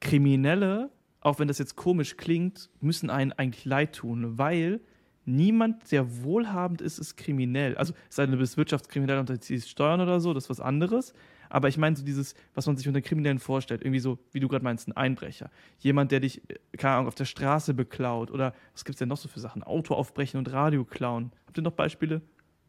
Kriminelle, 0.00 0.90
auch 1.26 1.40
wenn 1.40 1.48
das 1.48 1.58
jetzt 1.58 1.74
komisch 1.74 2.16
klingt, 2.16 2.70
müssen 2.80 3.10
einen 3.10 3.32
eigentlich 3.32 3.64
leid 3.64 3.96
tun, 3.96 4.38
weil 4.38 4.80
niemand, 5.24 5.90
der 5.90 6.22
wohlhabend 6.22 6.80
ist, 6.80 7.00
ist 7.00 7.16
kriminell. 7.16 7.76
Also 7.76 7.94
sei 8.08 8.26
denn, 8.26 8.32
du 8.32 8.38
bist 8.38 8.56
wirtschaftskriminell 8.56 9.18
und 9.18 9.42
ziehst 9.42 9.68
Steuern 9.68 10.00
oder 10.00 10.20
so, 10.20 10.32
das 10.32 10.44
ist 10.44 10.50
was 10.50 10.60
anderes. 10.60 11.14
Aber 11.48 11.66
ich 11.66 11.78
meine 11.78 11.96
so 11.96 12.04
dieses, 12.04 12.36
was 12.54 12.68
man 12.68 12.76
sich 12.76 12.86
unter 12.86 13.00
Kriminellen 13.00 13.40
vorstellt, 13.40 13.82
irgendwie 13.82 13.98
so, 13.98 14.20
wie 14.30 14.38
du 14.38 14.46
gerade 14.46 14.62
meinst, 14.62 14.86
ein 14.86 14.92
Einbrecher. 14.92 15.50
Jemand, 15.80 16.12
der 16.12 16.20
dich, 16.20 16.48
äh, 16.48 16.76
keine 16.76 16.94
Ahnung, 16.94 17.08
auf 17.08 17.16
der 17.16 17.24
Straße 17.24 17.74
beklaut 17.74 18.30
oder 18.30 18.54
was 18.72 18.84
gibt 18.84 18.94
es 18.94 18.98
denn 19.00 19.08
noch 19.08 19.16
so 19.16 19.28
für 19.28 19.40
Sachen? 19.40 19.64
Auto 19.64 19.94
aufbrechen 19.94 20.38
und 20.38 20.52
Radio 20.52 20.84
klauen. 20.84 21.32
Habt 21.48 21.58
ihr 21.58 21.64
noch 21.64 21.72
Beispiele? 21.72 22.22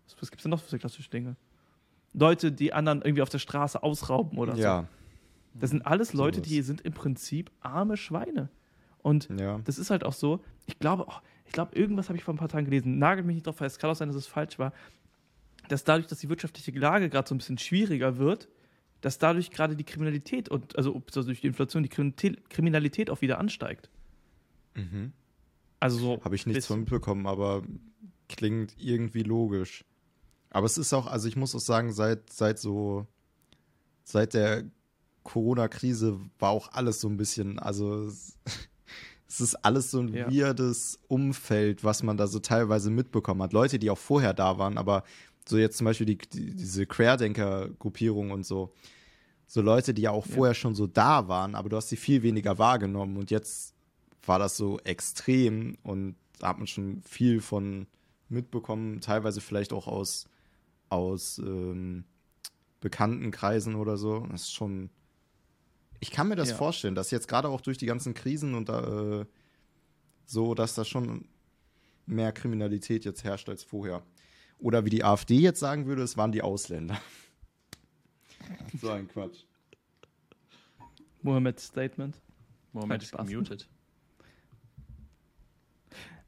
Was, 0.05 0.15
was 0.19 0.31
gibt 0.31 0.39
es 0.39 0.43
denn 0.43 0.49
noch 0.49 0.63
für 0.63 0.79
klassische 0.79 1.11
Dinge? 1.11 1.35
Leute, 2.13 2.51
die 2.51 2.73
anderen 2.73 3.03
irgendwie 3.03 3.21
auf 3.21 3.29
der 3.29 3.37
Straße 3.37 3.83
ausrauben 3.83 4.39
oder 4.39 4.55
so. 4.55 4.61
Das 5.59 5.69
sind 5.69 5.85
alles 5.85 6.13
Leute, 6.13 6.41
die 6.41 6.61
sind 6.61 6.81
im 6.81 6.93
Prinzip 6.93 7.51
arme 7.61 7.97
Schweine. 7.97 8.49
Und 8.99 9.29
ja. 9.39 9.59
das 9.63 9.77
ist 9.77 9.89
halt 9.89 10.03
auch 10.03 10.13
so, 10.13 10.43
ich 10.65 10.79
glaube, 10.79 11.05
oh, 11.07 11.13
ich 11.45 11.53
glaube, 11.53 11.75
irgendwas 11.77 12.09
habe 12.09 12.17
ich 12.17 12.23
vor 12.23 12.33
ein 12.33 12.37
paar 12.37 12.49
Tagen 12.49 12.65
gelesen, 12.65 12.99
nagelt 12.99 13.25
mich 13.25 13.35
nicht 13.35 13.47
drauf 13.47 13.57
fest, 13.57 13.77
es 13.77 13.79
kann 13.79 13.89
auch 13.89 13.95
sein, 13.95 14.09
dass 14.09 14.17
es 14.17 14.27
falsch 14.27 14.59
war, 14.59 14.73
dass 15.69 15.83
dadurch, 15.83 16.07
dass 16.07 16.19
die 16.19 16.29
wirtschaftliche 16.29 16.77
Lage 16.77 17.09
gerade 17.09 17.27
so 17.27 17.35
ein 17.35 17.37
bisschen 17.37 17.57
schwieriger 17.57 18.17
wird, 18.17 18.49
dass 19.01 19.17
dadurch 19.17 19.51
gerade 19.51 19.75
die 19.75 19.83
Kriminalität 19.83 20.49
und, 20.49 20.75
also, 20.77 21.01
also 21.05 21.23
durch 21.23 21.41
die 21.41 21.47
Inflation, 21.47 21.83
die 21.83 21.89
Kriminalität, 21.89 23.09
auch 23.09 23.21
wieder 23.21 23.39
ansteigt. 23.39 23.89
Mhm. 24.75 25.13
Also 25.79 25.97
so. 25.97 26.21
Habe 26.23 26.35
ich 26.35 26.45
nichts 26.45 26.65
von 26.65 26.79
mitbekommen, 26.79 27.27
aber 27.27 27.63
klingt 28.27 28.75
irgendwie 28.77 29.23
logisch. 29.23 29.85
Aber 30.49 30.65
es 30.65 30.77
ist 30.77 30.93
auch, 30.93 31.07
also 31.07 31.27
ich 31.27 31.35
muss 31.35 31.53
auch 31.55 31.59
sagen, 31.59 31.91
seit, 31.91 32.31
seit 32.31 32.57
so, 32.57 33.05
seit 34.03 34.33
der 34.33 34.63
Corona-Krise 35.27 36.19
war 36.39 36.49
auch 36.49 36.71
alles 36.71 36.99
so 37.01 37.07
ein 37.07 37.17
bisschen, 37.17 37.59
also 37.59 38.05
es, 39.27 39.39
ist 39.41 39.55
alles 39.65 39.91
so 39.91 39.99
ein 39.99 40.13
Ja. 40.13 40.31
weirdes 40.31 40.99
Umfeld, 41.07 41.83
was 41.83 42.01
man 42.01 42.17
da 42.17 42.27
so 42.27 42.39
teilweise 42.39 42.89
mitbekommen 42.89 43.43
hat. 43.43 43.53
Leute, 43.53 43.77
die 43.77 43.89
auch 43.89 43.97
vorher 43.97 44.33
da 44.33 44.57
waren, 44.57 44.77
aber 44.77 45.03
so 45.47 45.57
jetzt 45.57 45.77
zum 45.77 45.85
Beispiel 45.85 46.05
die, 46.07 46.17
die, 46.17 46.55
diese 46.55 46.85
Querdenker-Gruppierung 46.85 48.31
und 48.31 48.45
so. 48.45 48.73
So 49.45 49.61
Leute, 49.61 49.93
die 49.93 50.01
ja 50.03 50.11
auch 50.11 50.25
Ja. 50.25 50.33
vorher 50.35 50.53
schon 50.53 50.75
so 50.75 50.87
da 50.87 51.27
waren, 51.27 51.55
aber 51.55 51.69
du 51.69 51.77
hast 51.77 51.89
sie 51.89 51.95
viel 51.97 52.23
weniger 52.23 52.57
wahrgenommen 52.57 53.17
und 53.17 53.31
jetzt 53.31 53.73
war 54.25 54.39
das 54.39 54.57
so 54.57 54.79
extrem 54.79 55.77
und 55.83 56.15
da 56.39 56.49
hat 56.49 56.57
man 56.57 56.67
schon 56.67 57.01
viel 57.03 57.39
von 57.41 57.87
mitbekommen, 58.29 58.99
teilweise 58.99 59.39
vielleicht 59.39 59.71
auch 59.71 59.87
aus, 59.87 60.27
aus 60.89 61.37
ähm, 61.39 62.03
bekannten 62.81 63.31
Kreisen 63.31 63.75
oder 63.75 63.97
so. 63.97 64.19
Das 64.31 64.41
ist 64.43 64.53
schon. 64.53 64.89
Ich 65.99 66.11
kann 66.11 66.27
mir 66.27 66.35
das 66.35 66.49
Ja. 66.51 66.55
vorstellen, 66.55 66.95
dass 66.95 67.11
jetzt 67.11 67.27
gerade 67.27 67.49
auch 67.49 67.61
durch 67.61 67.77
die 67.77 67.85
ganzen 67.85 68.13
Krisen 68.13 68.53
und 68.53 68.69
da, 68.69 69.21
äh, 69.21 69.25
so, 70.25 70.53
dass 70.53 70.75
da 70.75 70.85
schon 70.85 71.27
mehr 72.05 72.31
Kriminalität 72.31 73.05
jetzt 73.05 73.23
herrscht 73.23 73.49
als 73.49 73.63
vorher. 73.63 74.03
Oder 74.59 74.85
wie 74.85 74.89
die 74.89 75.03
AfD 75.03 75.35
jetzt 75.39 75.59
sagen 75.59 75.85
würde, 75.85 76.03
es 76.03 76.17
waren 76.17 76.31
die 76.31 76.41
Ausländer. 76.41 76.99
so 78.81 78.89
ein 78.91 79.07
Quatsch. 79.07 79.43
Mohammeds 81.21 81.65
Statement. 81.65 82.15
Moment, 82.73 83.03
Spaß. 83.03 83.27
gemutet. 83.27 83.67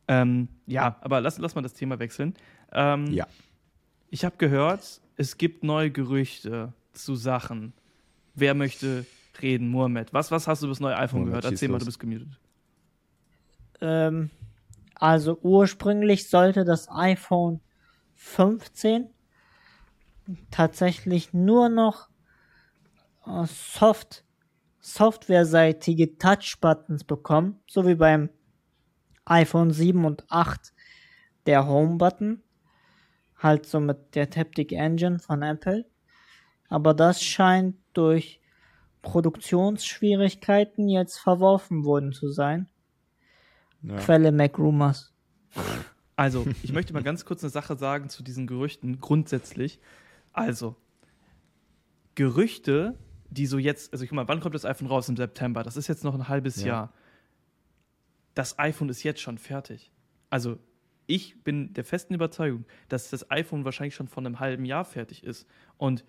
Ähm, 0.07 0.47
ja, 0.65 0.97
aber 1.01 1.21
lass, 1.21 1.37
lass 1.37 1.53
mal 1.55 1.61
das 1.61 1.73
Thema 1.73 1.99
wechseln. 1.99 2.33
Ähm, 2.71 3.07
Ja. 3.07 3.27
Ich 4.11 4.25
habe 4.25 4.37
gehört, 4.37 5.01
es 5.17 5.37
gibt 5.37 5.63
neue 5.63 5.91
Gerüchte 5.91 6.73
zu 6.93 7.15
Sachen. 7.15 7.73
Wer 8.33 8.55
möchte 8.55 9.05
reden? 9.41 9.69
Mohammed. 9.69 10.13
Was, 10.13 10.31
was 10.31 10.47
hast 10.47 10.61
du 10.61 10.67
über 10.67 10.73
das 10.73 10.79
neue 10.79 10.97
iPhone 10.97 11.21
Mohammed, 11.21 11.41
gehört? 11.41 11.53
Erzähl 11.53 11.69
mal, 11.69 11.79
du 11.79 11.85
bist 11.85 11.99
gemutet. 11.99 12.39
Ähm, 13.81 14.29
also 14.95 15.39
ursprünglich 15.41 16.29
sollte 16.29 16.65
das 16.65 16.89
iPhone 16.89 17.61
15 18.15 19.09
tatsächlich 20.51 21.33
nur 21.33 21.69
noch 21.69 22.09
äh, 23.25 23.45
Soft, 23.45 24.25
softwareseitige 24.79 26.17
Touch-Buttons 26.17 27.03
bekommen, 27.03 27.59
so 27.67 27.87
wie 27.87 27.95
beim 27.95 28.29
iPhone 29.25 29.71
7 29.71 30.05
und 30.05 30.25
8 30.29 30.73
der 31.45 31.67
Home-Button, 31.67 32.43
halt 33.37 33.65
so 33.65 33.79
mit 33.79 34.15
der 34.15 34.29
Taptic 34.29 34.71
Engine 34.71 35.19
von 35.19 35.41
Apple. 35.41 35.85
Aber 36.67 36.93
das 36.93 37.23
scheint 37.23 37.75
durch 37.93 38.41
Produktionsschwierigkeiten 39.01 40.89
jetzt 40.89 41.17
verworfen 41.17 41.85
worden 41.85 42.11
zu 42.11 42.29
sein. 42.31 42.69
Ja. 43.81 43.97
Quelle 43.97 44.31
Mac 44.31 44.57
Rumors. 44.57 45.13
Also, 46.15 46.45
ich 46.63 46.73
möchte 46.73 46.93
mal 46.93 47.03
ganz 47.03 47.23
kurz 47.23 47.43
eine 47.43 47.49
Sache 47.49 47.77
sagen 47.77 48.09
zu 48.09 48.23
diesen 48.23 48.45
Gerüchten 48.45 48.99
grundsätzlich. 48.99 49.79
Also, 50.33 50.75
Gerüchte, 52.15 52.97
die 53.29 53.45
so 53.45 53.57
jetzt, 53.57 53.93
also 53.93 54.05
guck 54.05 54.13
mal, 54.13 54.27
wann 54.27 54.41
kommt 54.41 54.55
das 54.55 54.65
iPhone 54.65 54.87
raus? 54.87 55.07
Im 55.07 55.15
September. 55.15 55.63
Das 55.63 55.77
ist 55.77 55.87
jetzt 55.87 56.03
noch 56.03 56.13
ein 56.13 56.27
halbes 56.27 56.61
Ja. 56.61 56.67
Jahr. 56.67 56.93
Das 58.35 58.59
iPhone 58.59 58.89
ist 58.89 59.03
jetzt 59.03 59.21
schon 59.21 59.37
fertig. 59.37 59.91
Also, 60.29 60.59
ich 61.07 61.43
bin 61.43 61.73
der 61.73 61.85
festen 61.85 62.13
Überzeugung, 62.13 62.65
dass 62.89 63.09
das 63.09 63.31
iPhone 63.31 63.65
wahrscheinlich 63.65 63.95
schon 63.95 64.07
von 64.07 64.25
einem 64.25 64.39
halben 64.39 64.65
Jahr 64.65 64.85
fertig 64.85 65.23
ist. 65.23 65.47
Und 65.77 66.03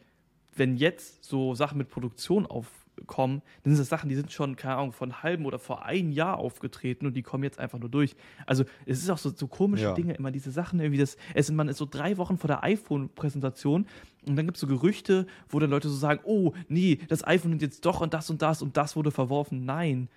wenn 0.56 0.76
jetzt 0.76 1.24
so 1.24 1.54
Sachen 1.54 1.78
mit 1.78 1.88
Produktion 1.88 2.46
aufkommen, 2.46 3.42
dann 3.62 3.72
sind 3.74 3.80
das 3.80 3.88
Sachen, 3.88 4.08
die 4.08 4.14
sind 4.16 4.30
schon, 4.30 4.56
keine 4.56 4.76
Ahnung, 4.76 4.92
von 4.92 5.10
einem 5.10 5.22
halben 5.22 5.46
oder 5.46 5.58
vor 5.58 5.84
einem 5.86 6.10
Jahr 6.12 6.38
aufgetreten 6.38 7.06
und 7.06 7.14
die 7.14 7.22
kommen 7.22 7.44
jetzt 7.44 7.58
einfach 7.58 7.78
nur 7.78 7.88
durch. 7.88 8.14
Also 8.46 8.64
es 8.84 8.98
ist 9.02 9.08
auch 9.10 9.18
so, 9.18 9.30
so 9.34 9.46
komische 9.48 9.84
Ja. 9.84 9.94
Dinge, 9.94 10.14
immer 10.14 10.30
diese 10.30 10.50
Sachen, 10.50 10.80
irgendwie 10.80 10.98
das, 11.00 11.16
es, 11.34 11.50
man 11.50 11.68
ist 11.68 11.78
so 11.78 11.86
drei 11.90 12.16
Wochen 12.18 12.36
vor 12.36 12.48
der 12.48 12.62
iPhone-Präsentation 12.62 13.86
und 14.26 14.36
dann 14.36 14.44
gibt 14.46 14.56
es 14.56 14.60
so 14.60 14.66
Gerüchte, 14.66 15.26
wo 15.48 15.58
dann 15.58 15.70
Leute 15.70 15.88
so 15.88 15.96
sagen, 15.96 16.20
oh, 16.24 16.52
nee, 16.68 16.98
das 17.08 17.26
iPhone 17.26 17.50
nimmt 17.50 17.62
jetzt 17.62 17.86
doch 17.86 18.00
und 18.00 18.12
das 18.12 18.28
und 18.28 18.42
das 18.42 18.60
und 18.60 18.76
das 18.76 18.96
wurde 18.96 19.10
verworfen. 19.10 19.64
Nein. 19.64 20.08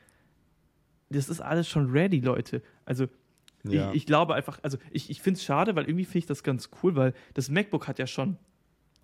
Das 1.10 1.30
ist 1.30 1.41
alles 1.41 1.67
schon 1.69 1.91
ready, 1.91 2.19
Leute. 2.19 2.62
Also 2.86 3.08
Ja. 3.63 3.91
ich, 3.91 3.98
ich 3.98 4.06
glaube 4.06 4.34
einfach, 4.36 4.60
also 4.63 4.78
ich, 4.91 5.10
ich 5.10 5.22
finde 5.22 5.38
es 5.38 5.43
schade, 5.46 5.76
weil 5.76 5.86
irgendwie 5.86 6.06
finde 6.06 6.17
ich 6.19 6.26
das 6.26 6.43
ganz 6.43 6.69
cool, 6.82 6.96
weil 6.96 7.13
das 7.34 7.50
MacBook 7.50 7.88
hat 7.88 8.00
ja 8.00 8.08
schon 8.08 8.38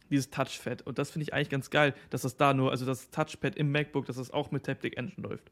dieses 0.10 0.30
Touchpad 0.30 0.82
und 0.84 0.98
das 0.98 1.12
finde 1.12 1.24
ich 1.24 1.34
eigentlich 1.34 1.50
ganz 1.50 1.70
geil, 1.70 1.94
dass 2.10 2.22
das 2.22 2.38
da 2.38 2.54
nur, 2.54 2.72
also 2.72 2.86
das 2.86 3.10
Touchpad 3.12 3.56
im 3.56 3.72
MacBook, 3.72 4.06
dass 4.06 4.18
das 4.18 4.32
auch 4.32 4.52
mit 4.52 4.66
Taptic 4.66 4.98
Engine 4.98 5.28
läuft. 5.28 5.52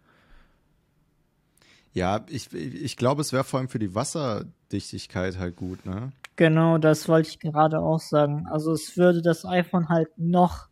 Ja, 1.93 2.25
ich, 2.29 2.53
ich 2.53 2.95
glaube, 2.97 3.21
es 3.21 3.33
wäre 3.33 3.43
vor 3.43 3.59
allem 3.59 3.69
für 3.69 3.79
die 3.79 3.95
Wasserdichtigkeit 3.95 5.39
halt 5.39 5.55
gut, 5.55 5.85
ne? 5.85 6.11
Genau, 6.35 6.77
das 6.77 7.07
wollte 7.09 7.29
ich 7.29 7.39
gerade 7.39 7.79
auch 7.79 7.99
sagen. 7.99 8.45
Also 8.45 8.71
es 8.71 8.95
würde 8.97 9.23
das 9.23 9.45
iPhone 9.45 9.89
halt 9.89 10.09
noch 10.17 10.67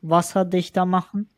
wasserdichter 0.00 0.86
machen. 0.86 1.28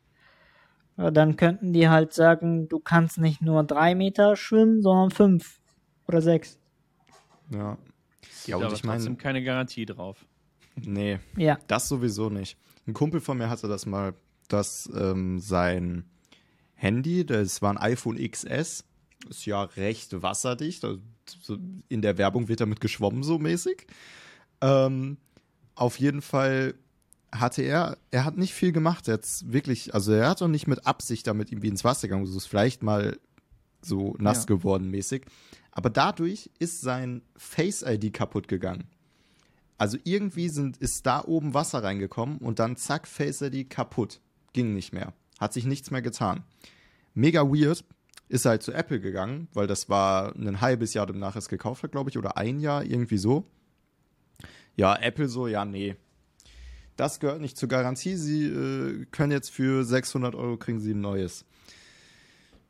Dann 0.95 1.35
könnten 1.35 1.73
die 1.73 1.89
halt 1.89 2.13
sagen, 2.13 2.69
du 2.69 2.79
kannst 2.79 3.17
nicht 3.17 3.41
nur 3.41 3.63
drei 3.63 3.93
Meter 3.93 4.35
schwimmen, 4.35 4.81
sondern 4.81 5.11
fünf 5.11 5.59
oder 6.07 6.21
sechs. 6.21 6.57
Ja. 7.51 7.77
Ja, 8.45 8.55
aber 8.55 8.67
und 8.67 8.73
ich 8.73 8.83
meine, 8.83 8.97
trotzdem 8.97 9.17
keine 9.17 9.43
Garantie 9.43 9.85
drauf. 9.85 10.25
Nee, 10.83 11.19
Ja, 11.35 11.57
das 11.67 11.87
sowieso 11.87 12.29
nicht. 12.29 12.57
Ein 12.87 12.93
Kumpel 12.93 13.19
von 13.21 13.37
mir 13.37 13.49
hatte 13.49 13.67
das 13.67 13.85
mal, 13.85 14.13
dass 14.47 14.89
ähm, 14.95 15.39
sein 15.39 16.05
Handy, 16.75 17.25
das 17.25 17.61
war 17.61 17.71
ein 17.71 17.77
iPhone 17.77 18.17
XS, 18.17 18.85
ist 19.29 19.45
ja 19.45 19.63
recht 19.63 20.21
wasserdicht. 20.21 20.85
Also 20.85 20.99
so 21.41 21.57
in 21.89 22.01
der 22.01 22.17
Werbung 22.17 22.47
wird 22.47 22.61
damit 22.61 22.79
geschwommen, 22.79 23.23
so 23.23 23.39
mäßig. 23.39 23.87
Ähm, 24.61 25.17
auf 25.75 25.99
jeden 25.99 26.21
Fall 26.21 26.75
hatte 27.31 27.61
er, 27.61 27.97
er 28.11 28.23
hat 28.25 28.37
nicht 28.37 28.53
viel 28.53 28.71
gemacht 28.71 29.07
jetzt, 29.07 29.51
wirklich, 29.51 29.93
also 29.93 30.13
er 30.13 30.29
hat 30.29 30.41
auch 30.41 30.47
nicht 30.47 30.65
mit 30.67 30.87
Absicht 30.87 31.27
damit 31.27 31.51
irgendwie 31.51 31.67
ins 31.67 31.83
Wasser 31.83 32.07
gegangen. 32.07 32.25
So 32.25 32.37
ist 32.37 32.45
vielleicht 32.47 32.83
mal 32.83 33.17
so 33.81 34.15
nass 34.17 34.39
Ja. 34.43 34.45
geworden 34.45 34.89
mäßig. 34.89 35.25
Aber 35.71 35.89
dadurch 35.89 36.49
ist 36.57 36.81
sein 36.81 37.21
Face 37.35 37.83
ID 37.83 38.13
kaputt 38.13 38.47
gegangen. 38.47 38.85
Also 39.77 39.97
irgendwie 40.03 40.49
sind, 40.49 40.77
ist 40.77 41.05
da 41.05 41.23
oben 41.23 41.53
Wasser 41.53 41.83
reingekommen 41.83 42.37
und 42.39 42.59
dann 42.59 42.77
zack, 42.77 43.07
Face 43.07 43.41
ID 43.41 43.69
kaputt. 43.69 44.21
Ging 44.53 44.73
nicht 44.73 44.93
mehr. 44.93 45.13
Hat 45.39 45.53
sich 45.53 45.65
nichts 45.65 45.91
mehr 45.91 46.01
getan. 46.01 46.43
Mega 47.13 47.43
weird. 47.43 47.83
Ist 48.29 48.45
halt 48.45 48.61
zu 48.61 48.73
Apple 48.73 48.99
gegangen, 48.99 49.47
weil 49.53 49.67
das 49.67 49.87
war 49.87 50.35
ein 50.35 50.59
halbes 50.59 50.93
Jahr 50.93 51.05
danach 51.05 51.35
es 51.35 51.47
gekauft 51.47 51.83
hat, 51.83 51.91
glaube 51.93 52.09
ich, 52.09 52.17
oder 52.17 52.35
ein 52.35 52.59
Jahr, 52.59 52.83
irgendwie 52.83 53.17
so. 53.17 53.45
Ja, 54.75 54.95
Apple 54.95 55.29
so, 55.29 55.47
ja, 55.47 55.63
nee. 55.63 55.95
Das 56.97 57.19
gehört 57.19 57.39
nicht 57.41 57.57
zur 57.57 57.69
Garantie. 57.69 58.15
Sie 58.15 58.45
äh, 58.47 59.05
können 59.11 59.31
jetzt 59.31 59.51
für 59.51 59.85
600 59.85 60.35
Euro 60.35 60.57
kriegen 60.57 60.79
Sie 60.79 60.93
ein 60.93 61.01
neues. 61.01 61.45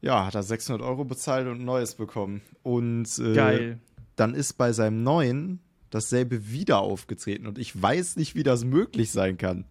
Ja, 0.01 0.25
hat 0.25 0.35
er 0.35 0.43
600 0.43 0.85
Euro 0.85 1.05
bezahlt 1.05 1.47
und 1.47 1.61
ein 1.61 1.65
neues 1.65 1.95
bekommen. 1.95 2.41
Und 2.61 3.07
äh, 3.17 3.33
Geil. 3.33 3.79
dann 4.15 4.35
ist 4.35 4.53
bei 4.53 4.73
seinem 4.73 5.01
neuen 5.03 5.59
dasselbe 5.89 6.51
wieder 6.51 6.79
aufgetreten. 6.79 7.47
Und 7.47 7.57
ich 7.57 7.79
weiß 7.81 8.15
nicht, 8.17 8.35
wie 8.35 8.43
das 8.43 8.63
möglich 8.65 9.11
sein 9.11 9.37
kann. 9.37 9.65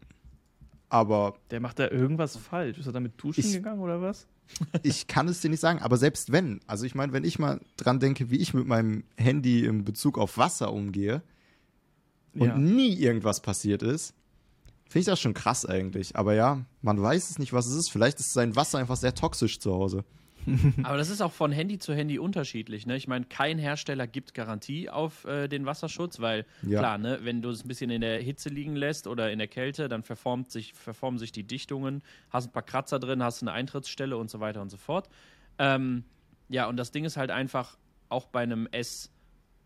Aber 0.89 1.35
Der 1.51 1.61
macht 1.61 1.79
da 1.79 1.91
irgendwas 1.91 2.37
falsch. 2.37 2.79
Ist 2.79 2.87
er 2.87 2.93
damit 2.93 3.13
duschen 3.17 3.41
Ich- 3.45 3.53
gegangen 3.53 3.81
oder 3.81 4.01
was? 4.01 4.27
ich 4.85 5.09
kann 5.09 5.27
es 5.27 5.41
dir 5.41 5.51
nicht 5.51 5.59
sagen. 5.61 5.81
Aber 5.81 5.97
selbst 5.97 6.31
wenn, 6.31 6.61
also 6.69 6.85
ich 6.87 6.95
meine, 6.95 7.13
wenn 7.13 7.25
ich 7.25 7.39
mal 7.41 7.61
dran 7.77 7.99
denke, 7.99 8.31
wie 8.31 8.37
ich 8.37 8.55
mit 8.55 8.67
meinem 8.67 9.03
Handy 9.17 9.65
in 9.67 9.85
Bezug 9.85 10.19
auf 10.19 10.39
Wasser 10.39 10.73
umgehe 10.73 11.23
und 12.35 12.47
Ja. 12.49 12.57
nie 12.57 12.95
irgendwas 12.95 13.41
passiert 13.41 13.83
ist, 13.83 14.15
finde 14.85 15.01
ich 15.01 15.07
das 15.07 15.21
schon 15.21 15.35
krass 15.35 15.67
eigentlich. 15.67 16.15
Aber 16.15 16.35
ja, 16.35 16.65
man 16.81 17.03
weiß 17.03 17.31
es 17.31 17.39
nicht, 17.41 17.53
was 17.53 17.67
es 17.67 17.75
ist. 17.75 17.91
Vielleicht 17.91 18.21
ist 18.21 18.33
sein 18.33 18.55
Wasser 18.55 18.79
einfach 18.79 18.97
sehr 18.97 19.15
toxisch 19.17 19.59
zu 19.59 19.73
Hause. 19.75 20.05
Aber 20.83 20.97
das 20.97 21.11
ist 21.11 21.21
auch 21.21 21.33
von 21.33 21.53
Handy 21.53 21.79
zu 21.79 21.95
Handy 21.95 22.19
unterschiedlich. 22.19 22.87
Ne? 22.87 22.97
Ich 22.97 23.09
meine, 23.09 23.25
kein 23.27 23.59
Hersteller 23.59 24.07
gibt 24.07 24.35
Garantie 24.35 24.89
auf 24.89 25.25
äh, 25.25 25.49
den 25.49 25.67
Wasserschutz, 25.67 26.21
weil 26.21 26.47
Ja. 26.63 26.79
klar, 26.81 26.99
ne, 26.99 27.19
wenn 27.23 27.43
du 27.43 27.51
es 27.51 27.65
ein 27.65 27.69
bisschen 27.69 27.91
in 27.91 28.01
der 28.01 28.21
Hitze 28.21 28.49
liegen 28.49 28.77
lässt 28.77 29.07
oder 29.07 29.31
in 29.33 29.39
der 29.39 29.49
Kälte, 29.49 29.89
dann 29.89 30.03
verformt 30.03 30.51
sich, 30.51 30.73
verformen 30.75 31.19
sich 31.19 31.33
die 31.33 31.45
Dichtungen, 31.45 32.03
hast 32.31 32.49
ein 32.49 32.53
paar 32.53 32.63
Kratzer 32.63 32.99
drin, 32.99 33.23
hast 33.23 33.43
eine 33.43 33.53
Eintrittsstelle 33.53 34.17
und 34.17 34.31
so 34.31 34.41
weiter 34.41 34.63
und 34.63 34.71
so 34.71 34.77
fort. 34.77 35.09
Ähm, 35.59 36.05
ja, 36.49 36.67
und 36.69 36.77
das 36.77 36.93
Ding 36.93 37.05
ist 37.05 37.17
halt 37.17 37.31
einfach, 37.31 37.77
auch 38.09 38.27
bei 38.27 38.43
einem 38.43 38.69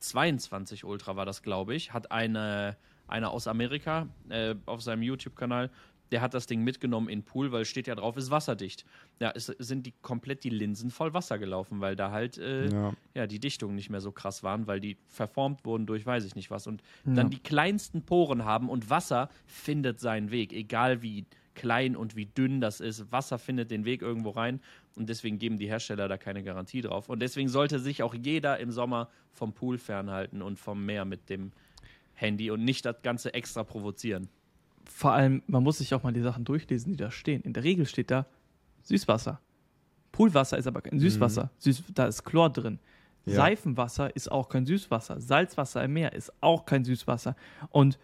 S22 0.00 0.84
Ultra 0.84 1.16
war 1.16 1.26
das, 1.26 1.42
glaube 1.42 1.74
ich, 1.74 1.92
hat 1.92 2.10
eine, 2.10 2.76
einer 3.06 3.30
aus 3.30 3.46
Amerika 3.46 4.08
äh, 4.28 4.54
auf 4.66 4.82
seinem 4.82 5.02
YouTube-Kanal, 5.02 5.70
der 6.12 6.20
hat 6.20 6.34
das 6.34 6.46
Ding 6.46 6.62
mitgenommen 6.64 7.08
in 7.08 7.20
den 7.20 7.24
Pool, 7.24 7.52
weil 7.52 7.64
steht 7.64 7.86
ja 7.86 7.94
drauf, 7.94 8.16
ist 8.16 8.30
wasserdicht. 8.30 8.84
Ja, 9.20 9.32
es 9.34 9.46
sind 9.46 9.86
die 9.86 9.94
komplett 10.02 10.42
die 10.44 10.50
Linsen 10.50 10.90
voll 10.90 11.14
Wasser 11.14 11.38
gelaufen, 11.38 11.80
weil 11.80 11.96
da 11.96 12.10
halt 12.10 12.38
äh, 12.38 12.68
Ja. 12.70 12.92
ja. 13.14 13.26
die 13.26 13.38
Dichtungen 13.38 13.74
nicht 13.76 13.90
mehr 13.90 14.00
so 14.00 14.10
krass 14.12 14.42
waren, 14.42 14.66
weil 14.66 14.80
die 14.80 14.96
verformt 15.08 15.64
wurden 15.64 15.86
durch 15.86 16.04
weiß 16.06 16.24
ich 16.24 16.34
nicht 16.34 16.50
was 16.50 16.66
und 16.66 16.82
Ja. 17.04 17.14
dann 17.14 17.30
die 17.30 17.38
kleinsten 17.38 18.02
Poren 18.02 18.44
haben 18.44 18.68
und 18.68 18.90
Wasser 18.90 19.30
findet 19.46 20.00
seinen 20.00 20.30
Weg, 20.30 20.52
egal 20.52 21.02
wie 21.02 21.26
klein 21.54 21.94
und 21.96 22.16
wie 22.16 22.26
dünn 22.26 22.60
das 22.60 22.80
ist. 22.80 23.10
Wasser 23.12 23.38
findet 23.38 23.70
den 23.70 23.84
Weg 23.84 24.02
irgendwo 24.02 24.30
rein 24.30 24.60
und 24.96 25.08
deswegen 25.08 25.38
geben 25.38 25.58
die 25.58 25.68
Hersteller 25.68 26.08
da 26.08 26.16
keine 26.16 26.42
Garantie 26.42 26.80
drauf. 26.80 27.08
Und 27.08 27.20
deswegen 27.20 27.48
sollte 27.48 27.78
sich 27.78 28.02
auch 28.02 28.14
jeder 28.14 28.58
im 28.58 28.70
Sommer 28.70 29.08
vom 29.32 29.52
Pool 29.52 29.76
fernhalten 29.78 30.42
und 30.42 30.58
vom 30.58 30.86
Meer 30.86 31.04
mit 31.04 31.28
dem 31.28 31.52
Handy 32.14 32.50
und 32.50 32.64
nicht 32.64 32.84
das 32.84 33.02
Ganze 33.02 33.34
extra 33.34 33.64
provozieren. 33.64 34.28
Vor 34.84 35.12
allem, 35.12 35.42
man 35.46 35.62
muss 35.62 35.78
sich 35.78 35.94
auch 35.94 36.02
mal 36.02 36.12
die 36.12 36.20
Sachen 36.20 36.44
durchlesen, 36.44 36.92
die 36.92 36.96
da 36.96 37.10
stehen. 37.10 37.42
In 37.42 37.52
der 37.52 37.64
Regel 37.64 37.86
steht 37.86 38.10
da 38.10 38.26
Süßwasser. 38.82 39.40
Poolwasser 40.12 40.58
ist 40.58 40.66
aber 40.66 40.82
kein 40.82 40.98
Süßwasser. 40.98 41.50
Süß, 41.58 41.84
da 41.94 42.06
ist 42.06 42.24
Chlor 42.24 42.50
drin. 42.50 42.78
Ja. 43.26 43.34
Seifenwasser 43.34 44.14
ist 44.16 44.30
auch 44.30 44.48
kein 44.48 44.66
Süßwasser. 44.66 45.20
Salzwasser 45.20 45.84
im 45.84 45.92
Meer 45.92 46.12
ist 46.12 46.32
auch 46.40 46.66
kein 46.66 46.84
Süßwasser. 46.84 47.36
Und 47.70 47.98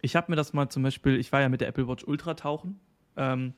ich 0.00 0.16
habe 0.16 0.32
mir 0.32 0.36
das 0.36 0.52
mal 0.52 0.68
zum 0.68 0.82
Beispiel, 0.82 1.16
ich 1.16 1.32
war 1.32 1.40
ja 1.40 1.48
mit 1.48 1.60
der 1.60 1.68
Apple 1.68 1.86
Watch 1.86 2.04
Ultra 2.04 2.34
tauchen. 2.34 2.80
Ähm, 3.16 3.54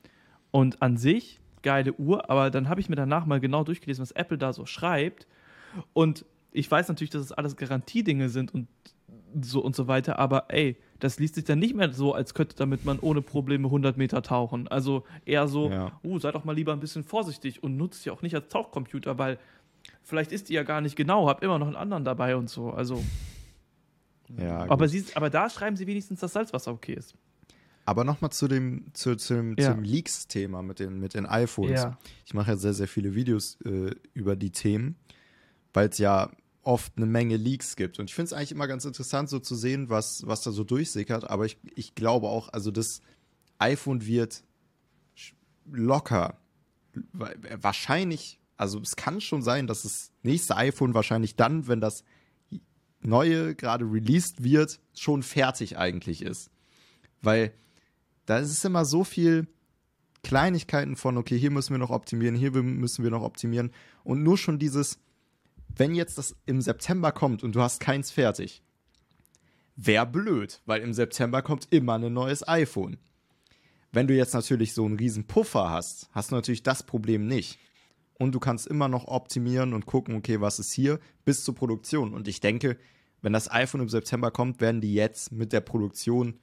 und 0.51 0.81
an 0.81 0.97
sich, 0.97 1.39
geile 1.61 1.93
Uhr, 1.93 2.29
aber 2.29 2.51
dann 2.51 2.69
habe 2.69 2.81
ich 2.81 2.89
mir 2.89 2.95
danach 2.95 3.25
mal 3.25 3.39
genau 3.39 3.63
durchgelesen, 3.63 4.01
was 4.01 4.11
Apple 4.11 4.37
da 4.37 4.53
so 4.53 4.65
schreibt. 4.65 5.27
Und 5.93 6.25
ich 6.51 6.69
weiß 6.69 6.87
natürlich, 6.89 7.09
dass 7.09 7.21
es 7.21 7.31
alles 7.31 7.55
Garantiedinge 7.55 8.29
sind 8.29 8.53
und 8.53 8.67
so 9.41 9.61
und 9.61 9.75
so 9.75 9.87
weiter, 9.87 10.19
aber 10.19 10.45
ey, 10.49 10.77
das 10.99 11.19
liest 11.19 11.35
sich 11.35 11.43
dann 11.43 11.59
nicht 11.59 11.75
mehr 11.75 11.91
so, 11.91 12.13
als 12.13 12.33
könnte 12.33 12.55
damit 12.55 12.85
man 12.85 12.99
ohne 12.99 13.21
Probleme 13.21 13.67
100 13.67 13.97
Meter 13.97 14.21
tauchen. 14.21 14.67
Also 14.67 15.03
eher 15.25 15.47
so, 15.47 15.69
Ja. 15.69 15.99
uh, 16.03 16.19
sei 16.19 16.31
doch 16.31 16.45
mal 16.45 16.55
lieber 16.55 16.71
ein 16.73 16.79
bisschen 16.79 17.03
vorsichtig 17.03 17.63
und 17.63 17.75
nutzt 17.77 18.05
ja 18.05 18.13
auch 18.13 18.21
nicht 18.21 18.35
als 18.35 18.47
Tauchcomputer, 18.49 19.17
weil 19.17 19.39
vielleicht 20.03 20.31
ist 20.31 20.49
die 20.49 20.53
ja 20.53 20.63
gar 20.63 20.81
nicht 20.81 20.95
genau, 20.95 21.27
habt 21.27 21.43
immer 21.43 21.57
noch 21.59 21.67
einen 21.67 21.75
anderen 21.75 22.05
dabei 22.05 22.35
und 22.35 22.49
so. 22.49 22.69
Also, 22.71 23.03
Ja, 24.37 24.69
aber, 24.69 24.87
sie, 24.87 25.03
aber 25.15 25.29
da 25.29 25.49
schreiben 25.49 25.75
sie 25.75 25.87
wenigstens, 25.87 26.19
dass 26.21 26.33
Salzwasser 26.33 26.71
okay 26.71 26.93
ist. 26.93 27.15
Aber 27.85 28.05
nochmal 28.05 28.31
zu 28.31 28.47
dem, 28.47 28.85
zu, 28.93 29.15
zu 29.17 29.33
dem, 29.35 29.55
Ja. 29.57 29.73
zum 29.73 29.83
Leaks-Thema 29.83 30.61
mit 30.63 30.79
den, 30.79 30.99
mit 30.99 31.15
den 31.15 31.25
iPhones. 31.25 31.81
Ja. 31.81 31.97
Ich 32.25 32.33
mache 32.33 32.51
ja 32.51 32.55
sehr, 32.57 32.73
sehr 32.73 32.87
viele 32.87 33.13
Videos 33.13 33.59
äh, 33.65 33.91
über 34.13 34.35
die 34.37 34.51
Themen, 34.51 34.95
weil 35.73 35.89
es 35.89 35.97
ja 35.97 36.31
oft 36.63 36.93
eine 36.95 37.05
Menge 37.05 37.37
Leaks 37.37 37.75
gibt. 37.75 37.99
Und 37.99 38.09
ich 38.09 38.15
finde 38.15 38.27
es 38.27 38.33
eigentlich 38.33 38.51
immer 38.51 38.67
ganz 38.67 38.85
interessant, 38.85 39.29
so 39.29 39.39
zu 39.39 39.55
sehen, 39.55 39.89
was, 39.89 40.25
was 40.25 40.41
da 40.41 40.51
so 40.51 40.63
durchsickert. 40.63 41.29
Aber 41.29 41.45
ich, 41.45 41.57
ich 41.75 41.95
glaube 41.95 42.27
auch, 42.27 42.49
also 42.49 42.71
das 42.71 43.01
iPhone 43.59 44.05
wird 44.05 44.43
locker, 45.71 46.37
wa- 47.11 47.33
wahrscheinlich, 47.59 48.39
also 48.57 48.79
es 48.79 48.95
kann 48.95 49.21
schon 49.21 49.41
sein, 49.41 49.67
dass 49.67 49.83
das 49.83 50.11
nächste 50.23 50.55
iPhone 50.55 50.93
wahrscheinlich 50.93 51.35
dann, 51.35 51.67
wenn 51.67 51.81
das 51.81 52.03
neue 53.01 53.55
gerade 53.55 53.85
released 53.85 54.43
wird, 54.43 54.79
schon 54.93 55.23
fertig 55.23 55.77
eigentlich 55.77 56.21
ist. 56.21 56.49
Weil 57.21 57.53
da 58.25 58.37
ist 58.39 58.51
es 58.51 58.63
immer 58.63 58.85
so 58.85 59.03
viel 59.03 59.47
Kleinigkeiten 60.23 60.95
von, 60.95 61.17
okay, 61.17 61.37
hier 61.37 61.51
müssen 61.51 61.73
wir 61.73 61.77
noch 61.79 61.89
optimieren, 61.89 62.35
hier 62.35 62.51
müssen 62.51 63.03
wir 63.03 63.11
noch 63.11 63.23
optimieren. 63.23 63.71
Und 64.05 64.23
nur 64.23 64.37
schon 64.37 64.59
dieses, 64.59 64.99
wenn 65.75 65.95
jetzt 65.95 66.17
das 66.17 66.35
im 66.45 66.61
September 66.61 67.11
kommt 67.11 67.43
und 67.43 67.55
du 67.55 67.61
hast 67.61 67.79
keins 67.79 68.11
fertig, 68.11 68.61
wäre 69.75 70.05
blöd, 70.05 70.61
weil 70.65 70.81
im 70.81 70.93
September 70.93 71.41
kommt 71.41 71.67
immer 71.71 71.95
ein 71.95 72.13
neues 72.13 72.47
iPhone. 72.47 72.97
Wenn 73.91 74.07
du 74.07 74.15
jetzt 74.15 74.33
natürlich 74.33 74.73
so 74.73 74.85
einen 74.85 74.97
riesen 74.97 75.25
Puffer 75.25 75.69
hast, 75.69 76.09
hast 76.11 76.31
du 76.31 76.35
natürlich 76.35 76.63
das 76.63 76.83
Problem 76.83 77.27
nicht. 77.27 77.59
Und 78.15 78.33
du 78.33 78.39
kannst 78.39 78.67
immer 78.67 78.87
noch 78.87 79.07
optimieren 79.07 79.73
und 79.73 79.85
gucken, 79.85 80.15
okay, 80.15 80.39
was 80.39 80.59
ist 80.59 80.71
hier, 80.71 80.99
bis 81.25 81.43
zur 81.43 81.55
Produktion. 81.55 82.13
Und 82.13 82.27
ich 82.27 82.39
denke, 82.39 82.77
wenn 83.21 83.33
das 83.33 83.49
iPhone 83.51 83.81
im 83.81 83.89
September 83.89 84.31
kommt, 84.31 84.61
werden 84.61 84.81
die 84.81 84.93
jetzt 84.93 85.31
mit 85.31 85.53
der 85.53 85.61
Produktion 85.61 86.39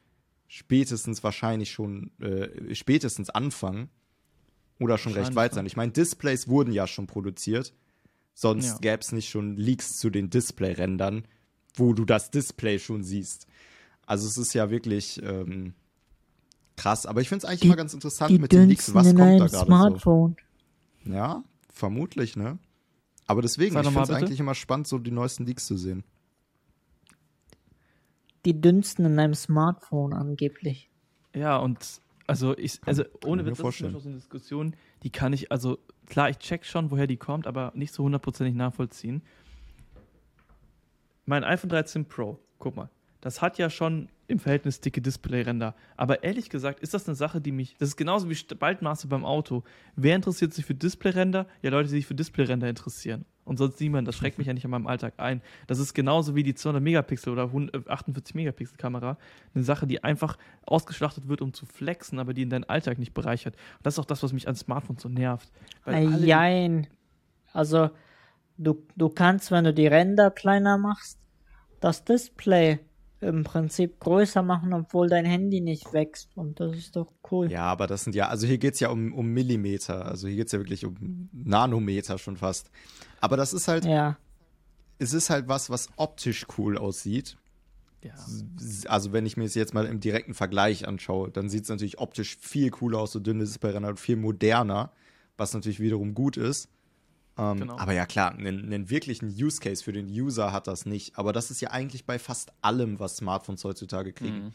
spätestens 0.48 1.22
wahrscheinlich 1.22 1.70
schon 1.70 2.10
äh, 2.20 2.74
spätestens 2.74 3.30
anfangen 3.30 3.88
oder 4.80 4.98
schon 4.98 5.12
recht 5.12 5.36
weit 5.36 5.54
sein. 5.54 5.66
Ich 5.66 5.76
meine, 5.76 5.92
Displays 5.92 6.48
wurden 6.48 6.72
ja 6.72 6.86
schon 6.86 7.06
produziert, 7.06 7.72
sonst 8.34 8.66
Ja. 8.66 8.78
gäbe 8.78 9.00
es 9.00 9.12
nicht 9.12 9.28
schon 9.28 9.56
Leaks 9.56 9.98
zu 9.98 10.10
den 10.10 10.30
Display-Rändern, 10.30 11.24
wo 11.74 11.92
du 11.92 12.04
das 12.04 12.30
Display 12.30 12.78
schon 12.78 13.02
siehst. 13.04 13.46
Also 14.06 14.26
es 14.26 14.36
ist 14.38 14.54
ja 14.54 14.70
wirklich 14.70 15.22
ähm, 15.22 15.74
krass. 16.76 17.06
Aber 17.06 17.20
ich 17.20 17.28
finde 17.28 17.44
es 17.44 17.44
eigentlich 17.44 17.60
Die- 17.60 17.66
immer 17.68 17.76
ganz 17.76 17.94
interessant 17.94 18.38
mit 18.40 18.50
den 18.52 18.68
Leaks. 18.68 18.92
Was 18.94 19.06
kommt 19.14 19.18
da 19.40 19.46
gerade 19.46 19.98
so? 20.00 20.34
Ja, 21.04 21.44
vermutlich, 21.72 22.36
ne? 22.36 22.58
Aber 23.26 23.42
deswegen, 23.42 23.74
Sag 23.74 23.84
ich 23.84 23.88
finde 23.90 24.02
es 24.02 24.10
eigentlich 24.10 24.40
immer 24.40 24.54
spannend, 24.56 24.88
so 24.88 24.98
die 24.98 25.12
neuesten 25.12 25.46
Leaks 25.46 25.66
zu 25.66 25.76
sehen. 25.76 26.02
Die 28.44 28.60
dünnsten 28.60 29.04
in 29.04 29.18
einem 29.18 29.34
Smartphone 29.34 30.12
angeblich. 30.12 30.90
Ja, 31.34 31.58
und 31.58 32.00
also 32.30 32.56
ich, 32.56 32.80
also 32.86 33.02
ohne 33.24 33.44
Witz, 33.44 33.50
das 33.50 33.58
ist 33.58 33.62
vorstellen. 33.62 33.96
Auch 33.96 34.00
so 34.00 34.08
eine 34.08 34.16
Diskussion, 34.18 34.76
die 35.02 35.10
kann 35.10 35.32
ich, 35.32 35.50
also 35.50 35.78
klar, 36.06 36.30
ich 36.30 36.38
check 36.38 36.64
schon, 36.64 36.92
woher 36.92 37.08
die 37.08 37.16
kommt, 37.16 37.48
aber 37.48 37.72
nicht 37.74 37.92
so 37.92 38.04
hundertprozentig 38.04 38.54
nachvollziehen. 38.54 39.22
Mein 41.26 41.42
iPhone 41.42 41.70
13 41.70 42.04
Pro, 42.06 42.38
guck 42.60 42.76
mal, 42.76 42.88
das 43.20 43.42
hat 43.42 43.58
ja 43.58 43.68
schon 43.68 44.08
im 44.30 44.38
Verhältnis 44.38 44.80
dicke 44.80 45.00
Displayränder. 45.00 45.74
Aber 45.96 46.22
ehrlich 46.22 46.50
gesagt, 46.50 46.80
ist 46.80 46.94
das 46.94 47.06
eine 47.08 47.14
Sache, 47.14 47.40
die 47.40 47.52
mich. 47.52 47.76
Das 47.78 47.88
ist 47.88 47.96
genauso 47.96 48.30
wie 48.30 48.34
Spaltmaße 48.34 49.08
beim 49.08 49.24
Auto. 49.24 49.62
Wer 49.96 50.16
interessiert 50.16 50.54
sich 50.54 50.64
für 50.64 50.74
Displayränder? 50.74 51.46
Ja, 51.62 51.70
Leute, 51.70 51.88
die 51.88 51.96
sich 51.96 52.06
für 52.06 52.14
Displayränder 52.14 52.68
interessieren. 52.68 53.24
Und 53.44 53.56
sonst 53.56 53.80
niemand. 53.80 54.06
Das 54.06 54.16
schreckt 54.16 54.38
mich 54.38 54.46
ja 54.46 54.52
nicht 54.52 54.64
in 54.64 54.70
meinem 54.70 54.86
Alltag 54.86 55.14
ein. 55.16 55.42
Das 55.66 55.78
ist 55.78 55.94
genauso 55.94 56.34
wie 56.36 56.42
die 56.42 56.54
200 56.54 56.82
Megapixel 56.82 57.32
oder 57.32 57.44
100 57.44 57.88
48 57.88 58.34
Megapixel 58.34 58.76
Kamera. 58.76 59.18
Eine 59.54 59.64
Sache, 59.64 59.86
die 59.86 60.04
einfach 60.04 60.38
ausgeschlachtet 60.64 61.28
wird, 61.28 61.42
um 61.42 61.52
zu 61.52 61.66
flexen, 61.66 62.18
aber 62.18 62.32
die 62.32 62.42
in 62.42 62.50
deinen 62.50 62.64
Alltag 62.64 62.98
nicht 62.98 63.12
bereichert. 63.12 63.54
Und 63.54 63.86
das 63.86 63.94
ist 63.94 63.98
auch 63.98 64.04
das, 64.04 64.22
was 64.22 64.32
mich 64.32 64.46
an 64.46 64.54
Smartphones 64.54 65.02
so 65.02 65.08
nervt. 65.08 65.50
Weil 65.84 66.24
Jein. 66.24 66.86
Also, 67.52 67.90
du, 68.56 68.86
du 68.96 69.08
kannst, 69.08 69.50
wenn 69.50 69.64
du 69.64 69.74
die 69.74 69.88
Ränder 69.88 70.30
kleiner 70.30 70.78
machst, 70.78 71.18
das 71.80 72.04
Display 72.04 72.78
im 73.20 73.44
Prinzip 73.44 74.00
größer 74.00 74.42
machen, 74.42 74.72
obwohl 74.72 75.08
dein 75.08 75.24
Handy 75.24 75.60
nicht 75.60 75.92
wächst. 75.92 76.30
Und 76.36 76.58
das 76.60 76.76
ist 76.76 76.96
doch 76.96 77.12
cool. 77.30 77.50
Ja, 77.50 77.64
aber 77.64 77.86
das 77.86 78.04
sind 78.04 78.14
ja, 78.14 78.28
also 78.28 78.46
hier 78.46 78.58
geht's 78.58 78.80
ja 78.80 78.88
um, 78.90 79.12
um 79.12 79.26
Millimeter. 79.26 80.06
Also 80.06 80.26
hier 80.28 80.36
geht's 80.36 80.52
ja 80.52 80.58
wirklich 80.58 80.86
um 80.86 81.28
Nanometer 81.32 82.18
schon 82.18 82.36
fast. 82.36 82.70
Aber 83.20 83.36
das 83.36 83.52
ist 83.52 83.68
halt, 83.68 83.84
Ja. 83.84 84.16
es 84.98 85.12
ist 85.12 85.28
halt 85.30 85.48
was, 85.48 85.68
was 85.70 85.88
optisch 85.96 86.46
cool 86.56 86.78
aussieht. 86.78 87.36
Ja. 88.02 88.14
Also 88.86 89.12
wenn 89.12 89.26
ich 89.26 89.36
mir 89.36 89.44
es 89.44 89.54
jetzt 89.54 89.74
mal 89.74 89.84
im 89.84 90.00
direkten 90.00 90.32
Vergleich 90.32 90.88
anschaue, 90.88 91.30
dann 91.30 91.50
sieht 91.50 91.64
es 91.64 91.68
natürlich 91.68 91.98
optisch 91.98 92.38
viel 92.38 92.70
cooler 92.70 92.98
aus, 93.00 93.12
so 93.12 93.20
dünne 93.20 93.44
Display-Ränder 93.44 93.90
und 93.90 94.00
viel 94.00 94.16
moderner, 94.16 94.92
was 95.36 95.52
natürlich 95.52 95.80
wiederum 95.80 96.14
gut 96.14 96.38
ist. 96.38 96.70
Ähm, 97.38 97.58
Genau. 97.60 97.78
Aber 97.78 97.92
ja 97.92 98.06
klar, 98.06 98.32
einen, 98.32 98.64
einen 98.64 98.90
wirklichen 98.90 99.28
Use 99.28 99.60
Case 99.60 99.82
für 99.84 99.92
den 99.92 100.06
User 100.08 100.52
hat 100.52 100.66
das 100.66 100.86
nicht. 100.86 101.16
Aber 101.18 101.32
das 101.32 101.50
ist 101.50 101.60
ja 101.60 101.70
eigentlich 101.70 102.04
bei 102.04 102.18
fast 102.18 102.52
allem, 102.62 102.98
was 103.00 103.16
Smartphones 103.18 103.64
heutzutage 103.64 104.12
kriegen. 104.12 104.54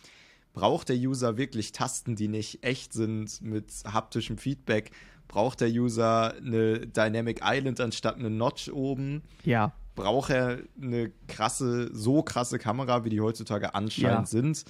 Braucht 0.54 0.88
der 0.90 0.96
User 0.96 1.38
wirklich 1.38 1.72
Tasten, 1.74 2.16
die 2.16 2.28
nicht 2.30 2.64
echt 2.64 2.94
sind 2.94 3.42
mit 3.42 3.72
haptischem 3.86 4.38
Feedback? 4.38 4.92
Braucht 5.28 5.60
der 5.62 5.70
User 5.70 6.34
eine 6.36 6.86
Dynamic 6.88 7.42
Island 7.44 7.82
anstatt 7.82 8.16
eine 8.16 8.30
Notch 8.30 8.70
oben? 8.70 9.24
Ja. 9.44 9.74
braucht 9.96 10.30
er 10.30 10.60
eine 10.82 11.10
krasse, 11.28 11.90
so 11.94 12.22
krasse 12.22 12.60
Kamera, 12.60 13.06
wie 13.06 13.10
die 13.10 13.22
heutzutage 13.22 13.74
anscheinend 13.76 14.20
Ja. 14.20 14.26
sind? 14.26 14.66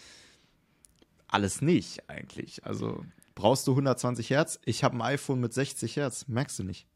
Alles 1.27 1.61
nicht 1.61 2.07
eigentlich. 2.09 2.63
Also 2.63 3.03
brauchst 3.33 3.67
du 3.67 3.71
120 3.71 4.29
Hertz? 4.29 4.59
Ich 4.65 4.83
habe 4.83 4.95
ein 4.97 5.01
iPhone 5.01 5.39
mit 5.39 5.53
60 5.53 5.95
Hertz, 5.97 6.27
merkst 6.27 6.59
du 6.59 6.63
nicht. 6.63 6.87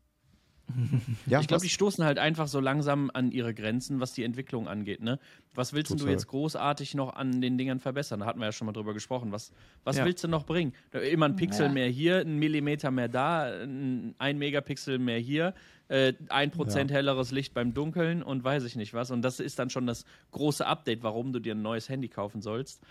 Ja, 1.26 1.40
Ich 1.42 1.48
glaube, 1.48 1.64
die 1.64 1.70
stoßen 1.70 2.04
halt 2.04 2.20
einfach 2.20 2.48
so 2.48 2.60
langsam 2.60 3.10
an 3.14 3.32
ihre 3.32 3.54
Grenzen, 3.54 4.00
was 4.00 4.14
die 4.14 4.24
Entwicklung 4.24 4.68
angeht. 4.68 5.02
Ne? 5.02 5.20
Was 5.56 5.74
willst 5.74 5.92
denn 5.92 5.98
du 5.98 6.04
Total. 6.04 6.14
jetzt 6.14 6.28
großartig 6.28 6.96
noch 6.96 7.16
an 7.16 7.42
den 7.42 7.58
Dingern 7.58 7.80
verbessern? 7.80 8.22
Da 8.22 8.26
hatten 8.26 8.40
wir 8.40 8.46
ja 8.46 8.52
schon 8.52 8.66
mal 8.66 8.72
drüber 8.72 8.94
gesprochen. 8.94 9.32
Was, 9.32 9.52
was 9.84 9.98
Ja. 9.98 10.06
willst 10.06 10.24
du 10.24 10.28
noch 10.28 10.46
bringen? 10.46 10.74
Immer 11.12 11.28
ein 11.28 11.36
Pixel 11.36 11.68
Ja. 11.68 11.72
mehr 11.72 11.88
hier, 11.88 12.20
ein 12.20 12.38
Millimeter 12.38 12.92
mehr 12.92 13.08
da, 13.08 13.44
ein, 13.44 14.16
Megapixel 14.38 15.00
mehr 15.00 15.20
hier, 15.20 15.54
äh, 15.88 16.14
ein 16.30 16.52
Prozent 16.52 16.92
helleres 16.92 17.32
Licht 17.32 17.54
beim 17.54 17.74
Dunkeln 17.74 18.22
und 18.24 18.44
weiß 18.44 18.64
ich 18.64 18.76
nicht 18.76 18.94
was. 18.94 19.12
Und 19.12 19.22
das 19.22 19.40
ist 19.40 19.60
dann 19.60 19.70
schon 19.70 19.88
das 19.88 20.06
große 20.32 20.66
Update, 20.66 21.04
warum 21.04 21.34
du 21.34 21.40
dir 21.40 21.56
ein 21.56 21.62
neues 21.62 21.90
Handy 21.90 22.08
kaufen 22.10 22.42
sollst. 22.42 22.82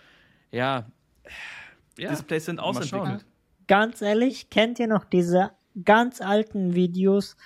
Ja. 0.51 0.85
ja. 1.97 2.09
Displays 2.09 2.45
sind 2.45 2.59
ausentwickelt. 2.59 3.25
Ganz 3.67 4.01
ehrlich, 4.01 4.49
kennt 4.49 4.79
ihr 4.79 4.87
noch 4.87 5.05
diese 5.05 5.51
ganz 5.85 6.21
alten 6.21 6.73
Videos 6.73 7.37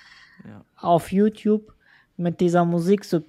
Ja. 0.46 0.64
auf 0.76 1.12
YouTube 1.12 1.72
mit 2.16 2.40
dieser 2.40 2.64
Musik 2.64 3.04
so 3.04 3.20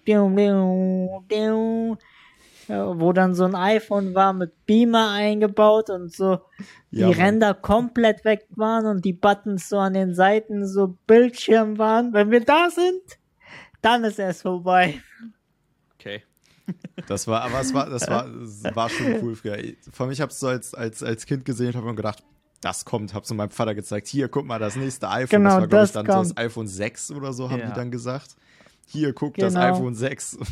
wo 2.67 3.13
dann 3.13 3.35
so 3.35 3.45
ein 3.45 3.55
iPhone 3.55 4.15
war 4.15 4.33
mit 4.33 4.65
Beamer 4.65 5.11
eingebaut 5.11 5.89
und 5.89 6.11
so 6.11 6.39
die 6.91 6.99
Ja, 6.99 7.07
Mann. 7.09 7.17
Ränder 7.17 7.53
komplett 7.53 8.25
weg 8.25 8.47
waren 8.55 8.85
und 8.85 9.05
die 9.05 9.13
Buttons 9.13 9.69
so 9.69 9.77
an 9.77 9.93
den 9.93 10.13
Seiten 10.15 10.67
so 10.67 10.97
Bildschirm 11.07 11.77
waren. 11.77 12.13
Wenn 12.13 12.31
wir 12.31 12.41
da 12.43 12.69
sind, 12.69 13.01
dann 13.81 14.03
ist 14.03 14.19
es 14.19 14.41
vorbei. 14.41 15.01
Okay. 15.95 16.23
Das 17.07 17.27
war, 17.27 17.43
aber 17.43 17.59
es 17.59 17.73
war, 17.75 17.87
das 17.87 18.07
war, 18.07 18.25
es 18.27 18.63
war 18.75 18.89
schon 18.89 19.21
cool 19.21 19.35
früher. 19.35 19.57
Vor 19.91 20.05
allem, 20.05 20.13
ich 20.13 20.21
habe 20.21 20.31
es 20.31 20.39
so 20.39 20.47
als, 20.47 20.73
als, 20.73 21.03
als 21.03 21.27
Kind 21.27 21.45
gesehen 21.45 21.67
und 21.67 21.75
habe 21.75 21.85
mir 21.85 21.95
gedacht, 21.95 22.23
das 22.65 22.83
kommt, 22.85 23.13
habe 23.13 23.25
so 23.25 23.35
meinem 23.35 23.51
Vater 23.51 23.75
gezeigt, 23.75 24.07
hier, 24.07 24.27
guck 24.27 24.45
mal, 24.45 24.57
das 24.59 24.75
nächste 24.75 25.07
iPhone, 25.09 25.43
Genau, 25.43 25.49
das 25.51 25.59
war, 25.61 25.67
glaube 25.67 25.85
ich, 25.85 25.91
das 25.91 25.93
dann 25.93 26.05
so 26.05 26.11
das 26.11 26.27
kommt. 26.29 26.39
iPhone 26.39 26.67
6 26.67 27.11
oder 27.11 27.31
so, 27.33 27.49
haben 27.49 27.59
Ja. 27.59 27.67
die 27.67 27.73
dann 27.73 27.91
gesagt. 27.91 28.35
Hier, 28.87 29.13
guck, 29.13 29.35
das 29.37 29.53
Genau. 29.53 29.65
iPhone 29.65 29.95
6. 29.95 30.37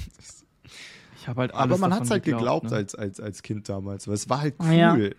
Ich 1.20 1.28
habe 1.30 1.40
halt 1.42 1.52
Aber 1.54 1.62
alles 1.62 1.80
man 1.80 1.94
hat 1.94 2.04
es 2.04 2.12
halt 2.12 2.24
geglaubt 2.26 2.70
ne? 2.70 2.76
als, 2.76 2.96
als, 2.96 3.20
als 3.22 3.42
Kind 3.44 3.70
damals, 3.70 4.08
weil 4.10 4.16
es 4.16 4.28
war 4.30 4.42
halt 4.42 4.56
Ah, 4.58 4.66
cool. 4.68 4.74
ja. 4.76 5.10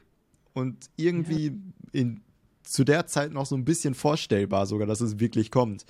Und 0.53 0.91
irgendwie 0.97 1.53
in, 1.93 2.21
zu 2.63 2.85
der 2.85 3.07
Zeit 3.07 3.33
noch 3.33 3.47
so 3.47 3.57
ein 3.57 3.65
bisschen 3.65 3.95
vorstellbar 3.95 4.67
sogar, 4.67 4.87
dass 4.87 5.01
es 5.01 5.19
wirklich 5.19 5.51
kommt. 5.51 5.87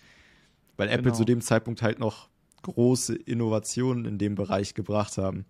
Weil 0.77 0.89
Apple 0.89 1.03
Genau. 1.05 1.15
zu 1.17 1.25
dem 1.25 1.41
Zeitpunkt 1.41 1.83
halt 1.83 1.99
noch 1.99 2.29
große 2.63 3.15
Innovationen 3.17 4.05
in 4.05 4.19
dem 4.19 4.37
Bereich 4.37 4.75
gebracht 4.75 5.19
haben. 5.19 5.45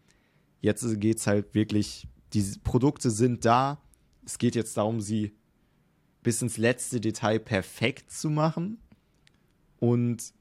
Jetzt 0.63 0.99
geht 0.99 1.19
es 1.19 1.27
halt 1.27 1.55
wirklich, 1.55 2.09
die 2.33 2.43
Produkte 2.65 3.11
sind 3.11 3.45
da. 3.45 3.79
Es 4.25 4.39
geht 4.39 4.55
jetzt 4.55 4.79
darum, 4.79 5.03
sie 5.03 5.35
bis 6.25 6.43
ins 6.43 6.57
letzte 6.57 7.01
Detail 7.01 7.39
perfekt 7.39 8.11
zu 8.11 8.29
machen 8.31 8.79
und 9.79 10.33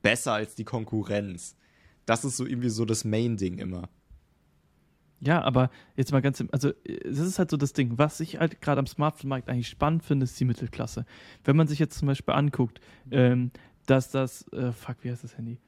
besser 0.00 0.32
als 0.32 0.54
die 0.54 0.64
Konkurrenz. 0.64 1.56
Das 2.06 2.24
ist 2.24 2.36
so 2.38 2.46
irgendwie 2.46 2.70
so 2.70 2.84
das 2.86 3.04
Main-Ding 3.04 3.58
immer. 3.58 3.88
Ja, 5.20 5.42
aber 5.42 5.70
jetzt 5.96 6.12
mal 6.12 6.20
ganz, 6.20 6.40
im- 6.40 6.50
also 6.52 6.72
das 7.04 7.18
ist 7.20 7.38
halt 7.38 7.50
so 7.50 7.56
das 7.56 7.72
Ding, 7.72 7.96
was 7.96 8.20
ich 8.20 8.38
halt 8.38 8.60
gerade 8.60 8.78
am 8.78 8.86
Smartphone-Markt 8.86 9.48
eigentlich 9.48 9.68
spannend 9.68 10.04
finde, 10.04 10.24
ist 10.24 10.38
die 10.38 10.44
Mittelklasse. 10.44 11.06
Wenn 11.44 11.56
man 11.56 11.66
sich 11.66 11.78
jetzt 11.78 11.98
zum 11.98 12.06
Beispiel 12.08 12.34
anguckt, 12.34 12.80
ähm, 13.10 13.50
dass 13.86 14.10
das, 14.10 14.46
äh, 14.52 14.72
fuck, 14.72 14.96
wie 15.02 15.10
heißt 15.10 15.24
das 15.24 15.36
Handy? 15.38 15.58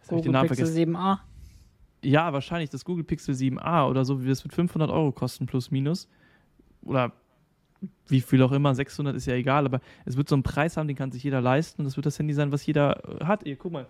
Jetzt 0.00 0.10
hab 0.10 0.18
ich 0.18 0.22
den 0.22 0.26
Google 0.26 0.32
Namen 0.32 0.48
Pixel 0.48 0.66
vergessen. 0.66 0.96
7a. 0.96 1.18
Ja, 2.04 2.32
wahrscheinlich 2.32 2.70
das 2.70 2.84
Google 2.84 3.04
Pixel 3.04 3.34
7a 3.34 3.88
oder 3.88 4.04
so, 4.04 4.24
wie 4.24 4.30
es 4.30 4.42
mit 4.44 4.52
500 4.52 4.90
Euro 4.90 5.12
kosten 5.12 5.46
plus 5.46 5.70
minus. 5.70 6.08
Oder 6.82 7.12
wie 8.08 8.20
viel 8.20 8.42
auch 8.42 8.52
immer, 8.52 8.74
600 8.74 9.16
ist 9.16 9.26
ja 9.26 9.34
egal, 9.34 9.66
aber 9.66 9.80
es 10.04 10.16
wird 10.16 10.28
so 10.28 10.34
einen 10.34 10.42
Preis 10.42 10.76
haben, 10.76 10.88
den 10.88 10.96
kann 10.96 11.12
sich 11.12 11.22
jeder 11.22 11.40
leisten 11.40 11.82
und 11.82 11.84
das 11.84 11.96
wird 11.96 12.06
das 12.06 12.18
Handy 12.18 12.34
sein, 12.34 12.52
was 12.52 12.64
jeder 12.64 13.20
äh, 13.20 13.24
hat. 13.24 13.44
Ihr, 13.46 13.56
guck 13.56 13.72
mal, 13.72 13.86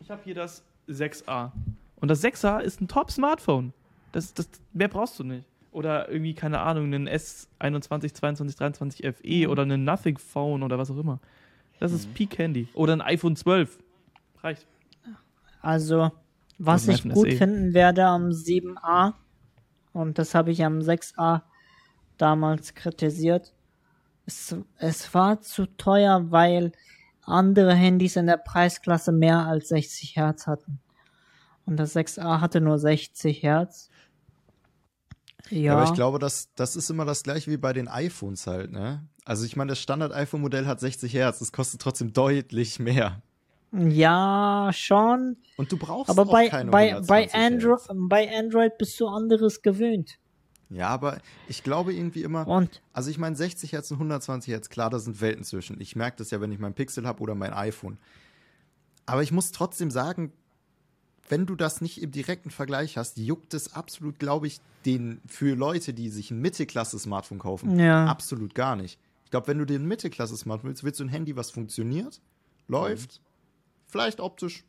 ich 0.00 0.10
habe 0.10 0.20
hier 0.24 0.34
das 0.34 0.64
6a 0.88 1.52
und 1.96 2.08
das 2.08 2.22
6a 2.22 2.60
ist 2.60 2.80
ein 2.80 2.88
Top-Smartphone. 2.88 3.72
Das, 4.12 4.34
das, 4.34 4.48
mehr 4.72 4.88
brauchst 4.88 5.18
du 5.18 5.24
nicht. 5.24 5.44
Oder 5.72 6.08
irgendwie, 6.08 6.34
keine 6.34 6.60
Ahnung, 6.60 6.84
einen 6.84 7.08
S21, 7.08 8.14
22, 8.14 8.56
23 8.56 9.14
FE 9.16 9.48
oder 9.48 9.62
einen 9.62 9.84
Nothing 9.84 10.18
Phone 10.18 10.62
oder 10.62 10.78
was 10.78 10.90
auch 10.90 10.98
immer. 10.98 11.18
Das 11.80 11.92
ist 11.92 12.14
Peak 12.14 12.38
Handy. 12.38 12.68
Oder 12.74 12.92
ein 12.92 13.00
iPhone 13.00 13.34
12. 13.34 13.78
Reicht. 14.42 14.66
Also, 15.60 16.12
was 16.58 16.86
ich 16.86 17.02
gut 17.02 17.30
SE. 17.30 17.36
finden 17.36 17.74
werde 17.74 18.04
am 18.04 18.28
7a, 18.28 19.14
und 19.92 20.18
das 20.18 20.34
habe 20.34 20.50
ich 20.50 20.64
am 20.64 20.78
6a 20.78 21.42
damals 22.18 22.74
kritisiert, 22.74 23.52
es, 24.26 24.56
es 24.78 25.12
war 25.14 25.40
zu 25.40 25.66
teuer, 25.66 26.30
weil 26.30 26.72
andere 27.22 27.74
Handys 27.74 28.16
in 28.16 28.26
der 28.26 28.36
Preisklasse 28.36 29.12
mehr 29.12 29.46
als 29.46 29.68
60 29.68 30.16
Hertz 30.16 30.46
hatten. 30.46 30.80
Und 31.66 31.76
das 31.76 31.96
6a 31.96 32.40
hatte 32.40 32.60
nur 32.60 32.78
60 32.78 33.42
Hertz. 33.42 33.90
Ja, 35.50 35.58
Ja, 35.58 35.76
aber 35.76 35.84
ich 35.84 35.94
glaube, 35.94 36.18
das, 36.18 36.48
das 36.54 36.76
ist 36.76 36.90
immer 36.90 37.04
das 37.04 37.22
gleiche 37.22 37.50
wie 37.50 37.56
bei 37.56 37.72
den 37.72 37.88
iPhones 37.88 38.46
halt, 38.46 38.72
ne? 38.72 39.06
Also 39.26 39.44
ich 39.44 39.56
meine, 39.56 39.70
das 39.70 39.78
Standard-iPhone-Modell 39.78 40.66
hat 40.66 40.80
60 40.80 41.12
Hertz, 41.14 41.38
das 41.38 41.52
kostet 41.52 41.80
trotzdem 41.80 42.12
deutlich 42.12 42.78
mehr. 42.78 43.22
ja, 43.72 44.70
schon. 44.72 45.36
Und 45.56 45.72
du 45.72 45.78
brauchst 45.78 46.10
Aber 46.10 46.22
auch 46.22 46.32
bei, 46.32 46.48
keine 46.48 46.70
bei, 46.70 46.90
120 46.90 47.08
bei, 47.08 47.46
Android, 47.46 47.80
bei 48.08 48.38
Android 48.38 48.78
bist 48.78 49.00
du 49.00 49.06
anderes 49.06 49.62
gewöhnt. 49.62 50.18
Ja, 50.70 50.88
aber 50.88 51.20
ich 51.48 51.62
glaube 51.62 51.92
irgendwie 51.94 52.22
immer, 52.22 52.46
Und 52.48 52.82
also 52.92 53.10
ich 53.10 53.18
meine 53.18 53.36
60 53.36 53.72
Hertz 53.72 53.90
und 53.90 53.96
120 53.98 54.52
Hertz, 54.52 54.68
klar, 54.68 54.90
da 54.90 54.98
sind 54.98 55.20
Welten 55.20 55.44
zwischen. 55.44 55.80
Ich 55.80 55.94
merke 55.94 56.16
das 56.18 56.30
ja, 56.30 56.40
wenn 56.40 56.52
ich 56.52 56.58
mein 56.58 56.74
Pixel 56.74 57.06
habe 57.06 57.20
oder 57.22 57.34
mein 57.34 57.52
iPhone. 57.52 57.98
Aber 59.06 59.22
ich 59.22 59.32
muss 59.32 59.52
trotzdem 59.52 59.90
sagen, 59.90 60.32
wenn 61.28 61.46
du 61.46 61.54
das 61.56 61.80
nicht 61.80 62.02
im 62.02 62.10
direkten 62.10 62.50
Vergleich 62.50 62.96
hast, 62.96 63.18
juckt 63.18 63.54
es 63.54 63.74
absolut, 63.74 64.18
glaube 64.18 64.46
ich, 64.46 64.60
den 64.84 65.20
für 65.26 65.54
Leute, 65.54 65.94
die 65.94 66.08
sich 66.10 66.30
ein 66.30 66.40
Mittelklasse-Smartphone 66.40 67.38
kaufen, 67.38 67.78
Ja. 67.78 68.06
absolut 68.06 68.54
gar 68.54 68.76
nicht. 68.76 68.98
Ich 69.24 69.30
glaube, 69.30 69.46
wenn 69.48 69.58
du 69.58 69.64
dir 69.64 69.78
ein 69.78 69.86
Mittelklasse-Smartphone 69.86 70.70
willst, 70.70 70.84
willst 70.84 71.00
du 71.00 71.04
ein 71.04 71.08
Handy, 71.08 71.36
was 71.36 71.50
funktioniert, 71.50 72.20
läuft, 72.68 73.20
vielleicht 73.88 74.20
optisch 74.20 74.64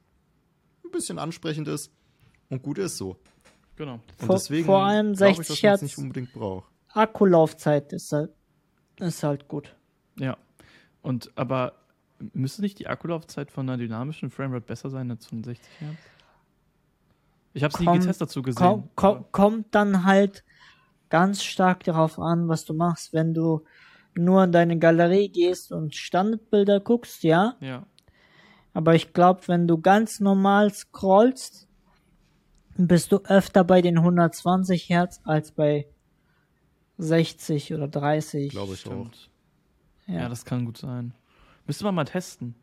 ein 0.83 0.91
bisschen 0.91 1.19
ansprechend 1.19 1.67
ist 1.67 1.91
und 2.49 2.63
gut 2.63 2.77
ist 2.77 2.97
so. 2.97 3.17
Genau. 3.75 3.93
Und 3.95 4.01
Vor- 4.17 4.35
deswegen 4.35 4.65
vor 4.65 4.83
allem 4.83 5.13
glaube 5.13 5.31
ich, 5.31 5.37
60 5.37 5.47
dass 5.47 5.49
man 5.49 5.55
es 5.55 5.61
Hertz. 5.63 5.81
nicht 5.81 5.97
unbedingt 5.97 6.33
braucht. 6.33 6.69
Akkulaufzeit 6.89 7.91
ist 7.93 8.11
halt, 8.11 8.31
ist 8.99 9.23
halt 9.23 9.47
gut. 9.47 9.75
Ja. 10.17 10.37
Und 11.01 11.31
aber 11.35 11.73
müsste 12.33 12.61
nicht 12.61 12.79
die 12.79 12.87
Akkulaufzeit 12.87 13.51
von 13.51 13.67
einer 13.69 13.77
dynamischen 13.77 14.31
Framerate 14.31 14.65
besser 14.65 14.89
sein 14.89 15.11
als 15.11 15.25
von 15.27 15.43
60 15.43 15.67
Hertz? 15.79 15.97
Ich 17.53 17.63
habe 17.63 17.73
es 17.73 17.79
nie 17.79 17.85
getestet 17.85 18.21
dazu 18.21 18.41
gesehen. 18.41 18.57
Komm, 18.65 18.89
komm, 18.95 19.25
kommt 19.31 19.75
dann 19.75 20.05
halt 20.05 20.43
ganz 21.09 21.43
stark 21.43 21.83
darauf 21.83 22.19
an, 22.19 22.47
was 22.47 22.65
du 22.65 22.73
machst. 22.73 23.13
Wenn 23.13 23.33
du 23.33 23.63
nur 24.13 24.43
in 24.43 24.51
deine 24.51 24.77
Galerie 24.79 25.29
gehst 25.29 25.71
und 25.71 25.95
Standardbilder 25.95 26.79
guckst, 26.79 27.23
ja. 27.23 27.55
Ja. 27.59 27.85
Aber 28.73 28.95
ich 28.95 29.13
glaube, 29.13 29.41
wenn 29.47 29.67
du 29.67 29.79
ganz 29.79 30.19
normal 30.19 30.73
scrollst, 30.73 31.64
bist 32.77 33.11
du 33.11 33.17
öfter 33.25 33.63
bei 33.63 33.81
den 33.81 33.97
120 33.97 34.89
Hertz 34.89 35.21
als 35.23 35.51
bei 35.51 35.87
60 36.97 37.73
oder 37.73 37.87
30. 37.87 38.49
Glaube 38.51 38.73
ich 38.73 38.85
auch. 38.85 38.91
Stimmt. 38.91 39.29
Ja. 40.07 40.13
Ja. 40.21 40.29
das 40.29 40.45
kann 40.45 40.65
gut 40.65 40.77
sein. 40.77 41.13
Müsste 41.65 41.83
man 41.83 41.95
mal 41.95 42.05
testen. 42.05 42.55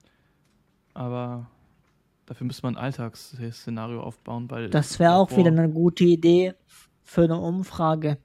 Aber 0.95 1.47
Dafür 2.27 2.47
müsste 2.47 2.63
man 2.63 2.77
ein 2.77 2.83
Alltagsszenario 2.85 4.03
aufbauen, 4.03 4.51
weil. 4.51 4.71
Das 4.71 4.99
wäre 4.99 5.15
auch 5.17 5.29
davor- 5.29 5.39
wieder 5.45 5.51
eine 5.51 5.69
gute 5.71 6.05
Idee 6.05 6.55
für 7.03 7.25
eine 7.25 7.39
Umfrage. 7.39 8.19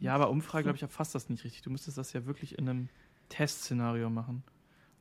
Ja, 0.00 0.14
aber 0.14 0.30
Umfrage, 0.30 0.64
glaube 0.64 0.76
ich, 0.76 0.82
erfasst 0.82 1.14
das 1.14 1.28
nicht 1.30 1.44
richtig. 1.44 1.62
Du 1.62 1.70
müsstest 1.70 1.96
das 1.96 2.12
ja 2.12 2.26
wirklich 2.26 2.58
in 2.58 2.68
einem 2.68 2.88
Testszenario 3.28 4.10
machen. 4.10 4.42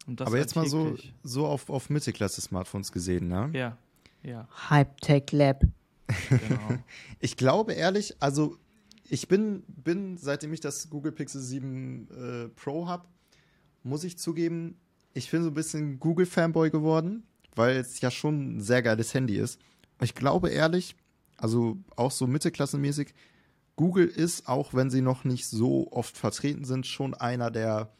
Und 0.06 0.20
das 0.20 0.28
Aber 0.28 0.38
jetzt 0.38 0.56
mal 0.56 0.68
so, 0.68 0.96
so 1.24 1.48
auf, 1.48 1.70
auf 1.70 1.90
Mittelklasse-Smartphones 1.90 2.92
gesehen, 2.92 3.28
ne? 3.28 3.50
Ja, 3.54 3.78
ja, 4.22 4.48
Hype 4.70 5.02
Tech 5.02 5.32
Lab. 5.32 5.64
Genau. 6.30 6.80
Ich 7.20 7.38
glaube 7.38 7.74
ehrlich, 7.74 8.16
also 8.20 8.58
ich 9.10 9.28
bin, 9.28 9.64
bin 9.68 10.18
seitdem 10.18 10.54
ich 10.54 10.60
das 10.60 10.90
Google 10.90 11.12
Pixel 11.12 11.42
7 11.42 12.08
äh, 12.10 12.50
Pro 12.50 12.88
habe, 12.88 13.06
muss 13.84 14.04
ich 14.04 14.18
zugeben, 14.18 14.78
ich 15.14 15.30
bin 15.30 15.44
so 15.44 15.50
ein 15.50 15.54
bisschen 15.54 16.00
Google-Fanboy 16.00 16.72
geworden, 16.72 17.24
weil 17.56 17.78
es 17.78 18.02
ja 18.02 18.10
schon 18.10 18.58
ein 18.58 18.62
sehr 18.62 18.82
geiles 18.82 19.14
Handy 19.14 19.38
ist. 19.38 19.60
Ich 20.02 20.16
glaube 20.16 20.50
ehrlich, 20.50 20.96
also 21.38 21.78
auch 21.96 22.12
so 22.12 22.28
mittelklassenmäßig, 22.28 23.14
Google 23.76 24.08
ist, 24.08 24.48
auch 24.48 24.74
wenn 24.74 24.90
sie 24.90 25.02
noch 25.02 25.24
nicht 25.24 25.48
so 25.48 25.92
oft 25.92 26.18
vertreten 26.18 26.66
sind, 26.66 26.86
schon 26.86 27.14
einer 27.14 27.52
der, 27.52 27.92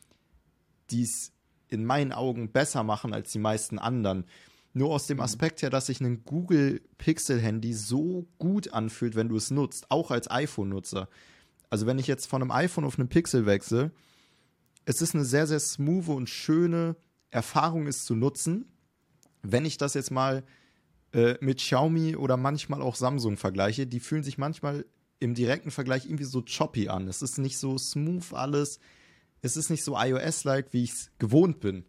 die 0.92 1.04
es 1.04 1.32
in 1.68 1.86
meinen 1.86 2.12
Augen 2.12 2.52
besser 2.52 2.84
machen 2.84 3.14
als 3.14 3.32
die 3.32 3.40
meisten 3.40 3.80
anderen. 3.80 4.26
Nur 4.74 4.90
aus 4.90 5.06
dem 5.06 5.20
Aspekt 5.20 5.62
her, 5.62 5.70
dass 5.70 5.86
sich 5.86 6.02
ein 6.02 6.26
Google 6.26 6.82
Pixel 6.98 7.40
Handy 7.40 7.74
so 7.74 8.28
gut 8.40 8.74
anfühlt, 8.74 9.16
wenn 9.16 9.30
du 9.30 9.36
es 9.36 9.52
nutzt, 9.52 9.92
auch 9.92 10.10
als 10.10 10.30
iPhone-Nutzer. 10.30 11.08
Also 11.70 11.86
wenn 11.86 12.00
ich 12.00 12.08
jetzt 12.08 12.26
von 12.26 12.42
einem 12.42 12.52
iPhone 12.52 12.84
auf 12.84 12.98
einen 12.98 13.08
Pixel 13.08 13.46
wechsle, 13.46 13.92
es 14.86 15.02
ist 15.02 15.14
eine 15.14 15.26
sehr, 15.26 15.48
sehr 15.48 15.60
smooth 15.60 16.10
und 16.10 16.30
schöne 16.30 16.96
Erfahrung, 17.30 17.88
es 17.88 18.06
zu 18.06 18.16
nutzen. 18.16 18.66
Wenn 19.44 19.66
ich 19.66 19.78
das 19.78 19.94
jetzt 19.94 20.12
mal 20.12 20.44
äh, 21.14 21.36
mit 21.40 21.60
Xiaomi 21.60 22.16
oder 22.16 22.38
manchmal 22.38 22.82
auch 22.82 22.96
Samsung 22.96 23.38
vergleiche, 23.38 23.88
die 23.88 24.00
fühlen 24.00 24.24
sich 24.24 24.38
manchmal 24.38 24.86
im 25.20 25.36
direkten 25.36 25.72
Vergleich 25.72 26.06
irgendwie 26.06 26.26
so 26.26 26.42
choppy 26.42 26.90
an. 26.90 27.08
Es 27.08 27.22
ist 27.22 27.38
nicht 27.38 27.58
so 27.58 27.78
smooth 27.78 28.34
alles. 28.34 28.80
Es 29.42 29.56
ist 29.56 29.70
nicht 29.70 29.84
so 29.84 29.98
iOS-like, 29.98 30.74
wie 30.74 30.84
ich 30.84 30.92
es 30.92 31.12
gewohnt 31.20 31.60
bin. 31.60 31.86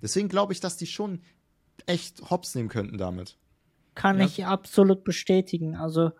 Deswegen 0.00 0.28
glaube 0.28 0.52
ich, 0.52 0.60
dass 0.60 0.76
die 0.76 0.86
schon 0.86 1.20
echt 1.86 2.30
hops 2.30 2.54
nehmen 2.54 2.68
könnten 2.68 2.98
damit. 2.98 3.36
Kann 3.94 4.18
Ja. 4.18 4.24
ich 4.26 4.46
absolut 4.46 5.04
bestätigen. 5.04 5.76
Also, 5.76 6.12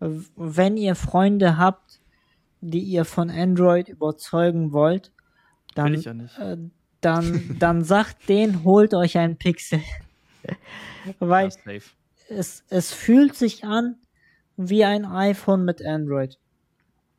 wenn 0.00 0.76
ihr 0.76 0.94
Freunde 0.94 1.56
habt, 1.58 2.00
die 2.60 2.80
ihr 2.82 3.04
von 3.04 3.30
Android 3.30 3.88
überzeugen 3.88 4.72
wollt, 4.72 5.12
dann, 5.74 5.94
ja 5.94 6.14
nicht. 6.14 6.38
äh, 6.38 6.56
dann, 7.00 7.56
dann 7.58 7.84
sagt 7.84 8.16
denen, 8.28 8.64
holt 8.64 8.94
euch 8.94 9.16
ein 9.18 9.36
Pixel. 9.36 9.80
Weil 11.18 11.50
Ja, 11.66 11.72
es, 12.28 12.64
es 12.68 12.92
fühlt 12.92 13.34
sich 13.36 13.64
an 13.64 13.96
wie 14.56 14.84
ein 14.84 15.04
iPhone 15.04 15.64
mit 15.64 15.84
Android. 15.84 16.38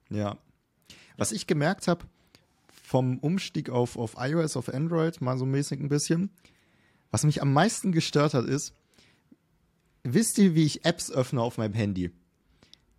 Ja. 0.09 0.37
Was 1.17 1.31
ich 1.31 1.47
gemerkt 1.47 1.87
habe, 1.87 2.05
vom 2.83 3.17
Umstieg 3.19 3.69
auf, 3.69 3.97
auf 3.97 4.15
iOS, 4.17 4.57
auf 4.57 4.73
Android, 4.73 5.21
mal 5.21 5.37
so 5.37 5.45
mäßig 5.45 5.79
ein 5.79 5.89
bisschen, 5.89 6.31
was 7.11 7.23
mich 7.23 7.41
am 7.41 7.53
meisten 7.53 7.91
gestört 7.91 8.33
hat, 8.33 8.45
ist, 8.45 8.73
wisst 10.03 10.37
ihr, 10.37 10.55
wie 10.55 10.65
ich 10.65 10.85
Apps 10.85 11.11
öffne 11.11 11.41
auf 11.41 11.57
meinem 11.57 11.73
Handy? 11.73 12.11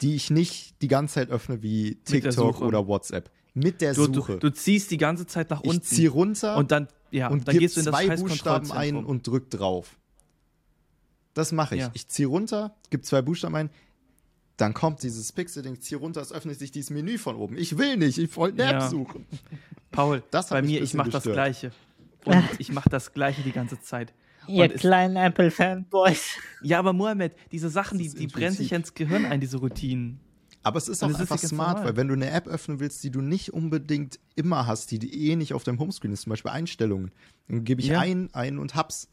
Die 0.03 0.15
ich 0.15 0.31
nicht 0.31 0.81
die 0.83 0.89
ganze 0.89 1.15
Zeit 1.15 1.31
öffne 1.31 1.63
wie 1.63 1.97
TikTok 2.05 2.61
oder 2.61 2.87
WhatsApp. 2.87 3.31
Mit 3.53 3.81
der 3.81 3.95
Du, 3.95 4.07
du, 4.07 4.15
Suche. 4.15 4.39
du 4.39 4.51
ziehst 4.53 4.91
die 4.91 4.97
ganze 4.97 5.27
Zeit 5.27 5.51
nach 5.51 5.63
ich 5.63 5.71
unten. 5.71 5.83
ziehe 5.83 6.09
runter 6.09 6.57
und 6.57 6.71
dann, 6.71 6.89
ja, 7.11 7.29
und 7.29 7.49
dann 7.49 7.59
gehst 7.59 7.77
du 7.77 7.81
in 7.81 7.87
das 7.87 7.95
zwei 7.95 8.17
Buchstaben 8.17 8.71
ein 8.73 8.97
und 9.05 9.27
drück 9.27 9.51
drauf. 9.51 9.97
Das 11.35 11.53
mache 11.53 11.75
ich. 11.75 11.81
Ja. 11.83 11.91
Ich 11.95 12.09
ziehe 12.09 12.29
runter, 12.29 12.75
gib 12.91 13.05
zwei 13.05 13.23
Buchstaben 13.23 13.55
ein, 13.57 13.71
dann 14.57 14.73
kommt 14.75 15.03
dieses 15.03 15.33
Pixel-Ding, 15.33 15.81
ziehe 15.81 15.99
runter, 15.99 16.21
es 16.21 16.33
öffnet 16.33 16.59
sich 16.59 16.71
dieses 16.71 16.91
Menü 16.91 17.19
von 17.19 17.35
oben. 17.37 17.57
Ich 17.57 17.77
will 17.79 17.97
nicht, 17.97 18.19
ich 18.19 18.35
wollte 18.37 18.63
eine 18.63 18.73
App 18.75 18.81
Ja. 18.83 18.89
suchen. 18.89 19.27
Paul, 19.91 20.23
Das 20.31 20.49
bei 20.51 20.63
mir, 20.63 20.81
ich 20.83 20.95
mache 20.95 21.11
das. 21.11 21.25
Gleiche. 21.25 21.73
Und 22.25 22.45
ich 22.59 22.73
mache 22.73 22.89
das 22.89 23.13
Gleiche 23.13 23.43
die 23.43 23.53
ganze 23.53 23.81
Zeit. 23.81 24.13
Ihr 24.47 24.65
Und 24.65 24.73
es- 24.73 24.81
kleinen 24.81 25.17
Apple-Fanboys. 25.17 26.25
Ja, 26.63 26.79
aber 26.79 26.93
Mohammed, 26.93 27.35
diese 27.53 27.69
Sachen, 27.71 27.99
die, 27.99 28.07
ist 28.07 28.19
die 28.19 28.27
brennen 28.27 28.55
sich 28.57 28.73
ins 28.73 28.95
Gehirn 28.95 29.25
ein, 29.25 29.41
diese 29.41 29.59
Routinen. 29.59 30.21
Aber 30.63 30.77
es 30.79 30.89
ist 30.89 31.03
auch 31.03 31.09
ist 31.09 31.17
einfach 31.21 31.37
ganz 31.41 31.49
smart, 31.49 31.69
normal. 31.79 31.85
weil 31.87 31.97
wenn 31.97 32.09
du 32.09 32.15
eine 32.15 32.31
App 32.31 32.47
öffnen 32.47 32.81
willst, 32.81 33.03
die 33.03 33.11
du 33.11 33.23
nicht 33.23 33.53
unbedingt 33.53 34.19
immer 34.35 34.67
hast, 34.67 34.91
die 34.91 34.99
du 34.99 35.07
eh 35.07 35.37
nicht 35.37 35.55
auf 35.55 35.65
deinem 35.65 35.79
Homescreen 35.79 36.13
ist, 36.13 36.23
zum 36.23 36.31
Beispiel 36.31 36.51
Einstellungen, 36.51 37.13
dann 37.49 37.65
gebe 37.65 37.81
ich 37.81 37.89
Ja. 37.89 38.01
ein, 38.01 38.29
ein 38.35 38.59
und 38.59 38.75
hab's. 38.75 39.09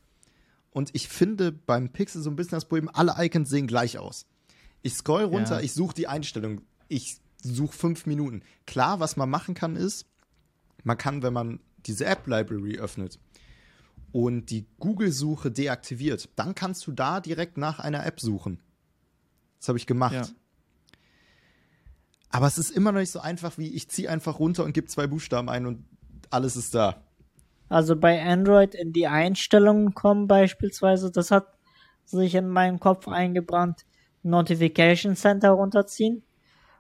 Und 0.72 0.90
ich 0.94 1.08
finde 1.08 1.52
beim 1.54 1.90
Pixel 1.90 2.22
so 2.22 2.30
ein 2.30 2.36
bisschen 2.36 2.58
das 2.58 2.66
Problem, 2.66 2.90
alle 2.94 3.16
Icons 3.18 3.50
sehen 3.50 3.66
gleich 3.68 3.98
aus. 3.98 4.26
Ich 4.82 4.94
scroll 4.94 5.24
runter, 5.24 5.58
Ja. 5.58 5.62
ich 5.62 5.74
suche 5.74 5.94
die 5.96 6.08
Einstellung, 6.08 6.62
ich 6.90 7.18
suche 7.42 7.76
fünf 7.76 8.06
Minuten. 8.06 8.42
Klar, 8.66 9.00
was 9.00 9.16
man 9.16 9.30
machen 9.30 9.56
kann, 9.56 9.76
ist, 9.78 10.06
man 10.84 10.98
kann, 10.98 11.24
wenn 11.24 11.34
man 11.34 11.60
diese 11.88 12.06
App-Library 12.06 12.78
öffnet 12.78 13.20
und 14.12 14.50
die 14.50 14.68
Google-Suche 14.80 15.52
deaktiviert, 15.52 16.30
dann 16.36 16.56
kannst 16.56 16.86
du 16.88 16.92
da 16.92 17.20
direkt 17.20 17.58
nach 17.58 17.80
einer 17.80 18.06
App 18.06 18.20
suchen. 18.20 18.60
Das 19.60 19.70
habe 19.70 19.78
ich 19.78 19.88
gemacht. 19.88 20.14
Ja. 20.14 20.28
Aber 22.30 22.48
es 22.48 22.58
ist 22.58 22.72
immer 22.72 22.92
noch 22.92 23.00
nicht 23.00 23.12
so 23.12 23.20
einfach 23.20 23.58
wie 23.58 23.74
ich 23.74 23.90
ziehe 23.90 24.10
einfach 24.10 24.40
runter 24.40 24.64
und 24.64 24.74
gebe 24.74 24.88
zwei 24.88 25.08
Buchstaben 25.08 25.50
ein 25.50 25.66
und 25.66 25.86
alles 26.30 26.56
ist 26.56 26.76
da. 26.76 27.04
Also 27.70 27.96
bei 27.96 28.22
Android 28.24 28.76
in 28.76 28.94
die 28.94 29.08
Einstellungen 29.08 29.94
kommen 29.94 30.28
beispielsweise, 30.28 31.12
das 31.12 31.32
hat 31.32 31.48
sich 32.06 32.36
in 32.36 32.48
meinen 32.48 32.80
Kopf 32.80 33.08
eingebrannt, 33.08 33.86
Notification 34.24 35.16
Center 35.16 35.52
runterziehen 35.52 36.24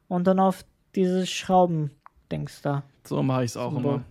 und 0.07 0.27
dann 0.27 0.39
auf 0.39 0.63
dieses 0.95 1.29
Schraubendings 1.29 2.61
da. 2.61 2.83
So 3.03 3.21
mache 3.23 3.43
ich 3.43 3.51
es 3.51 3.57
auch 3.57 3.71
Super. 3.71 3.89
immer. 3.89 4.05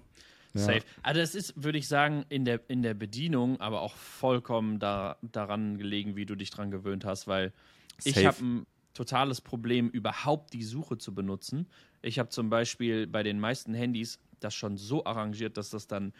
Ja. 0.56 0.64
Safe. 0.64 0.82
Also 1.02 1.20
es 1.20 1.34
ist, 1.34 1.62
würde 1.62 1.78
ich 1.78 1.88
sagen, 1.88 2.24
in 2.28 2.44
der, 2.44 2.60
in 2.68 2.82
der 2.82 2.94
Bedienung, 2.94 3.60
aber 3.60 3.80
auch 3.80 3.94
vollkommen 3.94 4.78
da, 4.78 5.16
daran 5.22 5.78
gelegen, 5.78 6.16
wie 6.16 6.26
du 6.26 6.34
dich 6.34 6.50
dran 6.50 6.70
gewöhnt 6.70 7.04
hast, 7.04 7.26
weil 7.26 7.52
ich 8.04 8.14
Safe. 8.14 8.26
habe 8.26 8.44
ein 8.44 8.66
totales 8.94 9.40
Problem, 9.40 9.88
überhaupt 9.88 10.52
die 10.52 10.64
Suche 10.64 10.98
zu 10.98 11.14
benutzen. 11.14 11.66
Ich 12.02 12.18
habe 12.18 12.28
zum 12.30 12.50
Beispiel 12.50 13.06
bei 13.06 13.22
den 13.22 13.38
meisten 13.38 13.74
Handys 13.74 14.18
das 14.40 14.54
schon 14.54 14.76
so 14.76 15.04
arrangiert, 15.04 15.56
dass 15.56 15.70
das 15.70 15.86
dann 15.86 16.12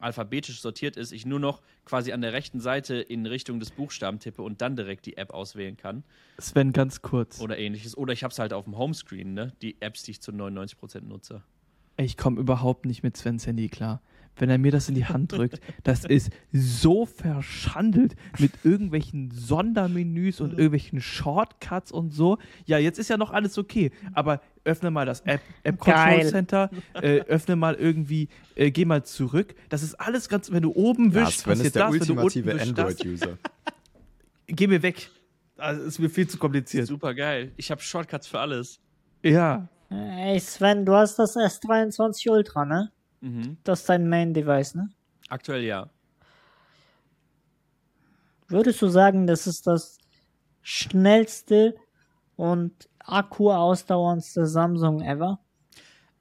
alphabetisch 0.00 0.60
sortiert 0.60 0.96
ist, 0.96 1.12
ich 1.12 1.26
nur 1.26 1.38
noch 1.38 1.62
quasi 1.84 2.12
an 2.12 2.20
der 2.22 2.32
rechten 2.32 2.60
Seite 2.60 2.96
in 2.96 3.26
Richtung 3.26 3.60
des 3.60 3.70
Buchstaben 3.70 4.18
tippe 4.18 4.42
und 4.42 4.60
dann 4.62 4.76
direkt 4.76 5.06
die 5.06 5.16
App 5.16 5.30
auswählen 5.30 5.76
kann 5.76 6.04
Sven, 6.38 6.72
ganz 6.72 7.02
kurz. 7.02 7.40
oder 7.40 7.58
ähnliches. 7.58 7.96
Oder 7.96 8.12
ich 8.12 8.24
habe 8.24 8.32
es 8.32 8.38
halt 8.38 8.52
auf 8.52 8.64
dem 8.64 8.76
Homescreen, 8.76 9.34
ne? 9.34 9.52
die 9.62 9.80
Apps, 9.80 10.02
die 10.02 10.12
ich 10.12 10.20
zu 10.20 10.32
99% 10.32 11.02
nutze. 11.02 11.42
Ich 11.96 12.16
komme 12.16 12.40
überhaupt 12.40 12.86
nicht 12.86 13.02
mit 13.02 13.16
Svens 13.16 13.46
Handy 13.46 13.68
klar. 13.68 14.00
Wenn 14.36 14.48
er 14.48 14.56
mir 14.58 14.70
das 14.72 14.88
in 14.88 14.94
die 14.94 15.04
Hand 15.04 15.32
drückt, 15.32 15.60
das 15.82 16.04
ist 16.06 16.30
so 16.50 17.04
verschandelt 17.04 18.14
mit 18.38 18.52
irgendwelchen 18.64 19.30
Sondermenüs 19.30 20.40
und 20.40 20.52
irgendwelchen 20.52 21.02
Shortcuts 21.02 21.92
und 21.92 22.10
so. 22.14 22.38
Ja, 22.64 22.78
jetzt 22.78 22.98
ist 22.98 23.10
ja 23.10 23.18
noch 23.18 23.32
alles 23.32 23.58
okay, 23.58 23.90
aber 24.14 24.40
öffne 24.64 24.90
mal 24.90 25.04
das 25.04 25.20
App, 25.22 25.42
App 25.62 25.78
Control 25.78 26.04
Geil. 26.04 26.28
Center, 26.28 26.70
äh, 26.94 27.20
öffne 27.22 27.56
mal 27.56 27.74
irgendwie, 27.74 28.28
äh, 28.54 28.70
geh 28.70 28.86
mal 28.86 29.04
zurück. 29.04 29.54
Das 29.68 29.82
ist 29.82 29.94
alles 29.96 30.30
ganz, 30.30 30.50
wenn 30.50 30.62
du 30.62 30.72
oben 30.72 31.10
Ja, 31.10 31.22
wischst, 31.26 31.40
ist 31.40 31.44
passiert 31.44 31.74
der 31.74 31.84
das, 31.84 31.92
wenn 31.92 32.00
du 32.00 32.12
unten 32.12 32.24
ultimative 32.24 32.54
wischst, 32.54 32.78
das. 32.78 32.86
Android-User. 33.00 33.38
Geh 34.46 34.66
mir 34.66 34.82
weg. 34.82 35.10
Also, 35.58 35.82
ist 35.82 35.98
mir 35.98 36.08
viel 36.08 36.26
zu 36.26 36.38
kompliziert. 36.38 36.86
Super 36.86 37.12
geil. 37.14 37.52
Ich 37.56 37.70
habe 37.70 37.82
Shortcuts 37.82 38.26
für 38.26 38.38
alles. 38.40 38.80
Ja. 39.22 39.68
Ey 39.90 40.38
Sven, 40.38 40.86
du 40.86 40.94
hast 40.94 41.18
das 41.18 41.36
S23 41.36 42.30
Ultra, 42.30 42.64
ne? 42.64 42.92
Mhm. 43.20 43.58
Das 43.64 43.80
ist 43.80 43.88
dein 43.88 44.08
Main-Device, 44.08 44.76
ne? 44.76 44.90
Aktuell 45.28 45.64
ja. 45.64 45.90
Würdest 48.48 48.80
du 48.82 48.88
sagen, 48.88 49.26
das 49.26 49.46
ist 49.46 49.66
das 49.66 49.98
schnellste 50.62 51.74
und 52.36 52.88
akkuausdauerndste 53.00 54.46
Samsung 54.46 55.02
ever? 55.02 55.40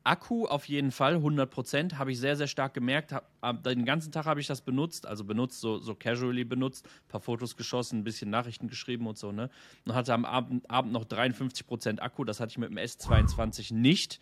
Akku 0.04 0.46
auf 0.46 0.66
jeden 0.66 0.92
Fall, 0.92 1.18
100%, 1.18 1.96
habe 1.96 2.12
ich 2.12 2.20
sehr, 2.20 2.36
sehr 2.36 2.48
stark 2.48 2.74
gemerkt. 2.74 3.12
Hab, 3.12 3.30
hab, 3.42 3.64
den 3.64 3.86
ganzen 3.86 4.12
Tag 4.12 4.26
habe 4.26 4.40
ich 4.40 4.48
das 4.48 4.62
benutzt, 4.62 5.06
also 5.06 5.24
benutzt, 5.24 5.60
so, 5.60 5.78
so 5.78 5.94
casually 5.94 6.46
benutzt, 6.46 6.88
paar 7.08 7.20
Fotos 7.20 7.58
geschossen, 7.58 8.00
ein 8.00 8.04
bisschen 8.04 8.30
Nachrichten 8.30 8.68
geschrieben 8.68 9.08
und 9.08 9.18
so, 9.18 9.32
ne? 9.32 9.50
Und 9.86 9.94
hatte 9.96 10.14
am 10.14 10.26
Abend, 10.26 10.70
Abend 10.70 10.94
noch 10.94 11.06
53% 11.06 12.00
Akku, 12.00 12.24
das 12.24 12.40
hatte 12.40 12.52
ich 12.52 12.58
mit 12.58 12.70
dem 12.70 12.78
S22 12.78 13.74
nicht. 13.74 14.20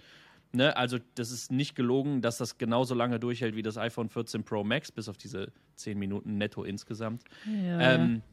Ne? 0.52 0.76
Also, 0.76 0.98
das 1.16 1.32
ist 1.32 1.52
nicht 1.52 1.76
gelogen, 1.76 2.22
dass 2.22 2.38
das 2.38 2.58
genauso 2.58 2.96
lange 2.96 3.20
durchhält 3.20 3.56
wie 3.56 3.62
das 3.62 3.78
iPhone 3.78 4.10
14 4.10 4.44
Pro 4.44 4.64
Max, 4.64 4.92
bis 4.92 5.10
auf 5.10 5.18
diese 5.18 5.52
10 5.76 6.00
Minuten 6.00 6.38
netto 6.38 6.64
insgesamt. 6.64 7.24
Ja. 7.46 7.96
Ähm, 7.96 8.24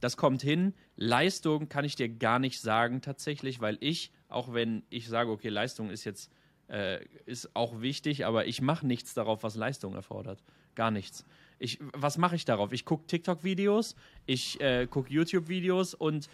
das 0.00 0.16
kommt 0.16 0.42
hin. 0.42 0.74
Leistung 0.96 1.68
kann 1.68 1.84
ich 1.84 1.96
dir 1.96 2.08
gar 2.08 2.38
nicht 2.38 2.60
sagen, 2.60 3.00
tatsächlich, 3.00 3.60
weil 3.60 3.78
ich, 3.80 4.12
auch 4.28 4.52
wenn 4.52 4.82
ich 4.90 5.08
sage, 5.08 5.30
okay, 5.30 5.48
Leistung 5.48 5.90
ist 5.90 6.04
jetzt 6.04 6.30
äh, 6.68 7.04
ist 7.26 7.54
auch 7.54 7.80
wichtig, 7.80 8.26
aber 8.26 8.46
ich 8.46 8.60
mache 8.60 8.86
nichts 8.86 9.14
darauf, 9.14 9.42
was 9.42 9.56
Leistung 9.56 9.94
erfordert. 9.94 10.42
Gar 10.74 10.90
nichts. 10.90 11.24
Ich, 11.58 11.78
was 11.92 12.18
mache 12.18 12.36
ich 12.36 12.44
darauf? 12.44 12.72
Ich 12.72 12.84
gucke 12.84 13.06
TikTok-Videos, 13.06 13.94
ich 14.26 14.60
äh, 14.60 14.86
gucke 14.86 15.12
YouTube-Videos 15.12 15.94
und 15.94 16.28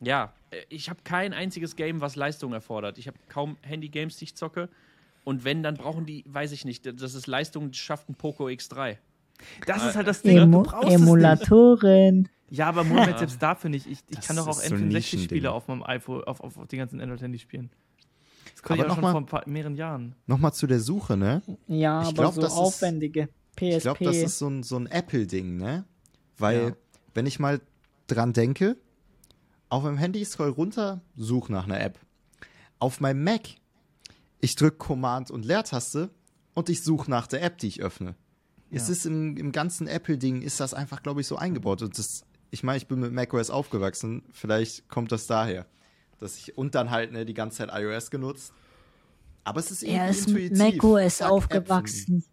ja, 0.00 0.32
äh, 0.50 0.60
ich 0.68 0.90
habe 0.90 1.00
kein 1.04 1.32
einziges 1.32 1.76
Game, 1.76 2.00
was 2.00 2.16
Leistung 2.16 2.52
erfordert. 2.52 2.98
Ich 2.98 3.06
habe 3.06 3.18
kaum 3.28 3.56
Handy-Games, 3.62 4.16
die 4.16 4.24
ich 4.24 4.34
zocke. 4.34 4.68
Und 5.24 5.44
wenn, 5.44 5.62
dann 5.62 5.76
brauchen 5.76 6.06
die, 6.06 6.24
weiß 6.26 6.52
ich 6.52 6.64
nicht, 6.64 6.86
das 7.00 7.14
ist 7.14 7.26
Leistung, 7.26 7.72
schafft 7.72 8.08
ein 8.08 8.14
Poco 8.14 8.46
X3. 8.46 8.96
Das 9.66 9.84
ist 9.84 9.94
halt 9.94 10.06
das 10.06 10.22
Ding. 10.22 10.38
Emo 10.38 10.62
du. 10.62 10.86
Emulatoren. 10.86 12.28
Ja, 12.50 12.68
aber 12.68 12.82
Moment, 12.82 13.18
selbst 13.18 13.42
dafür 13.42 13.70
nicht. 13.70 13.86
Ich, 13.86 13.98
ich 14.08 14.16
Das 14.16 14.26
kann 14.26 14.36
doch 14.36 14.46
auch 14.48 14.58
ist 14.58 14.68
so 14.68 14.74
ein 14.74 14.90
N64-Spiele 14.90 14.94
Nischending. 14.94 15.46
auf 15.46 15.68
meinem 15.68 15.82
iPhone, 15.82 16.24
auf, 16.24 16.40
auf, 16.40 16.56
auf 16.56 16.66
den 16.66 16.78
ganzen 16.78 17.00
Android-Handy 17.00 17.38
spielen. 17.38 17.70
Das 18.62 18.76
ich 18.76 18.84
auch 18.84 18.94
schon 18.94 19.00
noch 19.02 19.10
vor 19.12 19.20
ein 19.20 19.26
paar, 19.26 19.42
mehreren 19.48 19.76
Jahren. 19.76 20.14
Nochmal 20.26 20.52
zu 20.52 20.66
der 20.66 20.80
Suche, 20.80 21.16
ne? 21.16 21.42
Ja, 21.66 22.02
Ich 22.02 22.08
aber 22.08 22.14
glaub, 22.14 22.34
so 22.34 22.40
das 22.40 22.52
ist- 22.52 22.58
aufwendige 22.58 23.28
PSP. 23.56 23.76
Ich 23.76 23.82
glaube, 23.82 24.04
das 24.04 24.16
ist 24.16 24.38
so 24.38 24.48
ein, 24.48 24.62
so 24.62 24.76
ein 24.76 24.86
Apple-Ding, 24.86 25.56
ne? 25.56 25.84
Weil, 26.36 26.60
Ja. 26.70 26.76
wenn 27.14 27.26
ich 27.26 27.38
mal 27.38 27.60
dran 28.06 28.32
denke, 28.32 28.76
auf 29.68 29.82
meinem 29.82 29.98
Handy 29.98 30.24
scroll 30.24 30.50
runter, 30.50 31.00
such 31.16 31.48
nach 31.48 31.64
einer 31.64 31.80
App. 31.80 31.98
Auf 32.78 33.00
meinem 33.00 33.22
Mac, 33.24 33.42
ich 34.40 34.54
drücke 34.56 34.76
Command 34.78 35.30
und 35.30 35.44
Leertaste 35.44 36.10
und 36.54 36.68
ich 36.68 36.82
suche 36.82 37.10
nach 37.10 37.26
der 37.26 37.42
App, 37.42 37.58
die 37.58 37.66
ich 37.68 37.82
öffne. 37.82 38.14
Es 38.70 38.86
Ja. 38.88 38.92
ist 38.92 39.06
im, 39.06 39.36
im 39.36 39.52
ganzen 39.52 39.86
Apple-Ding, 39.88 40.42
ist 40.42 40.60
das 40.60 40.74
einfach, 40.74 41.02
glaube 41.02 41.20
ich, 41.20 41.26
so 41.26 41.36
eingebaut. 41.36 41.82
Und 41.82 41.98
das, 41.98 42.22
ich 42.50 42.62
meine, 42.62 42.76
ich 42.78 42.86
bin 42.86 43.00
mit 43.00 43.12
macOS 43.12 43.50
aufgewachsen, 43.50 44.22
vielleicht 44.32 44.88
kommt 44.88 45.10
das 45.12 45.26
daher. 45.26 45.66
Dass 46.18 46.36
ich, 46.36 46.56
und 46.58 46.74
dann 46.74 46.90
halt 46.90 47.12
ne, 47.12 47.24
die 47.24 47.34
ganze 47.34 47.58
Zeit 47.58 47.70
iOS 47.72 48.10
genutzt. 48.10 48.52
Aber 49.44 49.60
es 49.60 49.70
ist 49.70 49.82
irgendwie 49.82 49.98
er 49.98 50.10
ist 50.10 50.28
intuitiv. 50.28 50.58
macOS 50.58 51.22
aufgewachsen. 51.22 52.24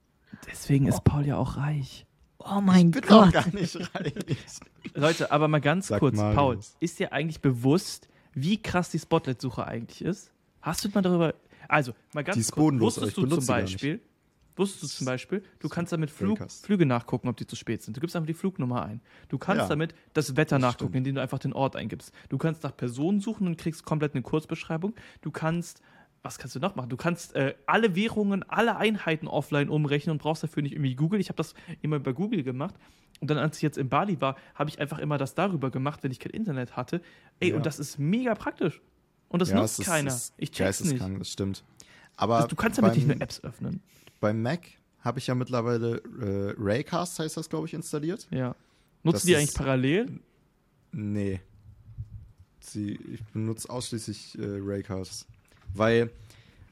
Deswegen 0.52 0.88
ist 0.88 1.04
Paul 1.04 1.26
ja 1.26 1.38
auch 1.38 1.58
reich. 1.58 2.06
Oh 2.40 2.62
mein 2.62 2.90
Apple. 2.90 3.02
Bin 3.02 3.10
auch 3.12 3.24
Gott. 3.26 3.34
gar 3.34 3.48
nicht 3.54 3.76
reich. 3.96 4.14
Leute, 4.94 5.32
aber 5.32 5.48
mal 5.48 5.62
ganz 5.62 5.88
Sagt 5.88 6.00
kurz, 6.00 6.16
Marius. 6.18 6.36
Paul, 6.36 6.60
ist 6.80 7.00
dir 7.00 7.14
eigentlich 7.14 7.42
bewusst, 7.42 8.08
wie 8.34 8.62
krass 8.62 8.90
die 8.90 9.00
Spotlight-Suche 9.00 9.66
eigentlich 9.66 10.02
ist? 10.04 10.32
Hast 10.62 10.84
du 10.84 10.90
mal 10.90 11.02
darüber. 11.02 11.34
Also, 11.68 11.94
mal 12.14 12.24
ganz 12.24 12.36
Die 12.36 12.42
ist 12.42 12.52
kurz. 12.52 12.80
wusstest 12.80 13.08
ich 13.10 13.16
du 13.16 13.28
zum 13.28 13.42
sie 13.42 13.48
gar 13.48 13.62
nicht. 13.62 13.74
Beispiel, 13.74 14.02
wusstest 14.56 14.84
du 14.84 14.88
zum 14.88 15.06
Beispiel, 15.06 15.44
du 15.60 15.70
kannst 15.70 15.92
damit 15.92 16.10
Flug. 16.12 16.40
Flüge 16.52 16.86
nachgucken, 16.86 17.28
ob 17.28 17.38
die 17.38 17.46
zu 17.48 17.56
spät 17.56 17.82
sind. 17.84 17.96
Du 17.98 18.02
gibst 18.02 18.16
einfach 18.16 18.28
die 18.28 18.34
Flugnummer 18.34 18.84
ein. 18.86 19.02
Du 19.30 19.38
kannst 19.38 19.64
Ja, 19.64 19.68
damit 19.68 19.94
das 20.14 20.36
Wetter 20.38 20.56
das 20.58 20.62
nachgucken, 20.62 20.92
stimmt. 20.94 20.96
indem 21.08 21.16
du 21.16 21.22
einfach 21.22 21.40
den 21.40 21.54
Ort 21.54 21.76
eingibst. 21.76 22.12
Du 22.30 22.38
kannst 22.38 22.64
nach 22.64 22.76
Personen 22.76 23.20
suchen 23.20 23.48
und 23.48 23.58
kriegst 23.58 23.84
komplett 23.86 24.14
eine 24.14 24.22
Kurzbeschreibung. 24.22 24.94
Du 25.22 25.32
kannst. 25.32 25.82
Was 26.24 26.40
kannst 26.40 26.56
du 26.56 26.60
noch 26.60 26.76
machen? 26.76 26.90
Du 26.90 26.98
kannst 26.98 27.36
äh, 27.36 27.54
alle 27.68 27.96
Währungen, 27.96 28.42
alle 28.50 28.78
Einheiten 28.78 29.28
offline 29.28 29.70
umrechnen 29.70 30.14
und 30.14 30.18
brauchst 30.20 30.42
dafür 30.42 30.64
nicht 30.64 30.72
irgendwie 30.74 30.96
Google. 30.96 31.20
Ich 31.20 31.30
habe 31.30 31.38
das 31.38 31.54
immer 31.84 32.00
bei 32.00 32.14
Google 32.14 32.42
gemacht. 32.42 32.74
Und 33.20 33.30
dann, 33.30 33.38
als 33.38 33.58
ich 33.58 33.62
jetzt 33.62 33.78
in 33.78 33.90
Bali 33.90 34.20
war, 34.22 34.36
habe 34.56 34.68
ich 34.72 34.80
einfach 34.80 34.98
immer 34.98 35.20
das 35.20 35.36
darüber 35.36 35.70
gemacht, 35.70 36.02
wenn 36.02 36.12
ich 36.12 36.20
kein 36.20 36.32
Internet 36.32 36.76
hatte. 36.76 37.02
Ey, 37.40 37.52
Ja. 37.52 37.56
und 37.58 37.68
das 37.68 37.78
ist 37.78 38.00
mega 38.00 38.34
praktisch. 38.34 38.82
Und 39.30 39.40
das 39.44 39.52
Ja, 39.52 39.58
nutzt 39.58 39.84
keiner. 39.86 40.08
ist 40.08 40.34
ich 40.38 40.50
check's 40.50 40.80
nicht. 40.80 40.94
geisteskrank, 40.94 41.20
Das 41.20 41.30
stimmt. 41.32 41.64
Aber 42.16 42.48
du 42.48 42.56
kannst 42.56 42.80
damit 42.80 42.96
nicht 42.96 43.06
nur 43.08 43.22
Apps 43.22 43.44
öffnen. 43.44 43.84
Beim 44.26 44.42
Mac 44.42 44.62
habe 45.02 45.20
ich 45.20 45.28
ja 45.28 45.36
mittlerweile 45.36 45.98
äh, 46.20 46.56
Raycast, 46.58 47.20
heißt 47.20 47.38
das, 47.38 47.48
glaube 47.48 47.68
ich, 47.68 47.76
installiert. 47.76 48.26
Ja. 48.32 48.56
Nutzt 49.04 49.18
Das 49.18 49.24
die 49.24 49.36
eigentlich 49.36 49.54
parallel? 49.54 50.20
Nee. 50.92 51.42
Sie, 52.60 52.94
ich 53.14 53.24
benutze 53.26 53.70
ausschließlich 53.70 54.36
äh, 54.40 54.58
Raycast. 54.62 55.28
Weil, 55.76 56.10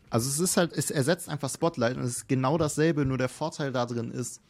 also 0.10 0.28
es 0.32 0.39
ist 0.39 0.58
halt, 0.58 0.74
es 0.74 0.89
ersetzt 0.89 1.30
einfach 1.30 1.47
Spotlight 1.47 1.95
und 1.95 2.04
es 2.06 2.18
ist 2.18 2.28
genau 2.28 2.58
dasselbe, 2.58 3.06
nur 3.06 3.20
der 3.20 3.30
Vorteil 3.30 3.72
da 3.72 3.86
drin 3.86 4.10
ist, 4.10 4.41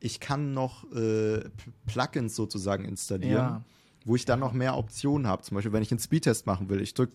ich 0.00 0.18
kann 0.18 0.54
noch 0.54 0.90
äh, 0.94 1.44
Plugins 1.86 2.34
sozusagen 2.34 2.86
installieren, 2.86 3.34
Ja. 3.34 3.62
wo 4.06 4.16
ich 4.16 4.24
dann 4.24 4.40
noch 4.40 4.54
mehr 4.54 4.78
Optionen 4.78 5.26
habe. 5.26 5.42
Zum 5.42 5.56
Beispiel, 5.56 5.74
wenn 5.74 5.82
ich 5.82 5.90
einen 5.90 6.00
Speedtest 6.00 6.46
machen 6.46 6.70
will, 6.70 6.80
ich 6.80 6.94
drücke 6.94 7.12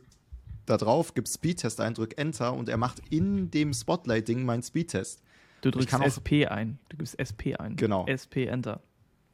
da 0.68 0.78
drauf, 0.78 1.13
gebe 1.15 1.28
Speedtest 1.28 1.82
ein, 1.82 1.95
drücke 1.95 2.18
Enter 2.18 2.53
und 2.53 2.70
er 2.70 2.78
macht 2.78 3.01
in 3.09 3.49
dem 3.49 3.74
Spotlight-Ding 3.74 4.45
meinen 4.45 4.61
Speedtest. 4.61 5.24
Du 5.61 5.72
drückst 5.72 5.89
kann 5.89 6.01
auch- 6.01 6.05
SP 6.05 6.45
ein. 6.45 6.78
Du 6.89 6.97
gibst 6.97 7.18
SP 7.18 7.55
ein. 7.57 7.76
Genau. 7.76 8.05
SP 8.05 8.45
Enter. 8.45 8.82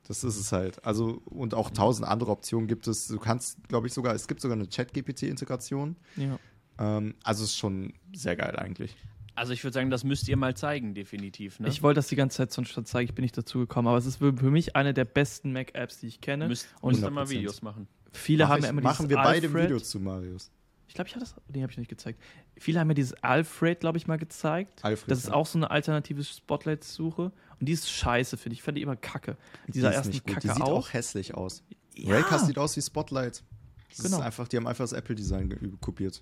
Das 0.08 0.24
ist 0.24 0.38
es 0.38 0.52
halt. 0.52 0.84
Also, 0.86 1.22
und 1.26 1.54
auch 1.54 1.70
tausend 1.70 2.08
andere 2.08 2.32
Optionen 2.32 2.68
gibt 2.68 2.88
es. 2.88 3.08
Du 3.08 3.20
kannst, 3.20 3.68
glaube 3.68 3.88
ich, 3.88 3.94
sogar, 3.94 4.14
es 4.16 4.28
gibt 4.28 4.42
sogar 4.42 4.56
eine 4.58 4.68
Chat-GPT-Integration. 4.68 5.96
Ja. 6.18 6.40
Ähm, 6.80 7.16
also 7.24 7.44
ist 7.44 7.58
schon 7.58 7.94
sehr 8.14 8.36
geil 8.36 8.56
eigentlich. 8.58 8.96
Also 9.36 9.54
ich 9.54 9.64
würde 9.64 9.74
sagen, 9.74 9.90
das 9.90 10.04
müsst 10.04 10.28
ihr 10.28 10.38
mal 10.38 10.56
zeigen, 10.56 10.94
definitiv. 10.94 11.60
Ne? 11.60 11.68
Ich 11.68 11.82
wollte 11.82 11.98
das 11.98 12.08
die 12.08 12.16
ganze 12.16 12.38
Zeit 12.38 12.52
sonst 12.52 12.70
schon 12.70 12.86
zeigen, 12.86 13.10
ich 13.10 13.16
bin 13.16 13.24
nicht 13.24 13.38
dazu 13.38 13.60
gekommen. 13.60 13.88
Aber 13.88 13.98
es 13.98 14.06
ist 14.06 14.18
für 14.18 14.32
mich 14.32 14.76
eine 14.76 14.94
der 14.94 15.06
besten 15.06 15.52
Mac-Apps, 15.54 16.00
die 16.00 16.08
ich 16.08 16.22
kenne. 16.22 16.48
müsst, 16.48 16.68
und 16.82 16.92
müsst 16.92 17.04
ihr 17.04 17.10
mal 17.10 17.26
100%. 17.26 17.30
Videos 17.30 17.62
machen. 17.64 17.88
viele 18.12 18.44
Mach 18.44 18.50
haben 18.52 18.60
ich, 18.60 18.64
ja 18.66 18.70
immer 18.70 18.82
machen 18.82 19.10
wir 19.10 19.18
beide 19.18 19.48
Alfred. 19.48 19.64
Videos 19.66 19.90
zu 19.90 20.00
Marius. 20.00 20.52
Ich 20.94 20.96
glaube, 20.96 21.08
ich 21.08 21.16
habe 21.16 21.26
das. 21.26 21.34
Nee, 21.52 21.64
habe 21.64 21.72
ich 21.72 21.78
nicht 21.80 21.88
gezeigt. 21.90 22.22
Viele 22.56 22.80
haben 22.80 22.86
mir 22.88 22.94
dieses 22.94 23.16
Alfred, 23.24 23.80
glaube 23.80 23.98
ich, 23.98 24.06
mal 24.06 24.20
gezeigt. 24.20 24.86
Alfred, 24.86 25.10
das 25.10 25.18
ist 25.18 25.30
ja. 25.30 25.34
auch 25.34 25.48
so 25.48 25.58
eine 25.58 25.72
alternative 25.72 26.24
Spotlight-Suche. 26.24 27.32
Und 27.60 27.66
die 27.68 27.72
ist 27.72 27.90
scheiße, 27.90 28.38
finde 28.38 28.54
ich. 28.54 28.60
Ich 28.60 28.64
fand 28.64 28.78
die 28.78 28.84
immer 28.84 28.96
kacke. 28.96 29.36
Dieser 29.68 29.88
die 29.90 29.94
ist 29.94 29.98
ersten 29.98 30.10
nicht 30.12 30.24
gut. 30.24 30.36
Kacke 30.36 30.48
Die 30.50 30.54
sieht 30.54 30.62
auch. 30.62 30.70
auch 30.90 30.94
hässlich 30.94 31.34
aus. 31.34 31.64
Ja. 31.96 32.14
Raycast 32.14 32.46
sieht 32.46 32.60
aus 32.60 32.78
wie 32.78 32.82
Spotlight. 32.84 33.44
Das 33.90 34.06
Genau. 34.06 34.18
ist 34.20 34.24
einfach, 34.24 34.48
die 34.48 34.58
haben 34.58 34.68
einfach 34.68 34.84
das 34.84 34.94
Apple-Design 34.94 35.80
kopiert. 35.82 36.22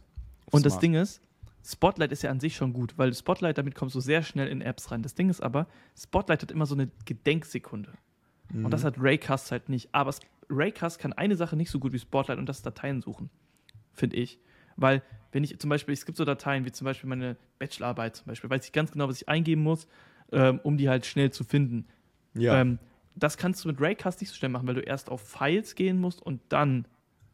Und 0.51 0.65
das 0.65 0.71
Smart. 0.73 0.83
Ding 0.83 0.93
ist, 0.93 1.19
Spotlight 1.65 2.13
ist 2.13 2.23
ja 2.23 2.31
an 2.31 2.39
sich 2.39 2.55
schon 2.55 2.71
gut, 2.71 2.97
weil 2.97 3.13
Spotlight, 3.13 3.57
damit 3.57 3.75
kommst 3.75 3.93
du 3.95 3.99
sehr 3.99 4.23
schnell 4.23 4.47
in 4.47 4.61
Apps 4.61 4.89
rein. 4.89 5.03
Das 5.03 5.15
Ding 5.15 5.29
ist 5.29 5.43
aber, 5.43 5.67
Spotlight 5.97 6.43
hat 6.43 6.51
immer 6.51 6.65
so 6.65 6.75
eine 6.75 6.89
Gedenksekunde. 7.03 7.91
Und 8.53 8.61
Mhm. 8.63 8.69
das 8.69 8.85
hat 8.85 8.95
Raycast 8.97 9.51
halt 9.51 9.67
nicht. 9.67 9.89
Aber 9.93 10.15
Raycast 10.49 10.97
kann 10.97 11.11
eine 11.11 11.35
Sache 11.35 11.57
nicht 11.57 11.71
so 11.71 11.79
gut 11.79 11.91
wie 11.91 11.99
Spotlight 11.99 12.37
und 12.39 12.45
das 12.45 12.57
ist 12.59 12.65
Dateien 12.65 13.01
suchen. 13.01 13.29
Finde 13.91 14.15
ich. 14.15 14.39
Weil, 14.77 15.01
wenn 15.31 15.43
ich 15.43 15.57
zum 15.59 15.69
Beispiel, 15.69 15.93
es 15.93 16.05
gibt 16.05 16.17
so 16.17 16.25
Dateien 16.25 16.65
wie 16.65 16.71
zum 16.71 16.85
Beispiel 16.85 17.09
meine 17.09 17.37
Bachelorarbeit 17.59 18.15
zum 18.15 18.25
Beispiel, 18.27 18.49
weiß 18.49 18.65
ich 18.65 18.71
ganz 18.71 18.91
genau, 18.91 19.07
was 19.07 19.21
ich 19.21 19.29
eingeben 19.29 19.63
muss, 19.63 19.87
ähm, 20.31 20.59
um 20.63 20.77
die 20.77 20.89
halt 20.89 21.05
schnell 21.05 21.31
zu 21.31 21.43
finden. 21.43 21.85
Ja, 22.33 22.59
Ähm, 22.61 22.79
das 23.15 23.37
kannst 23.37 23.63
du 23.63 23.67
mit 23.67 23.81
Raycast 23.81 24.21
nicht 24.21 24.29
so 24.29 24.35
schnell 24.35 24.49
machen, 24.49 24.65
weil 24.67 24.75
du 24.75 24.81
erst 24.81 25.09
auf 25.09 25.21
Files 25.21 25.75
gehen 25.75 25.99
musst 25.99 26.21
und 26.21 26.41
dann 26.49 26.85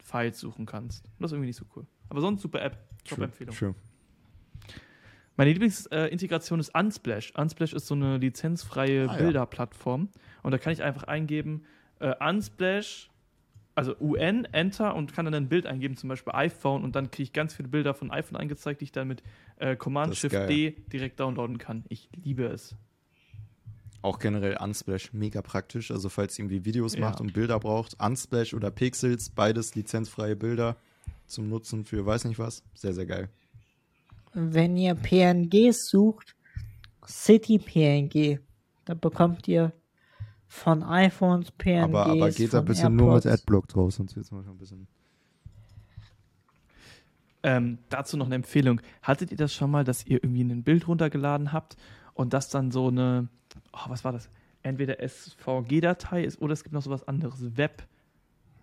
Files 0.04 0.40
suchen 0.40 0.66
kannst. 0.66 1.06
Und 1.06 1.12
das 1.20 1.30
ist 1.32 1.34
irgendwie 1.34 1.48
nicht 1.48 1.58
so 1.58 1.66
cool. 1.76 1.86
Aber 2.10 2.22
sonst 2.22 2.42
super 2.42 2.62
App. 2.62 2.78
Top-Empfehlung. 3.06 3.56
true. 3.56 3.76
Meine 5.36 5.52
Lieblingsintegration 5.52 6.60
ist 6.60 6.74
Unsplash. 6.74 7.32
Unsplash 7.36 7.74
ist 7.74 7.86
so 7.88 7.94
eine 7.94 8.18
lizenzfreie 8.18 9.08
Ah, 9.08 9.14
ja. 9.14 9.18
Bilderplattform. 9.24 10.10
Und 10.42 10.52
da 10.52 10.58
kann 10.58 10.74
ich 10.74 10.82
einfach 10.82 11.04
eingeben, 11.04 11.64
äh, 12.00 12.14
Unsplash, 12.28 13.10
also 13.78 13.96
UN, 14.02 14.46
Enter 14.54 14.96
und 14.96 15.14
kann 15.14 15.26
dann 15.26 15.36
ein 15.36 15.50
Bild 15.50 15.68
eingeben, 15.68 15.96
zum 15.96 16.10
Beispiel 16.10 16.34
iPhone. 16.34 16.84
Und 16.84 16.96
dann 16.96 17.12
kriege 17.12 17.24
ich 17.24 17.34
ganz 17.34 17.54
viele 17.54 17.68
Bilder 17.70 17.94
von 17.94 18.10
iPhone 18.10 18.36
angezeigt, 18.36 18.82
die 18.82 18.86
ich 18.86 18.92
dann 18.92 19.08
mit 19.08 19.22
äh, 19.58 19.76
Command 19.76 20.16
Shift. 20.16 20.34
D 20.34 20.72
direkt 20.92 21.20
downloaden 21.20 21.60
kann. 21.60 21.86
Ich 21.88 22.10
liebe 22.16 22.46
es. 22.46 22.76
Auch 24.02 24.18
generell 24.18 24.58
Unsplash 24.60 25.14
mega 25.14 25.44
praktisch. 25.44 25.92
Also 25.92 26.10
falls 26.10 26.38
ihr 26.40 26.46
irgendwie 26.46 26.66
Videos 26.66 26.96
Ja. 26.96 27.02
macht 27.02 27.22
und 27.22 27.34
Bilder 27.34 27.60
braucht, 27.60 27.96
Unsplash 28.04 28.56
oder 28.56 28.72
Pixels, 28.72 29.30
beides 29.30 29.76
lizenzfreie 29.76 30.36
Bilder 30.36 30.76
zum 31.28 31.48
Nutzen 31.48 31.86
für 31.86 32.04
weiß 32.04 32.26
nicht 32.26 32.40
was. 32.40 32.64
Sehr, 32.74 32.94
sehr 32.94 33.06
geil. 33.06 33.30
Wenn 34.34 34.76
ihr 34.76 34.96
PNGs 34.96 35.88
sucht, 35.88 36.36
City 37.06 37.60
PNG, 37.60 38.40
da 38.86 38.96
bekommt 38.96 39.48
ihr 39.48 39.72
von 40.48 40.84
iPhones 40.84 41.52
PNGs. 41.52 41.84
aber, 41.84 42.06
aber 42.08 42.32
geht 42.32 42.54
da 42.54 42.60
ein 42.60 42.66
bisschen 42.66 42.96
nur 42.96 43.16
mit 43.16 43.26
AirPods. 43.26 43.42
Adblock 43.42 43.68
draus, 43.68 43.96
sonst 43.96 44.16
wird 44.16 44.26
es 44.26 44.32
manchmal 44.32 44.56
ein 44.56 44.60
bisschen. 44.60 44.88
Ähm, 47.44 47.78
dazu 47.90 48.18
noch 48.18 48.26
eine 48.26 48.36
Empfehlung. 48.36 48.82
Hattet 49.02 49.32
ihr 49.32 49.38
das 49.38 49.54
schon 49.54 49.72
mal, 49.72 49.84
dass 49.84 50.06
ihr 50.06 50.24
irgendwie 50.24 50.42
ein 50.44 50.64
Bild 50.64 50.88
runtergeladen 50.88 51.54
habt 51.54 51.78
und 52.14 52.34
das 52.34 52.50
dann 52.50 52.72
so 52.72 52.88
eine, 52.88 53.28
oh, 53.74 53.90
was 53.90 54.04
war 54.04 54.12
das? 54.12 54.30
Entweder 54.64 54.98
SVG-Datei 55.08 56.24
ist 56.24 56.42
oder 56.42 56.54
es 56.54 56.64
gibt 56.64 56.74
noch 56.74 56.82
sowas 56.82 57.08
anderes. 57.08 57.56
Web. 57.58 57.84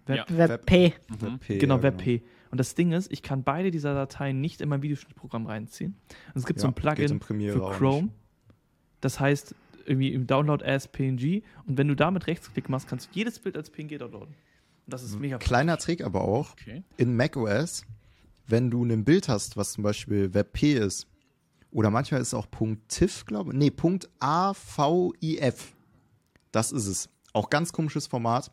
Web 0.06 0.28
Ja. 0.28 0.38
WebP. 0.38 0.92
WebP, 1.08 1.58
genau, 1.58 1.76
ja, 1.76 1.82
WebP. 1.84 2.22
Und 2.50 2.58
das 2.58 2.74
Ding 2.74 2.92
ist, 2.92 3.10
ich 3.10 3.22
kann 3.22 3.42
beide 3.42 3.70
dieser 3.70 3.94
Dateien 3.94 4.40
nicht 4.40 4.60
in 4.60 4.68
mein 4.68 4.82
Videoschnittprogramm 4.82 5.46
reinziehen. 5.46 5.96
Und 6.28 6.36
es 6.36 6.44
gibt 6.46 6.60
so 6.60 6.66
Ja, 6.66 6.72
ein 6.72 6.74
geht 6.94 7.20
Plugin 7.20 7.52
für 7.52 7.70
Chrome. 7.70 8.10
Das 9.00 9.18
heißt, 9.18 9.54
irgendwie 9.86 10.12
im 10.12 10.26
Download 10.26 10.64
as 10.64 10.88
PNG. 10.88 11.42
Und 11.66 11.78
wenn 11.78 11.88
du 11.88 11.94
damit 11.96 12.26
Rechtsklick 12.26 12.68
machst, 12.68 12.88
kannst 12.88 13.06
du 13.08 13.10
jedes 13.18 13.38
Bild 13.38 13.56
als 13.56 13.70
PNG 13.70 13.98
downloaden. 13.98 14.28
Und 14.86 14.92
das 14.92 15.02
ist 15.02 15.18
mega 15.18 15.38
Kleiner 15.38 15.78
Trick 15.78 16.02
aber 16.04 16.22
auch, 16.22 16.52
Okay. 16.52 16.82
in 16.96 17.16
macOS, 17.16 17.84
wenn 18.46 18.70
du 18.70 18.84
ein 18.84 19.04
Bild 19.04 19.28
hast, 19.28 19.56
was 19.56 19.72
zum 19.72 19.82
Beispiel 19.84 20.34
WebP 20.34 20.74
ist, 20.74 21.06
oder 21.72 21.90
manchmal 21.90 22.20
ist 22.20 22.28
es 22.28 22.34
auch 22.34 22.46
.tiff, 22.88 23.24
glaube 23.26 23.52
ich, 23.52 23.58
nee, 23.58 23.72
.avif, 24.20 25.74
das 26.52 26.72
ist 26.72 26.86
es. 26.86 27.08
Auch 27.32 27.50
ganz 27.50 27.72
komisches 27.72 28.06
Format. 28.06 28.50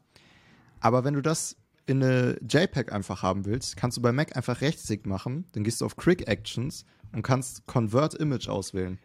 Aber 0.79 1.03
wenn 1.03 1.13
du 1.13 1.21
das 1.21 1.55
in 1.85 2.01
eine 2.03 2.37
JPEG 2.47 2.91
einfach 2.91 3.21
haben 3.21 3.45
willst, 3.45 3.75
kannst 3.77 3.97
du 3.97 4.01
bei 4.01 4.11
Mac 4.11 4.35
einfach 4.35 4.61
Rechtsklick 4.61 5.05
machen, 5.05 5.45
dann 5.51 5.63
gehst 5.63 5.81
du 5.81 5.85
auf 5.85 5.97
Quick 5.97 6.27
Actions 6.27 6.85
und 7.11 7.21
kannst 7.21 7.67
Convert 7.67 8.15
Image 8.15 8.47
auswählen. 8.47 8.97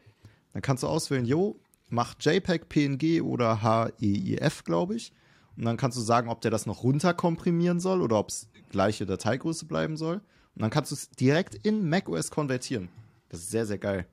Dann 0.52 0.62
kannst 0.62 0.82
du 0.82 0.86
auswählen, 0.86 1.26
jo, 1.26 1.58
macht 1.88 2.24
JPEG, 2.24 2.68
PNG 2.68 3.22
oder 3.22 3.62
HEIF, 3.62 4.64
glaube 4.64 4.96
ich. 4.96 5.12
Und 5.56 5.64
dann 5.64 5.76
kannst 5.76 5.96
du 5.96 6.02
sagen, 6.02 6.28
ob 6.28 6.40
der 6.40 6.50
das 6.50 6.66
noch 6.66 6.82
runterkomprimieren 6.82 7.80
soll 7.80 8.02
oder 8.02 8.18
ob 8.18 8.28
es 8.28 8.48
gleiche 8.70 9.06
Dateigröße 9.06 9.64
bleiben 9.66 9.96
soll. 9.96 10.16
Und 10.16 10.62
dann 10.62 10.70
kannst 10.70 10.90
du 10.90 10.94
es 10.94 11.10
direkt 11.10 11.54
in 11.66 11.88
macOS 11.88 12.30
konvertieren. 12.30 12.88
Das 13.28 13.40
ist 13.40 13.50
sehr, 13.50 13.66
sehr 13.66 13.78
geil. 13.78 14.06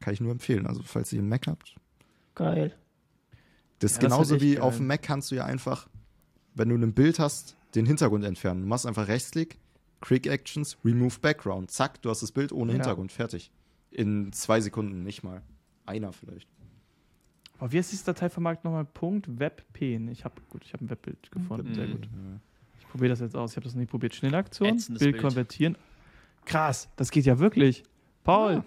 Kann 0.00 0.12
ich 0.12 0.20
nur 0.20 0.32
empfehlen. 0.32 0.66
Also, 0.66 0.82
falls 0.82 1.12
ihr 1.12 1.20
einen 1.20 1.28
Mac 1.28 1.46
habt. 1.46 1.74
Geil. 2.34 2.74
Das 3.78 3.92
ist 3.92 3.96
Ja, 3.96 4.02
das 4.08 4.10
genauso 4.12 4.34
echt 4.34 4.44
wie 4.44 4.54
geil. 4.54 4.62
auf 4.62 4.76
dem 4.76 4.86
Mac 4.86 5.02
kannst 5.02 5.30
du 5.30 5.34
ja 5.36 5.44
einfach, 5.44 5.88
wenn 6.54 6.68
du 6.68 6.76
ein 6.76 6.92
Bild 6.94 7.18
hast, 7.18 7.56
den 7.74 7.86
Hintergrund 7.86 8.24
entfernen. 8.24 8.62
Du 8.62 8.66
machst 8.68 8.86
einfach 8.86 9.08
Rechtsklick, 9.08 9.58
Quick 10.00 10.26
Actions, 10.26 10.76
Remove 10.84 11.18
Background. 11.20 11.70
Zack, 11.70 12.00
du 12.02 12.10
hast 12.10 12.22
das 12.22 12.32
Bild 12.32 12.52
ohne 12.52 12.72
Ja. 12.72 12.76
Hintergrund. 12.78 13.12
Fertig. 13.12 13.50
In 13.90 14.32
zwei 14.32 14.60
Sekunden, 14.60 15.02
nicht 15.02 15.22
mal. 15.22 15.42
Einer 15.86 16.12
vielleicht. 16.12 16.48
Aber 17.58 17.72
wie 17.72 17.78
heißt 17.78 17.90
dieses 17.92 18.04
Dateiformat 18.04 18.64
nochmal? 18.64 18.84
Punkt 18.84 19.38
WebP. 19.38 19.96
Ich 20.10 20.24
habe 20.24 20.34
gut, 20.50 20.64
ich 20.64 20.72
habe 20.72 20.84
ein 20.84 20.90
Webbild 20.90 21.30
gefunden. 21.30 21.72
Sehr 21.74 21.86
Mhm. 21.86 21.92
gut. 21.92 22.08
Ich 22.80 22.88
probiere 22.88 23.10
das 23.10 23.20
jetzt 23.20 23.34
aus. 23.36 23.52
Ich 23.52 23.56
habe 23.56 23.64
das 23.64 23.74
noch 23.74 23.80
nie 23.80 23.86
probiert. 23.86 24.14
Schnellaktion, 24.14 24.68
Ätzendes 24.76 25.00
Bild, 25.00 25.12
Bild. 25.12 25.22
konvertieren. 25.22 25.76
Krass, 26.44 26.88
das 26.96 27.10
geht 27.10 27.24
ja 27.24 27.38
wirklich. 27.38 27.82
Paul, 28.24 28.62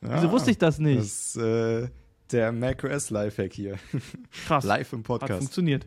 wieso 0.00 0.30
wusste 0.30 0.50
ich 0.50 0.58
das 0.58 0.78
nicht? 0.78 0.98
Das 1.00 1.06
ist 1.34 1.36
äh, 1.36 1.88
der 2.30 2.52
macOS 2.52 3.10
Lifehack 3.10 3.52
hier. 3.52 3.78
Krass, 4.46 4.64
Live 4.64 4.92
im 4.92 5.00
hat 5.00 5.04
Podcast. 5.06 5.38
funktioniert. 5.38 5.86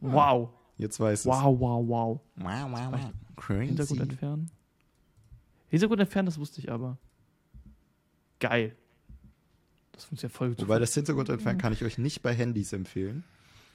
Wow, 0.00 0.50
Jetzt 0.78 0.98
weiß 1.00 1.20
es. 1.20 1.26
wow, 1.26 1.44
wow, 1.58 1.88
wow. 1.88 2.20
Wow, 2.36 2.70
wow, 2.70 2.92
wow. 2.92 3.00
Hintergrund 3.60 3.76
Crazy. 4.00 4.00
entfernen. 4.00 4.50
Hintergrund 5.68 6.00
entfernen, 6.00 6.26
das 6.26 6.38
wusste 6.38 6.60
ich 6.60 6.70
aber. 6.70 6.98
Geil. 8.40 8.74
Das 10.02 10.08
funktioniert 10.08 10.36
voll 10.36 10.48
gut. 10.48 10.62
Wobei 10.62 10.80
das 10.80 10.94
Hintergrund 10.94 11.28
entfernen 11.28 11.58
kann 11.60 11.72
ich 11.72 11.84
euch 11.84 11.96
nicht 11.96 12.22
bei 12.22 12.34
Handys 12.34 12.72
empfehlen. 12.72 13.22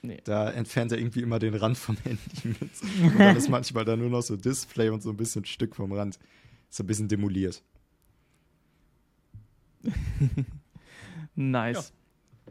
Nee. 0.02 0.20
Da 0.26 0.50
entfernt 0.50 0.92
er 0.92 0.98
irgendwie 0.98 1.22
immer 1.22 1.40
den 1.40 1.56
Rand 1.56 1.78
vom 1.78 1.96
Handy 2.04 2.20
mit. 2.44 2.62
Und 3.02 3.18
dann 3.18 3.38
ist 3.38 3.50
manchmal 3.50 3.86
da 3.86 3.96
nur 3.96 4.10
noch 4.10 4.22
so 4.22 4.36
Display 4.36 4.90
und 4.90 5.02
so 5.02 5.10
ein 5.10 5.18
bisschen 5.18 5.46
Stück 5.46 5.76
vom 5.76 5.94
Rand. 5.94 6.20
Ist 6.70 6.82
ein 6.82 6.88
bisschen 6.88 7.08
demoliert. 7.08 7.64
Nice. 11.40 11.94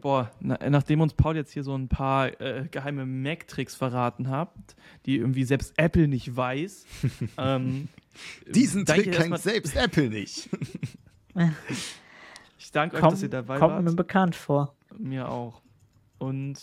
Boah, 0.01 0.31
na, 0.39 0.57
nachdem 0.70 1.01
uns 1.01 1.12
Paul 1.12 1.35
jetzt 1.35 1.51
hier 1.51 1.64
so 1.64 1.77
ein 1.77 1.89
paar 1.89 2.41
äh, 2.41 2.68
geheime 2.70 3.05
Mac-Tricks 3.05 3.74
verraten 3.74 4.29
habt, 4.29 4.77
die 5.07 5.16
irgendwie 5.16 5.43
selbst 5.43 5.72
Apple 5.77 6.07
nicht 6.07 6.37
weiß. 6.37 6.87
ähm, 7.39 7.89
Diesen 8.47 8.87
Trick 8.87 9.11
kennt 9.11 9.41
selbst 9.41 9.74
Apple 9.74 10.09
nicht. 10.09 10.49
Ich 12.67 12.73
danke 12.73 12.97
euch, 12.97 13.01
Kommt, 13.01 13.12
dass 13.12 13.23
ihr 13.23 13.29
dabei 13.31 13.61
kommt 13.61 13.75
wart. 13.75 13.85
mir 13.85 13.93
bekannt 13.93 14.35
vor. 14.35 14.75
Mir 14.99 15.29
auch. 15.29 15.62
Und 16.19 16.59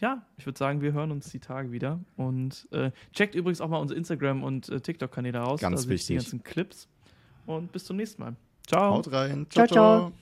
ja, 0.00 0.26
ich 0.36 0.44
würde 0.46 0.58
sagen, 0.58 0.80
wir 0.80 0.92
hören 0.92 1.12
uns 1.12 1.30
die 1.30 1.38
Tage 1.38 1.70
wieder. 1.70 2.00
Und 2.16 2.66
äh, 2.72 2.90
checkt 3.12 3.36
übrigens 3.36 3.60
auch 3.60 3.68
mal 3.68 3.78
unsere 3.78 3.96
Instagram- 3.96 4.42
und 4.42 4.68
äh, 4.68 4.80
TikTok-Kanäle 4.80 5.44
aus. 5.44 5.60
Ganz 5.60 5.76
da 5.76 5.80
sind 5.82 5.90
die 5.90 5.94
wichtig. 5.94 6.16
ganzen 6.16 6.42
Clips. 6.42 6.88
Und 7.46 7.70
bis 7.70 7.84
zum 7.84 7.96
nächsten 7.98 8.20
Mal. 8.20 8.34
Ciao. 8.66 8.94
Haut 8.94 9.12
rein. 9.12 9.46
Ciao, 9.48 9.68
ciao. 9.68 10.12